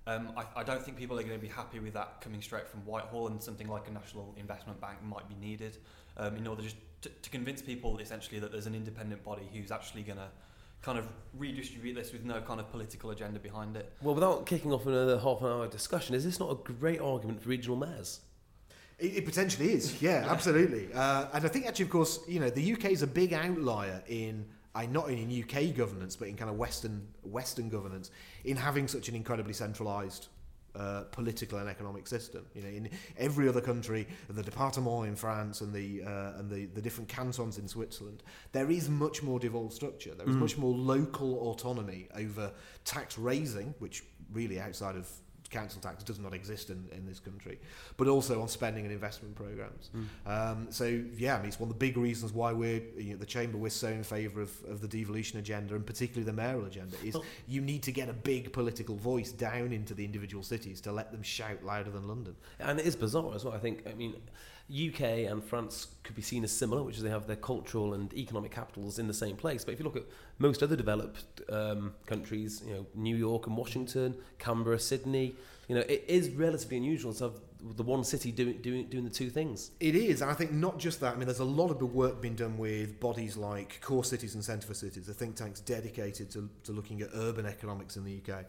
um, 0.08 0.32
I, 0.38 0.62
I 0.62 0.64
don't 0.64 0.82
think 0.82 0.96
people 0.96 1.20
are 1.20 1.24
going 1.24 1.36
to 1.36 1.42
be 1.42 1.52
happy 1.52 1.80
with 1.80 1.96
that 1.96 2.22
coming 2.22 2.42
straight 2.42 2.70
from 2.70 2.86
Whitehall, 2.86 3.28
and 3.28 3.44
something 3.44 3.68
like 3.68 3.90
a 3.90 3.92
national 3.92 4.34
investment 4.38 4.80
bank 4.80 5.04
might 5.04 5.28
be 5.28 5.36
needed 5.36 5.80
um, 6.16 6.38
in 6.38 6.48
order 6.48 6.62
just 6.62 6.78
to, 7.02 7.10
to 7.10 7.30
convince 7.30 7.62
people 7.62 7.98
essentially 7.98 8.40
that 8.40 8.54
there's 8.54 8.68
an 8.68 8.76
independent 8.76 9.22
body 9.22 9.50
who's 9.52 9.72
actually 9.72 10.04
going 10.04 10.20
to 10.20 10.30
kind 10.86 11.00
of 11.00 11.08
redistribute 11.34 11.96
this 11.96 12.14
with 12.14 12.24
no 12.24 12.40
kind 12.42 12.60
of 12.60 12.70
political 12.70 13.10
agenda 13.10 13.40
behind 13.40 13.76
it. 13.76 13.92
Well, 14.04 14.14
without 14.14 14.46
kicking 14.46 14.72
off 14.72 14.86
another 14.86 15.18
half 15.18 15.42
an 15.42 15.48
hour 15.48 15.68
discussion, 15.68 16.14
is 16.14 16.24
this 16.24 16.40
not 16.40 16.52
a 16.52 16.74
great 16.74 17.02
argument 17.02 17.42
for 17.42 17.50
regional 17.50 17.76
mayors? 17.76 18.20
It, 19.00 19.18
it 19.18 19.26
potentially 19.26 19.74
is, 19.74 20.00
yeah, 20.00 20.28
absolutely. 20.30 20.94
Uh, 20.94 21.26
and 21.34 21.44
I 21.44 21.48
think 21.48 21.66
actually, 21.66 21.86
of 21.86 21.92
course, 21.92 22.20
you 22.28 22.40
know, 22.40 22.52
the 22.52 22.74
UK 22.74 22.86
is 22.86 23.02
a 23.02 23.08
big 23.08 23.34
outlier 23.34 24.04
in, 24.08 24.46
I 24.76 24.86
not 24.86 25.10
only 25.10 25.24
in 25.24 25.44
UK 25.44 25.76
governance, 25.76 26.16
but 26.16 26.28
in 26.28 26.36
kind 26.36 26.52
of 26.52 26.58
Western 26.58 27.08
Western 27.24 27.68
governance, 27.68 28.12
in 28.44 28.56
having 28.56 28.88
such 28.88 29.10
an 29.10 29.16
incredibly 29.16 29.54
centralised 29.54 30.28
uh, 30.78 31.04
political 31.12 31.60
and 31.60 31.70
economic 31.70 32.08
system. 32.08 32.46
You 32.54 32.62
know, 32.64 32.70
in 32.70 32.90
every 33.18 33.48
other 33.48 33.62
country, 33.62 34.08
the 34.30 34.44
département 34.44 35.08
in 35.08 35.16
France 35.16 35.62
and 35.62 35.74
the 35.74 36.04
uh, 36.04 36.40
and 36.40 36.50
the, 36.50 36.66
the 36.68 36.82
different 36.82 37.10
cantons 37.10 37.58
in 37.58 37.68
Switzerland, 37.68 38.24
there 38.52 38.70
is 38.70 38.90
much 38.90 39.24
more 39.24 39.40
devolved 39.40 39.74
structure. 39.74 40.14
There 40.14 40.30
is 40.30 40.36
much 40.36 40.58
more 40.58 40.74
local 40.74 41.36
autonomy 41.50 42.08
over 42.16 42.52
tax 42.84 43.18
raising, 43.18 43.74
which 43.80 44.04
really 44.32 44.60
outside 44.60 44.96
of 44.96 45.10
council 45.56 45.80
tax 45.82 46.04
does 46.04 46.20
not 46.20 46.34
exist 46.34 46.70
in, 46.70 46.82
in 46.98 47.06
this 47.06 47.20
country, 47.20 47.58
but 47.98 48.08
also 48.08 48.42
on 48.42 48.48
spending 48.48 48.84
and 48.86 48.94
investment 48.94 49.36
programs. 49.36 49.90
Um, 50.26 50.68
so 50.70 50.86
yeah, 51.18 51.36
I 51.36 51.40
mean, 51.40 51.48
it's 51.48 51.60
one 51.60 51.70
of 51.70 51.76
the 51.80 51.86
big 51.88 51.98
reasons 51.98 52.34
why 52.34 52.52
we're 52.52 52.82
you 52.98 53.12
know, 53.12 53.18
the 53.18 53.26
chamber 53.26 53.58
we're 53.58 53.70
so 53.70 53.88
in 53.88 54.04
favour 54.04 54.42
of, 54.42 54.52
of 54.74 54.82
the 54.82 54.88
devolution 54.88 55.40
agenda 55.40 55.76
and 55.76 55.86
particularly 55.86 56.26
the 56.26 56.34
mayoral 56.34 56.66
agenda 56.66 56.96
is 57.04 57.14
Well- 57.14 57.26
you 57.48 57.62
need 57.62 57.84
to 57.84 57.92
get 57.92 58.08
a 58.10 58.14
big 58.14 58.52
political 58.60 58.96
voice 58.96 59.32
down 59.32 59.72
into 59.72 59.94
the 59.94 60.04
individual 60.04 60.44
cities 60.44 60.82
to 60.82 60.92
let 60.92 61.12
them 61.12 61.24
shout 61.24 61.64
louder 61.64 61.92
than 61.92 62.08
London. 62.08 62.36
And 62.60 62.80
it 62.80 62.86
is 62.86 62.96
bizarre 62.96 63.34
as 63.36 63.44
well. 63.46 63.54
I 63.54 63.60
think, 63.60 63.84
I 63.90 63.94
mean, 63.94 64.16
UK 64.70 65.30
and 65.30 65.44
France 65.44 65.88
could 66.04 66.16
be 66.16 66.24
seen 66.24 66.44
as 66.44 66.52
similar, 66.52 66.82
which 66.82 66.98
is 66.98 67.04
they 67.04 67.10
have 67.10 67.28
their 67.28 67.36
cultural 67.36 67.94
and 67.94 68.12
economic 68.16 68.52
capitals 68.52 68.98
in 68.98 69.08
the 69.08 69.14
same 69.14 69.36
place. 69.36 69.64
But 69.64 69.74
if 69.74 69.80
you 69.80 69.86
look 69.86 69.96
at 69.96 70.06
most 70.40 70.64
other 70.64 70.76
developed 70.76 71.42
um, 71.52 71.94
countries, 72.08 72.64
you 72.66 72.74
know, 72.74 72.86
New 72.96 73.16
York 73.16 73.46
and 73.46 73.56
Washington, 73.56 74.16
Canberra, 74.40 74.80
Sydney, 74.80 75.36
you 75.68 75.76
know, 75.76 75.82
it 75.82 76.06
is 76.08 76.30
relatively 76.32 76.78
unusual 76.78 77.14
to 77.14 77.26
have 77.26 77.34
the 77.76 77.84
one 77.84 78.04
city 78.04 78.32
doing 78.32 78.62
doing 78.62 78.88
doing 78.88 79.04
the 79.04 79.10
two 79.10 79.30
things. 79.30 79.72
It 79.80 79.96
is, 79.96 80.22
and 80.22 80.30
I 80.30 80.34
think 80.34 80.52
not 80.52 80.78
just 80.78 81.00
that. 81.02 81.14
I 81.14 81.18
mean, 81.18 81.26
there's 81.26 81.40
a 81.40 81.44
lot 81.44 81.72
of 81.72 81.80
the 81.80 81.86
work 81.86 82.22
being 82.22 82.36
done 82.36 82.58
with 82.58 83.00
bodies 83.00 83.38
like 83.38 83.82
Core 83.82 84.04
Cities 84.04 84.36
and 84.36 84.44
Centre 84.44 84.68
for 84.68 84.74
Cities, 84.74 85.08
the 85.08 85.14
think 85.14 85.36
tanks 85.36 85.60
dedicated 85.62 86.30
to, 86.32 86.50
to 86.64 86.72
looking 86.72 87.02
at 87.02 87.10
urban 87.16 87.46
economics 87.46 87.98
in 87.98 88.04
the 88.04 88.20
UK. 88.22 88.46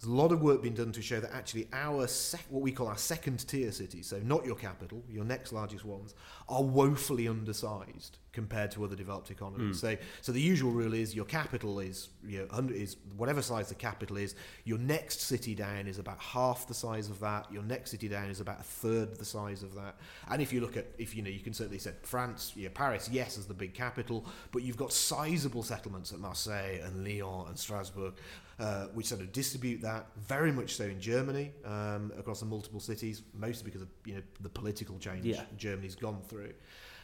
There's 0.00 0.10
a 0.10 0.14
lot 0.14 0.32
of 0.32 0.40
work 0.40 0.62
being 0.62 0.74
done 0.74 0.92
to 0.92 1.02
show 1.02 1.20
that 1.20 1.30
actually 1.34 1.68
our 1.74 2.06
sec- 2.06 2.46
what 2.48 2.62
we 2.62 2.72
call 2.72 2.86
our 2.86 2.96
second 2.96 3.46
tier 3.46 3.70
cities, 3.70 4.06
so 4.06 4.18
not 4.20 4.46
your 4.46 4.54
capital, 4.54 5.04
your 5.06 5.24
next 5.24 5.52
largest 5.52 5.84
ones, 5.84 6.14
are 6.48 6.62
woefully 6.62 7.28
undersized 7.28 8.16
compared 8.32 8.70
to 8.70 8.84
other 8.84 8.94
developed 8.94 9.30
economies. 9.30 9.76
Mm. 9.76 9.80
So, 9.80 9.96
so 10.20 10.32
the 10.32 10.40
usual 10.40 10.70
rule 10.70 10.94
is 10.94 11.14
your 11.14 11.24
capital 11.24 11.80
is 11.80 12.08
you 12.24 12.38
know, 12.38 12.44
100 12.46 12.76
is 12.76 12.96
whatever 13.16 13.42
size 13.42 13.68
the 13.68 13.74
capital 13.74 14.16
is. 14.16 14.34
Your 14.64 14.78
next 14.78 15.22
city 15.22 15.54
down 15.54 15.86
is 15.86 15.98
about 15.98 16.18
half 16.18 16.66
the 16.68 16.74
size 16.74 17.10
of 17.10 17.18
that. 17.20 17.50
Your 17.52 17.62
next 17.62 17.90
city 17.90 18.08
down 18.08 18.30
is 18.30 18.40
about 18.40 18.60
a 18.60 18.64
third 18.64 19.16
the 19.16 19.24
size 19.24 19.62
of 19.62 19.74
that. 19.74 19.96
And 20.30 20.40
if 20.40 20.52
you 20.52 20.60
look 20.60 20.76
at 20.76 20.86
if 20.98 21.16
you 21.16 21.22
know 21.22 21.30
you 21.30 21.40
can 21.40 21.54
certainly 21.54 21.78
say 21.78 21.92
France, 22.02 22.52
yeah, 22.54 22.68
Paris, 22.72 23.08
yes, 23.10 23.36
as 23.36 23.46
the 23.46 23.54
big 23.54 23.74
capital, 23.74 24.24
but 24.52 24.62
you've 24.62 24.76
got 24.76 24.92
sizable 24.92 25.62
settlements 25.62 26.12
at 26.12 26.20
Marseille 26.20 26.80
and 26.84 27.04
Lyon 27.04 27.48
and 27.48 27.58
Strasbourg. 27.58 28.14
Uh, 28.58 28.88
which 28.88 29.06
sort 29.06 29.22
of 29.22 29.32
distribute 29.32 29.80
that 29.80 30.04
very 30.18 30.52
much 30.52 30.74
so 30.74 30.84
in 30.84 31.00
Germany 31.00 31.50
um, 31.64 32.12
across 32.18 32.40
the 32.40 32.44
multiple 32.44 32.78
cities, 32.78 33.22
mostly 33.32 33.64
because 33.64 33.80
of 33.80 33.88
you 34.04 34.12
know 34.12 34.20
the 34.42 34.50
political 34.50 34.98
change 34.98 35.24
Yeah. 35.24 35.44
Germany's 35.56 35.94
gone 35.94 36.20
through. 36.28 36.52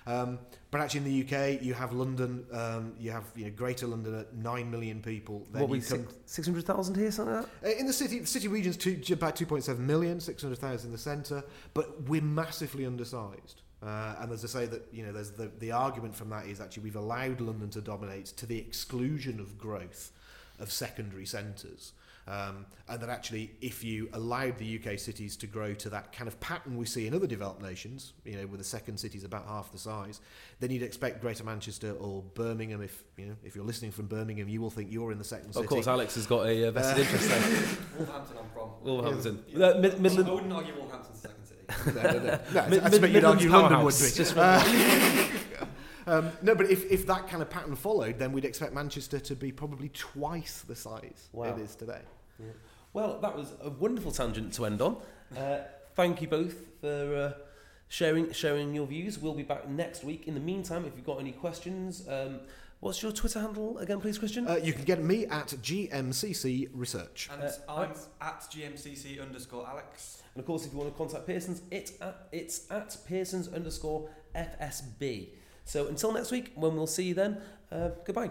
Um, 0.07 0.39
but 0.71 0.81
actually, 0.81 0.99
in 0.99 1.27
the 1.27 1.37
UK, 1.37 1.63
you 1.63 1.75
have 1.75 1.93
London, 1.93 2.45
um, 2.53 2.95
you 2.99 3.11
have 3.11 3.25
you 3.35 3.47
know 3.47 3.51
Greater 3.51 3.87
London 3.87 4.19
at 4.19 4.35
nine 4.35 4.71
million 4.71 5.03
people. 5.03 5.47
Then 5.53 5.63
what 5.63 5.71
we 5.71 5.81
six 5.81 6.47
hundred 6.47 6.65
thousand 6.65 6.97
here, 6.97 7.11
something 7.11 7.35
like 7.35 7.61
that. 7.63 7.77
uh, 7.77 7.79
in 7.79 7.87
the 7.87 7.93
city, 7.93 8.21
the 8.21 8.27
city 8.27 8.47
region's 8.47 8.77
two, 8.77 9.01
about 9.13 9.37
2.7 9.37 9.79
million, 9.79 10.21
600,000 10.21 10.89
in 10.89 10.93
the 10.93 10.99
centre, 10.99 11.43
but 11.75 12.03
we're 12.03 12.23
massively 12.23 12.87
undersized. 12.87 13.63
Uh, 13.83 14.15
and 14.21 14.33
as 14.33 14.45
I 14.45 14.49
say, 14.49 14.67
that 14.67 14.87
you 14.93 15.05
know, 15.05 15.13
there's 15.13 15.33
the 15.33 15.51
the 15.59 15.73
argument 15.73 16.15
from 16.15 16.31
that 16.31 16.47
is 16.47 16.61
actually 16.61 16.85
we've 16.85 16.97
allowed 16.97 17.41
London 17.41 17.71
to 17.71 17.81
dominate 17.81 18.27
to 18.27 18.47
the 18.47 18.59
exclusion 18.59 19.41
of 19.41 19.59
growth 19.59 20.13
of 20.59 20.71
secondary 20.71 21.27
centres. 21.27 21.93
Um, 22.29 22.67
and 22.89 23.01
that 23.01 23.09
actually, 23.09 23.53
if 23.61 23.85
you 23.85 24.09
allowed 24.13 24.59
the 24.59 24.81
UK 24.85 24.99
cities 24.99 25.37
to 25.37 25.47
grow 25.47 25.75
to 25.75 25.89
that 25.91 26.13
kind 26.13 26.27
of 26.27 26.39
pattern 26.41 26.77
we 26.77 26.85
see 26.85 27.07
in 27.07 27.15
other 27.15 27.27
developed 27.29 27.63
nations, 27.63 28.15
you 28.25 28.37
know, 28.37 28.47
with 28.49 28.59
the 28.59 28.65
second 28.65 28.99
cities 28.99 29.23
about 29.23 29.47
half 29.47 29.71
the 29.71 29.79
size, 29.79 30.21
then 30.59 30.71
you'd 30.73 30.83
expect 30.83 31.21
Greater 31.21 31.45
Manchester 31.45 31.93
or 31.93 32.23
Birmingham. 32.35 32.83
If 32.83 33.05
you 33.17 33.27
know, 33.27 33.37
if 33.45 33.55
you're 33.55 33.65
listening 33.65 33.93
from 33.93 34.07
Birmingham, 34.07 34.49
you 34.49 34.61
will 34.61 34.71
think 34.71 34.91
you're 34.91 35.13
in 35.13 35.19
the 35.19 35.25
second 35.25 35.53
city. 35.53 35.65
Of 35.65 35.71
course, 35.71 35.87
Alex 35.87 36.17
has 36.17 36.27
got 36.27 36.47
a 36.47 36.67
uh, 36.69 36.71
vested 36.73 37.05
interest 37.07 37.29
there. 37.29 37.41
Wolverhampton, 37.99 38.37
I'm 38.39 38.51
from. 38.53 38.71
Wolverhampton, 38.83 39.45
Yeah. 39.49 39.67
Uh, 39.67 39.79
Mid- 39.79 39.95
I 39.95 40.31
wouldn't 40.33 40.53
argue 40.53 40.75
Wolverhampton's 40.75 41.21
the 41.21 41.29
second 41.29 41.47
city. 41.47 41.61
no, 41.95 42.03
no, 42.03 42.19
no. 42.19 42.41
no 42.63 42.69
Mid- 42.69 42.81
I 42.83 42.89
Mid- 42.89 42.93
you'd 43.03 43.13
Midlands 43.13 43.25
argue 43.25 43.51
London 43.51 43.85
would 43.85 43.95
be. 43.95 44.11
just- 44.11 44.37
Uh, 46.07 46.19
um, 46.19 46.31
no, 46.41 46.55
but 46.55 46.71
if, 46.71 46.89
if 46.91 47.05
that 47.09 47.27
kind 47.29 47.43
of 47.43 47.51
pattern 47.51 47.75
followed, 47.75 48.19
then 48.19 48.31
we'd 48.31 48.45
expect 48.45 48.73
Manchester 48.73 49.19
to 49.19 49.35
be 49.35 49.51
probably 49.51 49.89
twice 49.89 50.63
the 50.69 50.77
size 50.77 51.29
Wow. 51.33 51.47
it 51.57 51.59
is 51.61 51.75
today. 51.75 52.01
Well, 52.93 53.19
that 53.21 53.37
was 53.37 53.53
a 53.63 53.71
wonderful 53.71 54.11
tangent 54.13 54.53
to 54.55 54.65
end 54.67 54.81
on. 54.81 54.97
Uh, 55.37 55.59
thank 55.95 56.23
you 56.23 56.29
both 56.29 56.55
for 56.81 57.15
uh, 57.17 57.43
sharing 57.89 58.33
sharing 58.33 58.75
your 58.75 58.87
views. 58.87 59.19
We'll 59.19 59.35
be 59.35 59.43
back 59.43 59.69
next 59.69 60.05
week. 60.05 60.27
In 60.29 60.35
the 60.35 60.41
meantime, 60.41 60.85
if 60.87 60.93
you've 60.97 61.05
got 61.07 61.21
any 61.21 61.33
questions, 61.33 62.07
um, 62.09 62.41
what's 62.81 63.03
your 63.03 63.13
Twitter 63.13 63.41
handle 63.41 63.77
again, 63.79 64.01
please, 64.01 64.19
Christian? 64.19 64.47
Uh, 64.49 64.57
you 64.57 64.73
can 64.73 64.85
get 64.85 65.03
me 65.03 65.27
at 65.27 65.49
GMCC 65.49 66.69
Research. 66.73 67.29
And 67.33 67.43
Uh, 67.43 67.51
I'm 67.69 67.77
Alex? 67.85 68.09
at 68.21 68.41
GMCC 68.51 69.21
underscore 69.21 69.67
Alex. 69.69 70.23
and 70.35 70.41
of 70.41 70.47
course, 70.47 70.65
if 70.67 70.73
you 70.73 70.79
want 70.79 70.91
to 70.91 70.97
contact 70.97 71.27
Pearson's, 71.27 71.63
it's 71.71 71.93
at 72.01 72.29
it's 72.33 72.71
at 72.71 72.97
Pearson's 73.07 73.49
underscore 73.49 74.09
FSB. 74.35 75.31
So 75.65 75.89
until 75.89 76.13
next 76.13 76.31
week, 76.31 76.53
when 76.55 76.77
we'll 76.77 76.87
see 76.87 77.05
you 77.05 77.15
then, 77.15 77.41
uh, 77.73 77.89
goodbye. 78.05 78.31